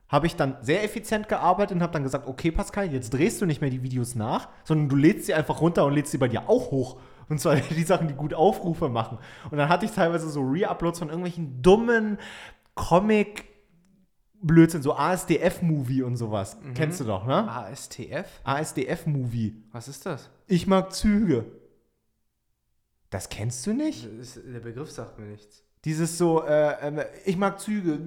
habe 0.09 0.27
ich 0.27 0.35
dann 0.35 0.57
sehr 0.61 0.83
effizient 0.83 1.29
gearbeitet 1.29 1.75
und 1.77 1.81
habe 1.81 1.93
dann 1.93 2.03
gesagt, 2.03 2.27
okay, 2.27 2.51
Pascal, 2.51 2.91
jetzt 2.91 3.13
drehst 3.13 3.41
du 3.41 3.45
nicht 3.45 3.61
mehr 3.61 3.69
die 3.69 3.83
Videos 3.83 4.15
nach, 4.15 4.49
sondern 4.65 4.89
du 4.89 4.97
lädst 4.97 5.27
sie 5.27 5.33
einfach 5.33 5.61
runter 5.61 5.85
und 5.85 5.93
lädst 5.93 6.11
sie 6.11 6.17
bei 6.17 6.27
dir 6.27 6.49
auch 6.49 6.71
hoch. 6.71 6.97
Und 7.29 7.39
zwar 7.39 7.55
die 7.69 7.83
Sachen, 7.83 8.09
die 8.09 8.13
gut 8.13 8.33
Aufrufe 8.33 8.89
machen. 8.89 9.17
Und 9.49 9.57
dann 9.57 9.69
hatte 9.69 9.85
ich 9.85 9.91
teilweise 9.91 10.29
so 10.29 10.41
Re-Uploads 10.41 10.99
von 10.99 11.07
irgendwelchen 11.07 11.61
dummen 11.61 12.17
Comic- 12.75 13.45
Blödsinn, 14.41 14.81
so 14.81 14.95
ASDF-Movie 14.95 16.03
und 16.03 16.17
sowas. 16.17 16.57
Mhm. 16.61 16.73
Kennst 16.73 16.99
du 16.99 17.03
doch, 17.05 17.25
ne? 17.25 17.49
ASTF? 17.49 18.27
ASDF-Movie. 18.43 19.63
Was 19.71 19.87
ist 19.87 20.05
das? 20.05 20.29
Ich 20.47 20.67
mag 20.67 20.93
Züge. 20.93 21.45
Das 23.09 23.29
kennst 23.29 23.65
du 23.65 23.73
nicht? 23.73 24.05
Ist, 24.05 24.39
der 24.45 24.59
Begriff 24.59 24.91
sagt 24.91 25.17
mir 25.17 25.25
nichts. 25.25 25.63
Dieses 25.85 26.17
so, 26.17 26.43
äh, 26.43 26.71
äh, 26.71 27.05
ich 27.25 27.37
mag 27.37 27.59
Züge. 27.59 27.99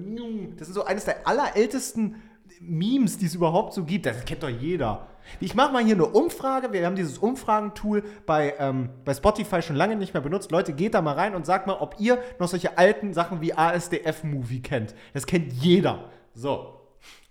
Das 0.57 0.67
ist 0.67 0.75
so 0.75 0.85
eines 0.85 1.05
der 1.05 1.27
allerältesten 1.27 2.21
Memes, 2.59 3.17
die 3.17 3.25
es 3.25 3.35
überhaupt 3.35 3.73
so 3.73 3.83
gibt. 3.83 4.05
Das 4.05 4.23
kennt 4.25 4.43
doch 4.43 4.49
jeder. 4.49 5.07
Ich 5.39 5.55
mache 5.55 5.71
mal 5.71 5.83
hier 5.83 5.95
eine 5.95 6.05
Umfrage. 6.05 6.73
Wir 6.73 6.85
haben 6.85 6.95
dieses 6.95 7.17
Umfragentool 7.17 8.03
bei, 8.25 8.55
ähm, 8.59 8.89
bei 9.05 9.13
Spotify 9.13 9.61
schon 9.61 9.75
lange 9.75 9.95
nicht 9.95 10.13
mehr 10.13 10.21
benutzt. 10.21 10.51
Leute, 10.51 10.73
geht 10.73 10.93
da 10.93 11.01
mal 11.01 11.15
rein 11.15 11.35
und 11.35 11.45
sagt 11.45 11.67
mal, 11.67 11.77
ob 11.79 11.95
ihr 11.99 12.19
noch 12.39 12.47
solche 12.47 12.77
alten 12.77 13.13
Sachen 13.13 13.41
wie 13.41 13.53
ASDF-Movie 13.53 14.61
kennt. 14.61 14.93
Das 15.13 15.25
kennt 15.25 15.53
jeder. 15.53 16.09
So. 16.33 16.81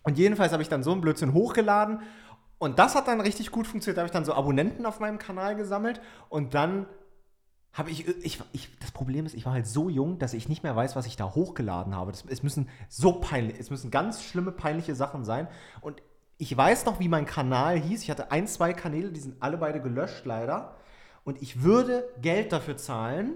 Und 0.02 0.18
jedenfalls 0.18 0.52
habe 0.52 0.62
ich 0.62 0.68
dann 0.68 0.82
so 0.82 0.92
einen 0.92 1.00
Blödsinn 1.00 1.34
hochgeladen. 1.34 2.00
Und 2.58 2.78
das 2.78 2.94
hat 2.94 3.08
dann 3.08 3.20
richtig 3.20 3.50
gut 3.50 3.66
funktioniert. 3.66 3.96
Da 3.96 4.02
habe 4.02 4.06
ich 4.08 4.12
dann 4.12 4.24
so 4.24 4.34
Abonnenten 4.34 4.86
auf 4.86 5.00
meinem 5.00 5.18
Kanal 5.18 5.56
gesammelt. 5.56 6.00
Und 6.28 6.54
dann 6.54 6.86
habe 7.72 7.90
ich, 7.90 8.08
ich, 8.08 8.40
ich, 8.52 8.78
das 8.80 8.90
Problem 8.90 9.26
ist, 9.26 9.34
ich 9.34 9.46
war 9.46 9.52
halt 9.52 9.66
so 9.66 9.88
jung, 9.88 10.18
dass 10.18 10.34
ich 10.34 10.48
nicht 10.48 10.62
mehr 10.62 10.74
weiß, 10.74 10.96
was 10.96 11.06
ich 11.06 11.16
da 11.16 11.34
hochgeladen 11.34 11.94
habe. 11.94 12.10
Das, 12.10 12.24
es 12.28 12.42
müssen 12.42 12.68
so 12.88 13.12
peinlich, 13.12 13.58
es 13.60 13.70
müssen 13.70 13.90
ganz 13.90 14.22
schlimme, 14.22 14.52
peinliche 14.52 14.94
Sachen 14.94 15.24
sein. 15.24 15.46
Und 15.80 16.02
ich 16.36 16.56
weiß 16.56 16.86
noch, 16.86 16.98
wie 16.98 17.08
mein 17.08 17.26
Kanal 17.26 17.78
hieß. 17.78 18.02
Ich 18.02 18.10
hatte 18.10 18.32
ein, 18.32 18.46
zwei 18.46 18.72
Kanäle, 18.72 19.12
die 19.12 19.20
sind 19.20 19.40
alle 19.40 19.58
beide 19.58 19.80
gelöscht 19.80 20.24
leider. 20.24 20.76
Und 21.22 21.40
ich 21.42 21.62
würde 21.62 22.08
Geld 22.20 22.52
dafür 22.52 22.76
zahlen, 22.76 23.34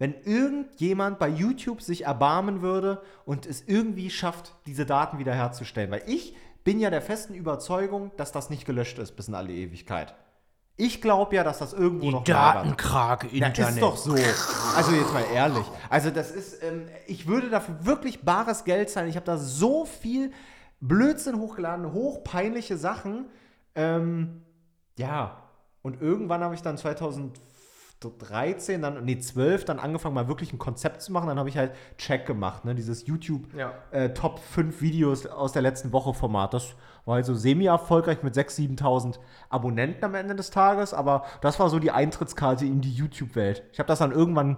wenn 0.00 0.14
irgendjemand 0.24 1.18
bei 1.18 1.28
YouTube 1.28 1.82
sich 1.82 2.06
erbarmen 2.06 2.62
würde 2.62 3.02
und 3.26 3.44
es 3.44 3.62
irgendwie 3.66 4.08
schafft, 4.08 4.54
diese 4.64 4.86
Daten 4.86 5.18
wiederherzustellen. 5.18 5.90
Weil 5.90 6.02
ich 6.06 6.34
bin 6.64 6.80
ja 6.80 6.88
der 6.88 7.02
festen 7.02 7.34
Überzeugung, 7.34 8.10
dass 8.16 8.32
das 8.32 8.48
nicht 8.48 8.64
gelöscht 8.64 8.98
ist 8.98 9.12
bis 9.12 9.28
in 9.28 9.34
alle 9.34 9.52
Ewigkeit. 9.52 10.14
Ich 10.78 11.02
glaube 11.02 11.36
ja, 11.36 11.44
dass 11.44 11.58
das 11.58 11.74
irgendwo 11.74 12.06
Die 12.06 12.12
noch. 12.12 12.24
Datenkrake 12.24 13.26
Internet. 13.26 13.74
ist 13.74 13.82
doch 13.82 13.98
so. 13.98 14.12
Also 14.74 14.92
jetzt 14.92 15.12
mal 15.12 15.24
ehrlich. 15.34 15.66
Also 15.90 16.08
das 16.08 16.30
ist, 16.30 16.62
ähm, 16.62 16.88
ich 17.06 17.26
würde 17.26 17.50
dafür 17.50 17.84
wirklich 17.84 18.22
bares 18.22 18.64
Geld 18.64 18.88
zahlen. 18.88 19.10
Ich 19.10 19.16
habe 19.16 19.26
da 19.26 19.36
so 19.36 19.84
viel 19.84 20.32
Blödsinn 20.80 21.38
hochgeladen, 21.38 21.92
hochpeinliche 21.92 22.78
Sachen. 22.78 23.26
Ähm, 23.74 24.40
ja, 24.96 25.42
und 25.82 26.00
irgendwann 26.00 26.42
habe 26.42 26.54
ich 26.54 26.62
dann 26.62 26.78
2013, 28.00 28.80
dann, 28.80 29.04
nee, 29.04 29.18
12, 29.18 29.66
dann 29.66 29.78
angefangen, 29.78 30.14
mal 30.14 30.26
wirklich 30.26 30.52
ein 30.52 30.58
Konzept 30.58 31.02
zu 31.02 31.12
machen. 31.12 31.28
Dann 31.28 31.38
habe 31.38 31.48
ich 31.50 31.58
halt 31.58 31.72
Check 31.98 32.26
gemacht, 32.26 32.64
ne? 32.64 32.74
dieses 32.74 33.06
YouTube 33.06 33.52
Ja. 33.54 33.74
äh, 33.90 34.14
Top 34.14 34.38
5 34.38 34.80
Videos 34.80 35.26
aus 35.26 35.52
der 35.52 35.62
letzten 35.62 35.92
Woche 35.92 36.14
Format. 36.14 36.54
Das 36.54 36.74
war 37.04 37.16
halt 37.16 37.26
so 37.26 37.34
semi-erfolgreich 37.34 38.22
mit 38.22 38.34
6.000, 38.34 38.78
7.000 38.80 39.18
Abonnenten 39.50 40.04
am 40.04 40.14
Ende 40.14 40.34
des 40.34 40.50
Tages, 40.50 40.94
aber 40.94 41.24
das 41.42 41.60
war 41.60 41.68
so 41.68 41.78
die 41.78 41.90
Eintrittskarte 41.90 42.64
in 42.64 42.80
die 42.80 42.92
YouTube-Welt. 42.92 43.64
Ich 43.72 43.78
habe 43.78 43.86
das 43.86 43.98
dann 43.98 44.12
irgendwann 44.12 44.56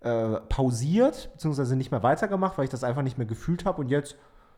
äh, 0.00 0.40
pausiert, 0.48 1.30
beziehungsweise 1.32 1.76
nicht 1.76 1.92
mehr 1.92 2.02
weitergemacht, 2.02 2.58
weil 2.58 2.64
ich 2.64 2.70
das 2.70 2.82
einfach 2.82 3.02
nicht 3.02 3.18
mehr 3.18 3.26
gefühlt 3.26 3.64
habe 3.64 3.80
und 3.80 3.88
jetzt 3.88 4.16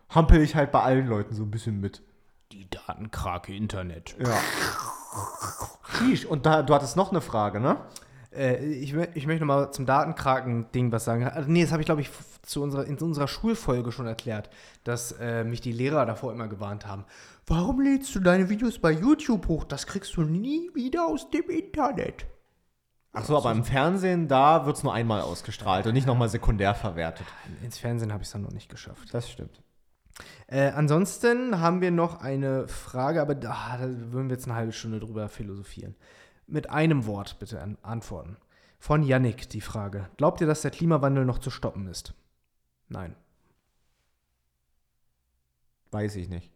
hampel 0.09 0.41
ich 0.41 0.55
halt 0.55 0.73
bei 0.73 0.81
allen 0.81 1.07
Leuten 1.07 1.35
so 1.35 1.43
ein 1.43 1.51
bisschen 1.51 1.81
mit. 1.81 2.03
Die 2.53 2.69
Datenkrake 2.71 3.55
Internet. 3.55 4.15
Ja. 4.19 4.39
Und 6.29 6.47
da, 6.47 6.63
du 6.63 6.75
hattest 6.75 6.97
noch 6.97 7.11
eine 7.11 7.21
Frage, 7.21 7.61
ne? 7.61 7.77
Äh, 8.35 8.65
ich, 8.65 8.95
ich 8.95 9.27
möchte 9.27 9.45
noch 9.45 9.55
mal 9.55 9.73
zum 9.73 9.87
Datenkraken-Ding 9.87 10.93
was 10.93 11.05
sagen. 11.05 11.25
Also, 11.25 11.51
nee, 11.51 11.63
das 11.63 11.73
habe 11.73 11.83
ich, 11.83 11.87
glaube 11.87 12.01
ich, 12.01 12.11
zu 12.43 12.63
unserer, 12.63 12.87
in 12.87 12.99
unserer 12.99 13.29
Schulfolge 13.29 13.93
schon 13.93 14.07
erklärt, 14.07 14.51
dass 14.85 15.13
äh, 15.13 15.45
mich 15.45 15.61
die 15.61 15.73
Lehrer 15.73 16.07
davor 16.07 16.33
immer 16.33 16.49
gewarnt 16.49 16.87
haben. 16.87 17.05
Warum 17.47 17.81
lädst 17.81 18.15
du 18.15 18.21
deine 18.21 18.49
Videos 18.49 18.79
bei 18.79 18.93
YouTube 18.93 19.49
hoch? 19.49 19.65
Das 19.65 19.87
kriegst 19.87 20.17
du 20.17 20.23
nie 20.23 20.71
wieder 20.75 21.07
aus 21.07 21.29
dem 21.31 21.49
Internet. 21.51 22.27
Ach 23.15 23.25
so, 23.25 23.37
aber 23.37 23.53
im 23.53 23.65
Fernsehen, 23.65 24.27
da 24.27 24.65
wird 24.65 24.77
es 24.77 24.83
nur 24.83 24.95
einmal 24.95 25.21
ausgestrahlt 25.21 25.87
und 25.87 25.93
nicht 25.93 26.07
nochmal 26.07 26.31
sekundär 26.31 26.75
verwertet. 26.75 27.27
Ins 27.63 27.79
Fernsehen 27.79 28.11
habe 28.11 28.23
ich 28.23 28.29
es 28.29 28.33
dann 28.33 28.43
noch 28.43 28.53
nicht 28.53 28.71
geschafft. 28.71 29.13
Das 29.13 29.31
stimmt. 29.31 29.61
Äh, 30.47 30.71
ansonsten 30.71 31.61
haben 31.61 31.81
wir 31.83 31.91
noch 31.91 32.21
eine 32.21 32.69
Frage, 32.69 33.21
aber 33.21 33.35
da 33.35 33.79
würden 33.81 34.29
wir 34.29 34.37
jetzt 34.37 34.47
eine 34.47 34.55
halbe 34.55 34.73
Stunde 34.73 35.01
drüber 35.01 35.29
philosophieren. 35.29 35.95
Mit 36.53 36.69
einem 36.69 37.07
Wort 37.07 37.39
bitte 37.39 37.63
an 37.63 37.79
antworten. 37.81 38.37
Von 38.79 39.03
Yannick 39.03 39.49
die 39.49 39.63
Frage. 39.63 40.11
Glaubt 40.19 40.43
ihr, 40.43 40.47
dass 40.47 40.61
der 40.61 40.71
Klimawandel 40.71 41.25
noch 41.25 41.39
zu 41.39 41.49
stoppen 41.49 41.87
ist? 41.87 42.13
Nein. 42.91 43.17
Weiß 45.93 46.15
ich 46.17 46.29
nicht. 46.29 46.52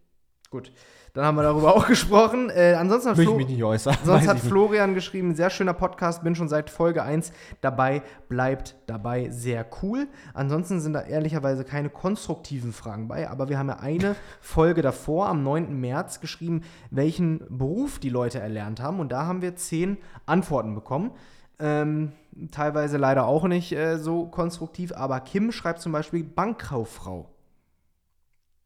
Gut. 0.51 0.73
Dann 1.13 1.25
haben 1.25 1.37
wir 1.37 1.43
darüber 1.43 1.75
auch 1.77 1.87
gesprochen. 1.87 2.51
Äh, 2.51 2.75
ansonsten 2.75 3.11
hat, 3.11 3.17
Flo 3.17 3.33
ich 3.33 3.37
mich 3.39 3.49
nicht 3.49 3.65
äußern. 3.65 3.97
sonst 4.05 4.23
Weiß 4.23 4.29
hat 4.29 4.37
ich 4.37 4.43
nicht. 4.45 4.53
Florian 4.53 4.95
geschrieben, 4.95 5.35
sehr 5.35 5.51
schöner 5.51 5.73
Podcast, 5.73 6.23
bin 6.23 6.35
schon 6.35 6.49
seit 6.49 6.69
Folge 6.69 7.03
1 7.03 7.33
dabei, 7.63 8.03
bleibt 8.29 8.77
dabei, 8.87 9.31
sehr 9.31 9.67
cool. 9.83 10.09
Ansonsten 10.35 10.81
sind 10.81 10.93
da 10.93 11.01
ehrlicherweise 11.01 11.65
keine 11.65 11.89
konstruktiven 11.89 12.73
Fragen 12.73 13.09
bei, 13.09 13.29
aber 13.31 13.49
wir 13.49 13.59
haben 13.59 13.69
ja 13.69 13.79
eine 13.81 14.15
Folge 14.41 14.83
davor, 14.83 15.29
am 15.29 15.43
9. 15.43 15.81
März, 15.81 16.21
geschrieben, 16.21 16.63
welchen 16.91 17.41
Beruf 17.49 17.99
die 17.99 18.11
Leute 18.11 18.39
erlernt 18.39 18.81
haben 18.81 19.01
und 19.01 19.11
da 19.11 19.27
haben 19.27 19.43
wir 19.43 19.57
zehn 19.57 19.97
Antworten 20.27 20.75
bekommen. 20.75 21.13
Ähm, 21.59 22.13
teilweise 22.53 22.99
leider 22.99 23.27
auch 23.27 23.45
nicht 23.45 23.73
äh, 23.73 23.97
so 23.97 24.27
konstruktiv, 24.27 24.93
aber 24.93 25.21
Kim 25.21 25.51
schreibt 25.51 25.81
zum 25.81 25.93
Beispiel 25.93 26.23
Bankkauffrau. 26.23 27.31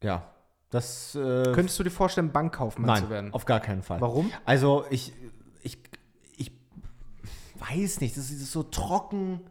Ja. 0.03 0.23
Das 0.71 1.15
äh, 1.15 1.51
Könntest 1.53 1.77
du 1.77 1.83
dir 1.83 1.91
vorstellen, 1.91 2.31
Bankkaufmann 2.31 2.87
nein, 2.87 3.03
zu 3.03 3.09
werden? 3.09 3.33
auf 3.33 3.45
gar 3.45 3.59
keinen 3.59 3.83
Fall. 3.83 3.99
Warum? 3.99 4.31
Also 4.45 4.85
ich, 4.89 5.13
ich, 5.61 5.77
ich 6.37 6.51
weiß 7.59 7.99
nicht, 7.99 8.15
das 8.17 8.31
ist 8.31 8.51
so 8.51 8.63
trocken. 8.63 9.41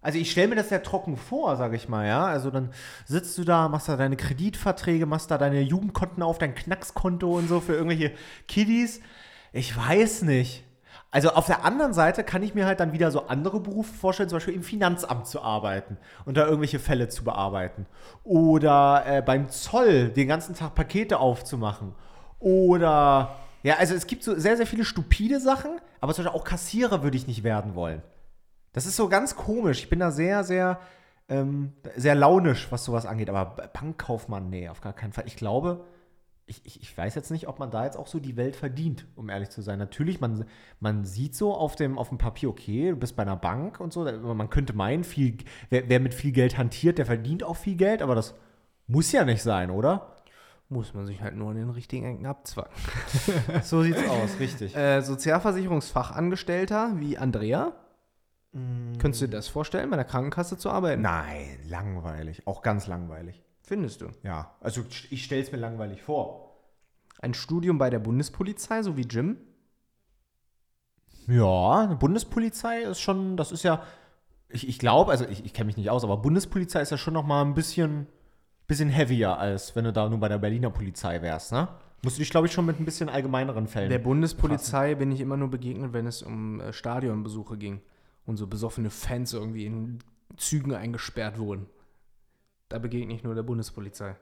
Also 0.00 0.20
ich 0.20 0.30
stelle 0.30 0.48
mir 0.48 0.54
das 0.54 0.68
sehr 0.68 0.84
trocken 0.84 1.16
vor, 1.16 1.56
sage 1.56 1.74
ich 1.74 1.88
mal, 1.88 2.06
ja. 2.06 2.24
Also 2.24 2.52
dann 2.52 2.70
sitzt 3.06 3.36
du 3.38 3.44
da, 3.44 3.68
machst 3.68 3.88
da 3.88 3.96
deine 3.96 4.16
Kreditverträge, 4.16 5.04
machst 5.04 5.32
da 5.32 5.36
deine 5.36 5.60
Jugendkonten 5.60 6.22
auf, 6.22 6.38
dein 6.38 6.54
Knackskonto 6.54 7.36
und 7.36 7.48
so 7.48 7.60
für 7.60 7.74
irgendwelche 7.74 8.12
Kiddies. 8.46 9.00
Ich 9.52 9.76
weiß 9.76 10.22
nicht. 10.22 10.64
Also 11.10 11.30
auf 11.30 11.46
der 11.46 11.64
anderen 11.64 11.94
Seite 11.94 12.22
kann 12.22 12.42
ich 12.42 12.54
mir 12.54 12.66
halt 12.66 12.80
dann 12.80 12.92
wieder 12.92 13.10
so 13.10 13.28
andere 13.28 13.60
Berufe 13.60 13.94
vorstellen, 13.94 14.28
zum 14.28 14.36
Beispiel 14.36 14.54
im 14.54 14.62
Finanzamt 14.62 15.26
zu 15.26 15.40
arbeiten 15.40 15.96
und 16.26 16.36
da 16.36 16.44
irgendwelche 16.44 16.78
Fälle 16.78 17.08
zu 17.08 17.24
bearbeiten. 17.24 17.86
Oder 18.24 19.04
äh, 19.06 19.22
beim 19.22 19.48
Zoll 19.48 20.10
den 20.10 20.28
ganzen 20.28 20.54
Tag 20.54 20.74
Pakete 20.74 21.18
aufzumachen. 21.18 21.94
Oder, 22.38 23.36
ja, 23.62 23.76
also 23.76 23.94
es 23.94 24.06
gibt 24.06 24.22
so 24.22 24.38
sehr, 24.38 24.58
sehr 24.58 24.66
viele 24.66 24.84
stupide 24.84 25.40
Sachen, 25.40 25.80
aber 26.00 26.12
zum 26.12 26.24
Beispiel 26.24 26.38
auch 26.38 26.44
Kassierer 26.44 27.02
würde 27.02 27.16
ich 27.16 27.26
nicht 27.26 27.42
werden 27.42 27.74
wollen. 27.74 28.02
Das 28.74 28.84
ist 28.84 28.96
so 28.96 29.08
ganz 29.08 29.34
komisch. 29.34 29.78
Ich 29.78 29.88
bin 29.88 30.00
da 30.00 30.10
sehr, 30.10 30.44
sehr, 30.44 30.78
ähm, 31.30 31.72
sehr 31.96 32.14
launisch, 32.14 32.68
was 32.70 32.84
sowas 32.84 33.06
angeht. 33.06 33.30
Aber 33.30 33.70
Bankkaufmann, 33.72 34.50
nee, 34.50 34.68
auf 34.68 34.82
gar 34.82 34.92
keinen 34.92 35.14
Fall. 35.14 35.24
Ich 35.26 35.36
glaube, 35.36 35.86
ich, 36.48 36.64
ich, 36.64 36.82
ich 36.82 36.96
weiß 36.96 37.14
jetzt 37.14 37.30
nicht, 37.30 37.46
ob 37.46 37.58
man 37.58 37.70
da 37.70 37.84
jetzt 37.84 37.96
auch 37.96 38.06
so 38.06 38.18
die 38.18 38.36
Welt 38.36 38.56
verdient, 38.56 39.06
um 39.16 39.28
ehrlich 39.28 39.50
zu 39.50 39.62
sein. 39.62 39.78
Natürlich, 39.78 40.20
man, 40.20 40.46
man 40.80 41.04
sieht 41.04 41.34
so 41.34 41.54
auf 41.54 41.76
dem, 41.76 41.98
auf 41.98 42.08
dem 42.08 42.18
Papier, 42.18 42.48
okay, 42.48 42.90
du 42.90 42.96
bist 42.96 43.16
bei 43.16 43.22
einer 43.22 43.36
Bank 43.36 43.80
und 43.80 43.92
so. 43.92 44.04
Man 44.04 44.50
könnte 44.50 44.72
meinen, 44.72 45.04
viel, 45.04 45.36
wer, 45.70 45.88
wer 45.88 46.00
mit 46.00 46.14
viel 46.14 46.32
Geld 46.32 46.58
hantiert, 46.58 46.98
der 46.98 47.06
verdient 47.06 47.44
auch 47.44 47.56
viel 47.56 47.76
Geld, 47.76 48.02
aber 48.02 48.14
das 48.14 48.34
muss 48.86 49.12
ja 49.12 49.24
nicht 49.24 49.42
sein, 49.42 49.70
oder? 49.70 50.16
Muss 50.70 50.94
man 50.94 51.06
sich 51.06 51.22
halt 51.22 51.36
nur 51.36 51.50
in 51.52 51.58
den 51.58 51.70
richtigen 51.70 52.04
Ecken 52.04 52.26
abzwacken. 52.26 52.74
So 53.62 53.82
sieht's 53.82 54.06
aus, 54.08 54.38
richtig. 54.38 54.76
Äh, 54.76 55.02
Sozialversicherungsfachangestellter 55.02 56.92
wie 56.96 57.16
Andrea. 57.16 57.72
Könntest 58.98 59.22
du 59.22 59.26
dir 59.26 59.36
das 59.36 59.48
vorstellen, 59.48 59.90
bei 59.90 59.96
der 59.96 60.04
Krankenkasse 60.04 60.56
zu 60.56 60.70
arbeiten? 60.70 61.02
Nein, 61.02 61.58
langweilig. 61.68 62.46
Auch 62.46 62.62
ganz 62.62 62.86
langweilig. 62.86 63.42
Findest 63.68 64.00
du? 64.00 64.06
Ja, 64.22 64.54
also 64.60 64.82
ich 65.10 65.24
stelle 65.24 65.42
es 65.42 65.52
mir 65.52 65.58
langweilig 65.58 66.02
vor. 66.02 66.56
Ein 67.20 67.34
Studium 67.34 67.76
bei 67.76 67.90
der 67.90 67.98
Bundespolizei, 67.98 68.82
so 68.82 68.96
wie 68.96 69.02
Jim? 69.02 69.36
Ja, 71.26 71.80
eine 71.80 71.96
Bundespolizei 71.96 72.80
ist 72.80 73.00
schon, 73.00 73.36
das 73.36 73.52
ist 73.52 73.64
ja, 73.64 73.82
ich, 74.48 74.66
ich 74.66 74.78
glaube, 74.78 75.10
also 75.10 75.26
ich, 75.26 75.44
ich 75.44 75.52
kenne 75.52 75.66
mich 75.66 75.76
nicht 75.76 75.90
aus, 75.90 76.02
aber 76.02 76.16
Bundespolizei 76.16 76.80
ist 76.80 76.88
ja 76.88 76.96
schon 76.96 77.12
noch 77.12 77.26
mal 77.26 77.42
ein 77.42 77.52
bisschen, 77.52 78.06
bisschen 78.66 78.88
heavier, 78.88 79.36
als 79.36 79.76
wenn 79.76 79.84
du 79.84 79.92
da 79.92 80.08
nur 80.08 80.18
bei 80.18 80.28
der 80.28 80.38
Berliner 80.38 80.70
Polizei 80.70 81.20
wärst, 81.20 81.52
ne? 81.52 81.68
Musst 82.02 82.16
du 82.16 82.22
dich, 82.22 82.30
glaube 82.30 82.46
ich, 82.46 82.54
schon 82.54 82.64
mit 82.64 82.80
ein 82.80 82.86
bisschen 82.86 83.10
allgemeineren 83.10 83.66
Fällen. 83.66 83.90
Der 83.90 83.98
Bundespolizei 83.98 84.94
bin 84.94 85.12
ich 85.12 85.20
immer 85.20 85.36
nur 85.36 85.50
begegnet, 85.50 85.92
wenn 85.92 86.06
es 86.06 86.22
um 86.22 86.60
äh, 86.60 86.72
Stadionbesuche 86.72 87.58
ging 87.58 87.82
und 88.24 88.38
so 88.38 88.46
besoffene 88.46 88.88
Fans 88.88 89.34
irgendwie 89.34 89.66
in 89.66 89.98
Zügen 90.38 90.72
eingesperrt 90.74 91.38
wurden. 91.38 91.66
Da 92.68 92.78
begegne 92.78 93.14
ich 93.14 93.22
nur 93.22 93.34
der 93.34 93.42
Bundespolizei. 93.42 94.16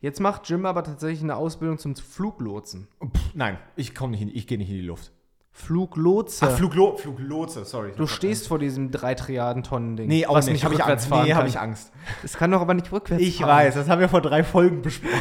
Jetzt 0.00 0.20
macht 0.20 0.48
Jim 0.48 0.66
aber 0.66 0.84
tatsächlich 0.84 1.22
eine 1.22 1.36
Ausbildung 1.36 1.78
zum 1.78 1.96
Fluglotsen. 1.96 2.86
Pff, 3.02 3.34
nein, 3.34 3.58
ich 3.74 3.94
komme 3.94 4.12
nicht 4.12 4.22
in, 4.22 4.28
ich 4.28 4.46
gehe 4.46 4.58
nicht 4.58 4.70
in 4.70 4.76
die 4.76 4.82
Luft. 4.82 5.12
Fluglotse. 5.50 6.46
Ach, 6.46 6.56
Fluglo 6.56 6.96
Fluglotse, 6.96 7.64
sorry. 7.64 7.92
du 7.96 8.06
stehst 8.06 8.46
vor 8.46 8.60
diesem 8.60 8.92
3 8.92 9.14
Triaden 9.16 9.64
Tonnen 9.64 9.96
Ding. 9.96 10.06
Nee, 10.06 10.24
auch 10.24 10.34
was 10.34 10.46
nicht. 10.46 10.64
Hab 10.64 10.70
ich 10.70 10.84
Angst. 10.84 11.10
Nee, 11.10 11.34
habe 11.34 11.48
ich 11.48 11.58
Angst. 11.58 11.92
Es 12.22 12.34
kann 12.36 12.52
doch 12.52 12.60
aber 12.60 12.74
nicht 12.74 12.92
rückwärts 12.92 13.20
Ich 13.20 13.38
fahren. 13.38 13.48
weiß, 13.48 13.74
das 13.74 13.88
haben 13.88 14.00
wir 14.00 14.08
vor 14.08 14.20
drei 14.20 14.44
Folgen 14.44 14.82
besprochen. 14.82 15.16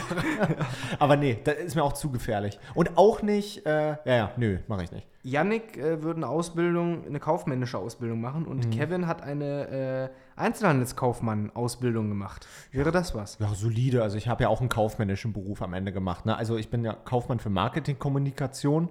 aber 0.99 1.17
nee, 1.17 1.39
das 1.43 1.55
ist 1.55 1.75
mir 1.75 1.83
auch 1.83 1.93
zu 1.93 2.11
gefährlich. 2.11 2.59
Und 2.75 2.99
auch 2.99 3.23
nicht, 3.23 3.65
äh, 3.65 3.93
ja, 3.93 3.97
ja, 4.05 4.31
nö, 4.37 4.59
mache 4.67 4.83
ich 4.83 4.91
nicht. 4.91 5.07
Yannick 5.27 5.75
äh, 5.77 6.01
würde 6.01 6.17
eine 6.17 6.27
Ausbildung, 6.29 7.05
eine 7.05 7.19
kaufmännische 7.19 7.77
Ausbildung 7.77 8.21
machen 8.21 8.45
und 8.45 8.67
Mhm. 8.67 8.69
Kevin 8.71 9.07
hat 9.07 9.21
eine 9.21 9.67
äh, 10.07 10.39
Einzelhandelskaufmann-Ausbildung 10.39 12.07
gemacht. 12.07 12.47
Wäre 12.71 12.91
das 12.91 13.13
was? 13.13 13.37
Ja, 13.39 13.53
solide. 13.53 14.03
Also 14.03 14.17
ich 14.17 14.27
habe 14.27 14.43
ja 14.43 14.49
auch 14.49 14.61
einen 14.61 14.69
kaufmännischen 14.69 15.33
Beruf 15.33 15.61
am 15.61 15.73
Ende 15.73 15.91
gemacht. 15.91 16.25
Ne? 16.25 16.35
Also 16.37 16.55
ich 16.55 16.69
bin 16.69 16.85
ja 16.85 16.93
Kaufmann 16.93 17.39
für 17.39 17.49
Marketingkommunikation. 17.49 18.89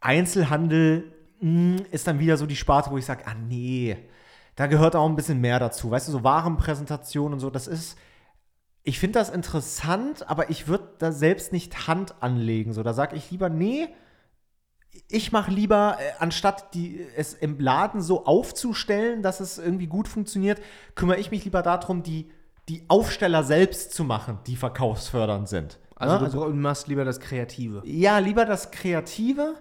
Einzelhandel 0.00 1.12
mh, 1.40 1.82
ist 1.90 2.06
dann 2.06 2.18
wieder 2.20 2.36
so 2.36 2.46
die 2.46 2.56
Sparte, 2.56 2.90
wo 2.90 2.98
ich 2.98 3.04
sage, 3.04 3.26
ah 3.26 3.34
nee, 3.34 3.96
da 4.56 4.66
gehört 4.66 4.94
auch 4.94 5.08
ein 5.08 5.16
bisschen 5.16 5.40
mehr 5.40 5.58
dazu. 5.58 5.90
Weißt 5.90 6.08
du, 6.08 6.12
so 6.12 6.22
Warenpräsentation 6.24 7.32
und 7.32 7.40
so, 7.40 7.50
das 7.50 7.66
ist, 7.66 7.98
ich 8.84 8.98
finde 8.98 9.18
das 9.18 9.30
interessant, 9.30 10.28
aber 10.28 10.50
ich 10.50 10.68
würde 10.68 10.88
da 10.98 11.10
selbst 11.10 11.52
nicht 11.52 11.88
Hand 11.88 12.14
anlegen. 12.20 12.72
So, 12.72 12.82
da 12.82 12.92
sage 12.92 13.16
ich 13.16 13.30
lieber, 13.30 13.48
nee, 13.48 13.88
ich 15.08 15.32
mache 15.32 15.50
lieber, 15.50 15.96
äh, 15.98 16.12
anstatt 16.18 16.74
die, 16.74 17.06
es 17.16 17.34
im 17.34 17.58
Laden 17.58 18.00
so 18.02 18.24
aufzustellen, 18.26 19.22
dass 19.22 19.40
es 19.40 19.58
irgendwie 19.58 19.86
gut 19.86 20.08
funktioniert, 20.08 20.60
kümmere 20.94 21.18
ich 21.18 21.30
mich 21.30 21.44
lieber 21.44 21.62
darum, 21.62 22.02
die, 22.02 22.30
die 22.68 22.84
Aufsteller 22.88 23.42
selbst 23.42 23.92
zu 23.94 24.04
machen, 24.04 24.38
die 24.46 24.56
verkaufsfördernd 24.56 25.48
sind. 25.48 25.78
Also, 25.96 26.18
Ne? 26.24 26.30
du 26.30 26.38
bra- 26.38 26.48
machst 26.48 26.88
lieber 26.88 27.04
das 27.04 27.20
Kreative. 27.20 27.82
ja, 27.84 28.18
lieber 28.18 28.44
das 28.44 28.70
Kreative. 28.70 29.54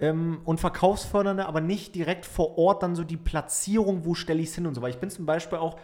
ähm, 0.00 0.40
und 0.44 0.58
verkaufsfördernde, 0.58 1.46
aber 1.46 1.60
nicht 1.60 1.94
direkt 1.94 2.26
vor 2.26 2.58
Ort 2.58 2.82
dann 2.82 2.96
so 2.96 3.04
die 3.04 3.16
Platzierung, 3.16 4.04
wo 4.04 4.14
stelle 4.14 4.40
ich 4.42 4.48
es 4.48 4.54
hin 4.56 4.66
und 4.66 4.74
so. 4.74 4.82
Weil 4.82 4.90
ich 4.90 4.98
bin 4.98 5.10
zum 5.10 5.26
Beispiel 5.26 5.58
auch 5.58 5.78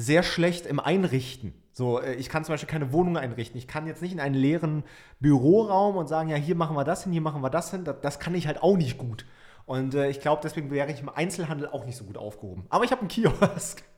sehr 0.00 0.22
schlecht 0.22 0.66
im 0.66 0.80
Einrichten. 0.80 1.54
So, 1.72 2.00
äh, 2.00 2.14
ich 2.14 2.28
kann 2.28 2.44
zum 2.44 2.54
Beispiel 2.54 2.68
keine 2.68 2.92
Wohnung 2.92 3.16
einrichten. 3.16 3.58
Ich 3.58 3.68
kann 3.68 3.86
jetzt 3.86 4.02
nicht 4.02 4.12
in 4.12 4.20
einen 4.20 4.34
leeren 4.34 4.84
Büroraum 5.20 5.96
und 5.96 6.08
sagen, 6.08 6.28
ja, 6.28 6.36
hier 6.36 6.54
machen 6.54 6.76
wir 6.76 6.84
das 6.84 7.04
hin, 7.04 7.12
hier 7.12 7.20
machen 7.20 7.42
wir 7.42 7.50
das 7.50 7.70
hin. 7.70 7.84
Das, 7.84 7.96
das 8.00 8.18
kann 8.18 8.34
ich 8.34 8.46
halt 8.46 8.62
auch 8.62 8.76
nicht 8.76 8.98
gut. 8.98 9.26
Und 9.66 9.94
äh, 9.94 10.08
ich 10.08 10.20
glaube, 10.20 10.40
deswegen 10.42 10.70
wäre 10.70 10.90
ich 10.90 11.00
im 11.00 11.08
Einzelhandel 11.08 11.68
auch 11.68 11.84
nicht 11.84 11.96
so 11.96 12.04
gut 12.04 12.18
aufgehoben. 12.18 12.66
Aber 12.70 12.84
ich 12.84 12.90
habe 12.90 13.00
einen 13.00 13.08
Kiosk. 13.08 13.82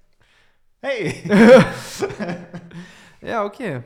Hey! 0.85 1.23
ja, 3.21 3.45
okay. 3.45 3.85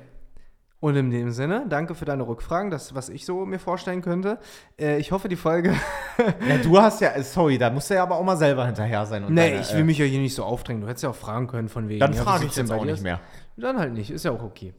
Und 0.79 0.95
in 0.95 1.11
dem 1.11 1.31
Sinne, 1.31 1.65
danke 1.69 1.95
für 1.95 2.05
deine 2.05 2.27
Rückfragen, 2.27 2.71
das, 2.71 2.95
was 2.95 3.09
ich 3.09 3.25
so 3.25 3.47
mir 3.47 3.59
vorstellen 3.59 4.03
könnte. 4.03 4.39
Äh, 4.79 4.99
ich 4.99 5.11
hoffe, 5.11 5.29
die 5.29 5.37
Folge. 5.37 5.75
ja, 6.49 6.59
du 6.59 6.79
hast 6.79 7.01
ja, 7.01 7.21
sorry, 7.23 7.57
da 7.57 7.71
musst 7.71 7.89
du 7.89 7.95
ja 7.95 8.03
aber 8.03 8.17
auch 8.17 8.25
mal 8.25 8.37
selber 8.37 8.67
hinterher 8.67 9.07
sein. 9.07 9.25
Und 9.25 9.33
nee, 9.33 9.51
deine, 9.51 9.63
ich 9.63 9.73
will 9.73 9.81
äh, 9.81 9.85
mich 9.85 9.99
ja 9.99 10.05
hier 10.05 10.21
nicht 10.21 10.35
so 10.35 10.45
aufdrängen. 10.45 10.83
Du 10.83 10.89
hättest 10.89 11.05
ja 11.05 11.11
auch 11.11 11.17
fragen 11.17 11.47
können 11.47 11.71
von 11.71 11.89
wegen. 11.89 12.01
Dann 12.01 12.13
ja, 12.13 12.23
frage 12.23 12.45
ich 12.45 12.55
jetzt 12.55 12.71
auch 12.71 12.85
nicht 12.85 13.03
mehr. 13.03 13.21
Dann 13.57 13.79
halt 13.79 13.95
nicht, 13.95 14.11
ist 14.11 14.25
ja 14.25 14.33
auch 14.33 14.43
okay. 14.43 14.75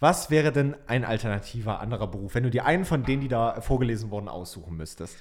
Was 0.00 0.28
wäre 0.30 0.50
denn 0.50 0.76
ein 0.88 1.04
alternativer 1.04 1.80
anderer 1.80 2.08
Beruf, 2.08 2.34
wenn 2.34 2.42
du 2.42 2.50
dir 2.50 2.66
einen 2.66 2.84
von 2.84 3.04
denen, 3.04 3.22
die 3.22 3.28
da 3.28 3.60
vorgelesen 3.60 4.10
wurden, 4.10 4.28
aussuchen 4.28 4.76
müsstest? 4.76 5.16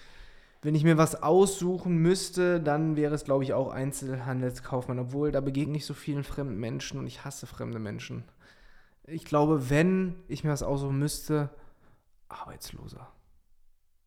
Wenn 0.63 0.75
ich 0.75 0.83
mir 0.83 0.97
was 0.97 1.21
aussuchen 1.21 1.97
müsste, 1.97 2.59
dann 2.59 2.95
wäre 2.95 3.13
es, 3.13 3.23
glaube 3.23 3.43
ich, 3.43 3.53
auch 3.53 3.71
Einzelhandelskaufmann, 3.71 4.97
obwohl 4.97 5.31
da 5.31 5.41
begegne 5.41 5.77
ich 5.77 5.85
so 5.85 5.93
vielen 5.93 6.23
fremden 6.23 6.57
Menschen 6.57 6.99
und 6.99 7.05
ich 7.05 7.23
hasse 7.23 7.45
fremde 7.45 7.79
Menschen. 7.79 8.23
Ich 9.05 9.25
glaube, 9.25 9.69
wenn 9.69 10.15
ich 10.27 10.43
mir 10.43 10.51
was 10.51 10.63
aussuchen 10.63 10.97
müsste, 10.97 11.49
Arbeitsloser. 12.29 13.07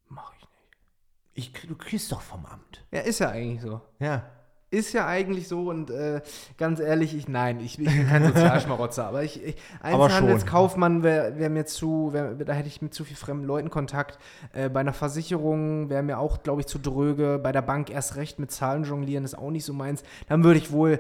Mache 0.09 0.35
ich 0.39 0.49
nicht. 0.49 1.55
Ich, 1.59 1.69
du 1.69 1.77
kriegst 1.77 2.11
doch 2.13 2.23
vom 2.23 2.47
Amt. 2.47 2.85
Ja, 2.91 3.01
ist 3.01 3.19
ja 3.19 3.29
eigentlich 3.31 3.61
so. 3.61 3.81
Ja. 3.99 4.25
Ist 4.69 4.93
ja 4.95 5.07
eigentlich 5.07 5.47
so 5.47 5.71
und 5.71 5.91
äh, 5.91 6.21
ganz 6.59 6.81
ehrlich, 6.81 7.17
ich 7.17 7.29
nein, 7.29 7.61
ich, 7.61 7.79
ich 7.79 7.87
bin 7.87 8.09
kein 8.09 8.27
Sozialschmarotzer, 8.27 9.07
aber 9.07 9.23
ich, 9.23 9.43
ich 9.43 9.57
Einzelhandelskaufmann 9.81 11.05
wäre 11.05 11.39
wär 11.39 11.51
mir 11.51 11.67
zu, 11.67 12.13
wär, 12.13 12.35
da 12.35 12.53
hätte 12.53 12.67
ich 12.67 12.83
mit 12.83 12.93
zu 12.93 13.05
viel 13.05 13.17
fremden 13.17 13.45
Leuten 13.45 13.71
Kontakt. 13.71 14.19
Äh, 14.53 14.69
bei 14.69 14.81
einer 14.81 14.93
Versicherung 14.93 15.89
wäre 15.89 16.03
mir 16.03 16.19
auch, 16.19 16.43
glaube 16.43 16.63
ich, 16.63 16.67
zu 16.67 16.81
dröge. 16.81 17.39
Bei 17.41 17.53
der 17.53 17.63
Bank 17.63 17.91
erst 17.91 18.17
recht 18.17 18.41
mit 18.41 18.51
Zahlen 18.51 18.83
jonglieren 18.83 19.25
ist 19.25 19.39
auch 19.39 19.51
nicht 19.51 19.65
so 19.65 19.73
meins. 19.73 20.03
Dann 20.29 20.43
würde 20.43 20.59
ich 20.59 20.73
wohl 20.73 20.99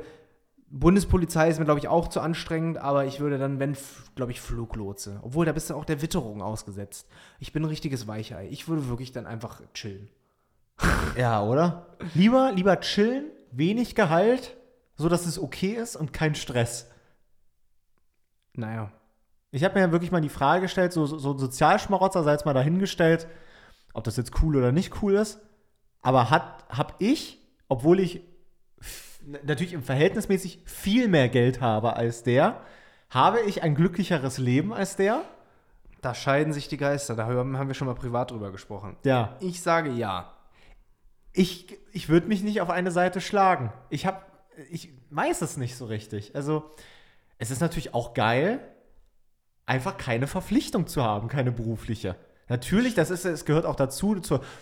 Bundespolizei 0.69 1.49
ist 1.49 1.59
mir, 1.59 1.64
glaube 1.64 1.81
ich, 1.81 1.89
auch 1.89 2.09
zu 2.09 2.21
anstrengend, 2.21 2.79
aber 2.79 3.05
ich 3.05 3.21
würde 3.21 3.39
dann, 3.39 3.61
wenn, 3.61 3.77
glaube 4.14 4.33
ich, 4.33 4.41
Fluglotse. 4.41 5.21
Obwohl, 5.23 5.47
da 5.47 5.53
bist 5.53 5.71
du 5.71 5.75
auch 5.75 5.85
der 5.85 6.03
Witterung 6.03 6.43
ausgesetzt. 6.43 7.09
Ich 7.39 7.53
bin 7.53 7.62
ein 7.62 7.69
richtiges 7.69 8.07
Weichei. 8.09 8.49
Ich 8.51 8.67
würde 8.69 8.89
wirklich 8.89 9.12
dann 9.12 9.27
einfach 9.27 9.61
chillen. 9.75 10.09
Ja, 11.17 11.43
oder? 11.43 11.87
Lieber, 12.14 12.53
lieber 12.53 12.79
chillen, 12.81 13.31
wenig 13.51 13.95
Gehalt, 13.95 14.55
so 14.97 15.09
dass 15.09 15.25
es 15.25 15.39
okay 15.39 15.73
ist 15.73 15.97
und 15.97 16.12
kein 16.12 16.35
Stress. 16.35 16.91
Naja. 18.53 18.93
Ich 19.51 19.64
habe 19.64 19.75
mir 19.75 19.81
ja 19.81 19.93
wirklich 19.93 20.11
mal 20.12 20.21
die 20.21 20.29
Frage 20.29 20.62
gestellt, 20.62 20.93
so, 20.93 21.07
so 21.07 21.33
ein 21.33 21.39
Sozialschmarotzer 21.39 22.23
sei 22.23 22.33
jetzt 22.33 22.45
mal 22.45 22.53
dahingestellt, 22.53 23.27
ob 23.95 24.05
das 24.05 24.19
jetzt 24.19 24.43
cool 24.43 24.57
oder 24.57 24.73
nicht 24.73 25.03
cool 25.03 25.14
ist. 25.14 25.41
Aber 26.03 26.29
habe 26.29 26.93
ich, 26.99 27.41
obwohl 27.69 28.01
ich 28.01 28.21
natürlich 29.45 29.72
im 29.72 29.83
Verhältnismäßig 29.83 30.61
viel 30.64 31.09
mehr 31.09 31.29
Geld 31.29 31.61
habe 31.61 31.97
als 31.97 32.22
der, 32.22 32.61
habe 33.11 33.41
ich 33.43 33.62
ein 33.62 33.74
glücklicheres 33.74 34.39
Leben 34.39 34.72
als 34.72 34.97
der? 34.97 35.22
Da 36.03 36.14
scheiden 36.14 36.53
sich 36.53 36.68
die 36.68 36.77
Geister. 36.77 37.14
Da 37.14 37.27
haben 37.27 37.68
wir 37.68 37.74
schon 37.74 37.87
mal 37.87 37.95
privat 37.95 38.31
drüber 38.31 38.53
gesprochen. 38.53 38.97
Ja. 39.05 39.37
Ich 39.41 39.61
sage 39.61 39.91
ja. 39.91 40.33
Ich, 41.33 41.77
ich 41.93 42.09
würde 42.09 42.29
mich 42.29 42.43
nicht 42.43 42.61
auf 42.61 42.70
eine 42.70 42.91
Seite 42.91 43.20
schlagen. 43.20 43.72
Ich 43.91 44.07
habe, 44.07 44.20
ich 44.70 44.91
weiß 45.11 45.43
es 45.43 45.57
nicht 45.57 45.77
so 45.77 45.87
richtig. 45.87 46.35
Also, 46.35 46.70
es 47.39 47.51
ist 47.51 47.61
natürlich 47.61 47.95
auch 47.95 48.14
geil, 48.14 48.61
einfach 49.66 49.99
keine 49.99 50.27
Verpflichtung 50.27 50.87
zu 50.87 51.03
haben, 51.03 51.29
keine 51.29 51.53
berufliche. 51.53 52.16
Natürlich, 52.49 52.95
das 52.95 53.11
ist, 53.11 53.24
es 53.24 53.45
gehört 53.45 53.66
auch 53.66 53.74
dazu, 53.74 54.14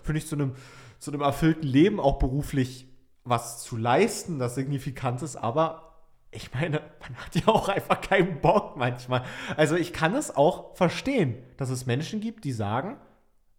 finde 0.03 0.19
ich, 0.19 0.27
zu 0.27 0.35
einem, 0.35 0.55
zu 0.99 1.13
einem 1.13 1.21
erfüllten 1.21 1.67
Leben 1.67 2.01
auch 2.01 2.19
beruflich 2.19 2.89
was 3.25 3.63
zu 3.63 3.77
leisten, 3.77 4.39
das 4.39 4.55
signifikant 4.55 5.23
ist, 5.23 5.37
aber 5.37 5.95
ich 6.31 6.53
meine, 6.53 6.81
man 7.01 7.17
hat 7.17 7.35
ja 7.35 7.49
auch 7.49 7.69
einfach 7.69 8.01
keinen 8.01 8.41
Bock 8.41 8.77
manchmal. 8.77 9.25
Also 9.57 9.77
ich 9.77 9.93
kann 9.93 10.15
es 10.15 10.35
auch 10.35 10.77
verstehen, 10.77 11.37
dass 11.57 11.71
es 11.71 11.87
Menschen 11.87 12.21
gibt, 12.21 12.45
die 12.45 12.53
sagen, 12.53 12.97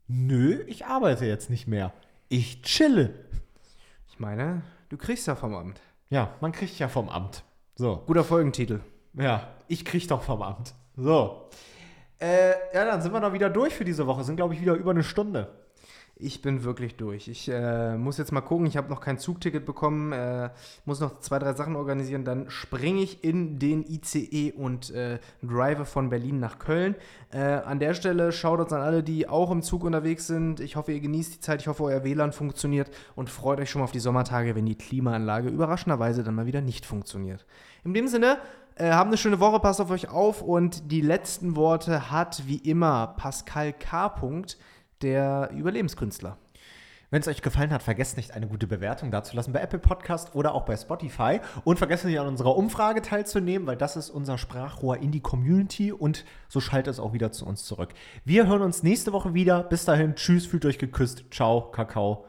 nö, 0.08 0.64
ich 0.68 0.86
arbeite 0.86 1.26
jetzt 1.26 1.50
nicht 1.50 1.68
mehr 1.68 1.94
ich 2.30 2.62
chille. 2.64 3.14
Ich 4.08 4.20
meine, 4.20 4.64
du 4.90 4.98
kriegst 4.98 5.28
ja 5.28 5.36
vom 5.36 5.54
Amt. 5.56 5.82
Ja, 6.10 6.34
man 6.42 6.52
kriegt 6.52 6.78
ja 6.80 6.88
vom 6.88 7.10
Amt. 7.10 7.44
So. 7.76 8.04
Guter 8.06 8.24
Folgentitel. 8.24 8.82
Ja, 9.14 9.48
ich 9.68 9.86
krieg 9.86 10.08
doch 10.08 10.22
vom 10.22 10.42
Amt. 10.42 10.74
So. 10.96 11.50
Äh, 12.20 12.52
ja, 12.74 12.86
dann 12.86 13.02
sind 13.02 13.14
wir 13.14 13.20
noch 13.20 13.34
wieder 13.34 13.50
durch 13.50 13.74
für 13.74 13.86
diese 13.86 14.08
Woche. 14.08 14.24
Sind, 14.24 14.38
glaube 14.38 14.54
ich, 14.54 14.62
wieder 14.62 14.74
über 14.74 14.92
eine 14.92 15.04
Stunde. 15.04 15.65
Ich 16.18 16.42
bin 16.42 16.64
wirklich 16.64 16.96
durch. 16.96 17.28
Ich 17.28 17.50
äh, 17.50 17.98
muss 17.98 18.18
jetzt 18.18 18.32
mal 18.32 18.40
gucken. 18.40 18.66
Ich 18.68 18.78
habe 18.78 18.90
noch 18.90 19.02
kein 19.02 19.20
Zugticket 19.20 19.66
bekommen. 19.66 20.14
Äh, 20.14 20.50
muss 20.86 21.02
noch 21.02 21.20
zwei, 21.20 21.40
drei 21.40 21.54
Sachen 21.54 21.76
organisieren. 21.76 22.24
Dann 22.24 22.50
springe 22.50 23.02
ich 23.02 23.26
in 23.26 23.60
den 23.60 23.84
ICE 23.84 24.54
und 24.54 24.92
äh, 24.92 25.20
drive 25.44 25.86
von 25.86 26.10
Berlin 26.10 26.40
nach 26.40 26.58
Köln. 26.58 26.96
Äh, 27.34 27.40
an 27.40 27.80
der 27.80 27.94
Stelle 27.94 28.32
schaut 28.32 28.62
uns 28.62 28.72
an 28.72 28.80
alle, 28.80 29.04
die 29.04 29.28
auch 29.28 29.52
im 29.52 29.62
Zug 29.62 29.84
unterwegs 29.84 30.26
sind. 30.26 30.62
Ich 30.62 30.78
hoffe, 30.78 30.94
ihr 30.94 31.02
genießt 31.02 31.36
die 31.36 31.40
Zeit. 31.42 31.60
Ich 31.60 31.68
hoffe, 31.68 31.84
euer 31.84 32.06
WLAN 32.06 32.32
funktioniert 32.32 32.92
und 33.16 33.30
freut 33.30 33.60
euch 33.60 33.70
schon 33.70 33.82
mal 33.82 33.86
auf 33.86 33.92
die 33.92 34.00
Sommertage, 34.00 34.56
wenn 34.56 34.66
die 34.66 34.78
Klimaanlage 34.78 35.50
überraschenderweise 35.50 36.24
dann 36.24 36.36
mal 36.36 36.46
wieder 36.46 36.62
nicht 36.62 36.86
funktioniert. 36.86 37.46
In 37.84 37.94
dem 37.94 38.08
Sinne, 38.08 38.38
äh, 38.78 38.92
haben 38.92 39.10
eine 39.10 39.18
schöne 39.18 39.40
Woche, 39.40 39.60
passt 39.60 39.80
auf 39.80 39.90
euch 39.90 40.10
auf 40.10 40.42
und 40.42 40.92
die 40.92 41.02
letzten 41.02 41.56
Worte 41.56 42.12
hat 42.12 42.44
wie 42.46 42.58
immer 42.58 43.08
Pascal 43.16 43.72
K 43.72 44.10
der 45.02 45.52
Überlebenskünstler. 45.54 46.38
Wenn 47.12 47.22
es 47.22 47.28
euch 47.28 47.42
gefallen 47.42 47.72
hat, 47.72 47.84
vergesst 47.84 48.18
nicht, 48.18 48.32
eine 48.32 48.48
gute 48.48 48.68
Bewertung 48.68 49.12
dazulassen 49.12 49.54
bei 49.54 49.62
Apple 49.62 49.80
Podcast 49.80 50.34
oder 50.36 50.54
auch 50.54 50.66
bei 50.66 50.76
Spotify. 50.76 51.40
Und 51.64 51.78
vergesst 51.78 52.04
nicht, 52.06 52.20
an 52.20 52.28
unserer 52.28 52.58
Umfrage 52.58 53.02
teilzunehmen, 53.02 53.68
weil 53.68 53.78
das 53.78 53.96
ist 53.96 54.10
unser 54.10 54.38
Sprachrohr 54.38 54.98
in 54.98 55.12
die 55.12 55.22
Community 55.22 55.92
und 55.92 56.26
so 56.50 56.60
schaltet 56.60 56.94
es 56.94 57.00
auch 57.00 57.14
wieder 57.14 57.32
zu 57.32 57.46
uns 57.46 57.64
zurück. 57.64 57.94
Wir 58.26 58.48
hören 58.48 58.62
uns 58.62 58.84
nächste 58.84 59.14
Woche 59.14 59.34
wieder. 59.34 59.64
Bis 59.64 59.86
dahin, 59.86 60.16
tschüss, 60.16 60.46
fühlt 60.46 60.66
euch 60.66 60.80
geküsst. 60.80 61.26
Ciao, 61.32 61.72
Kakao, 61.72 62.26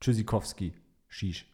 Tschüssikowski, 0.00 0.72
Shish. 1.08 1.46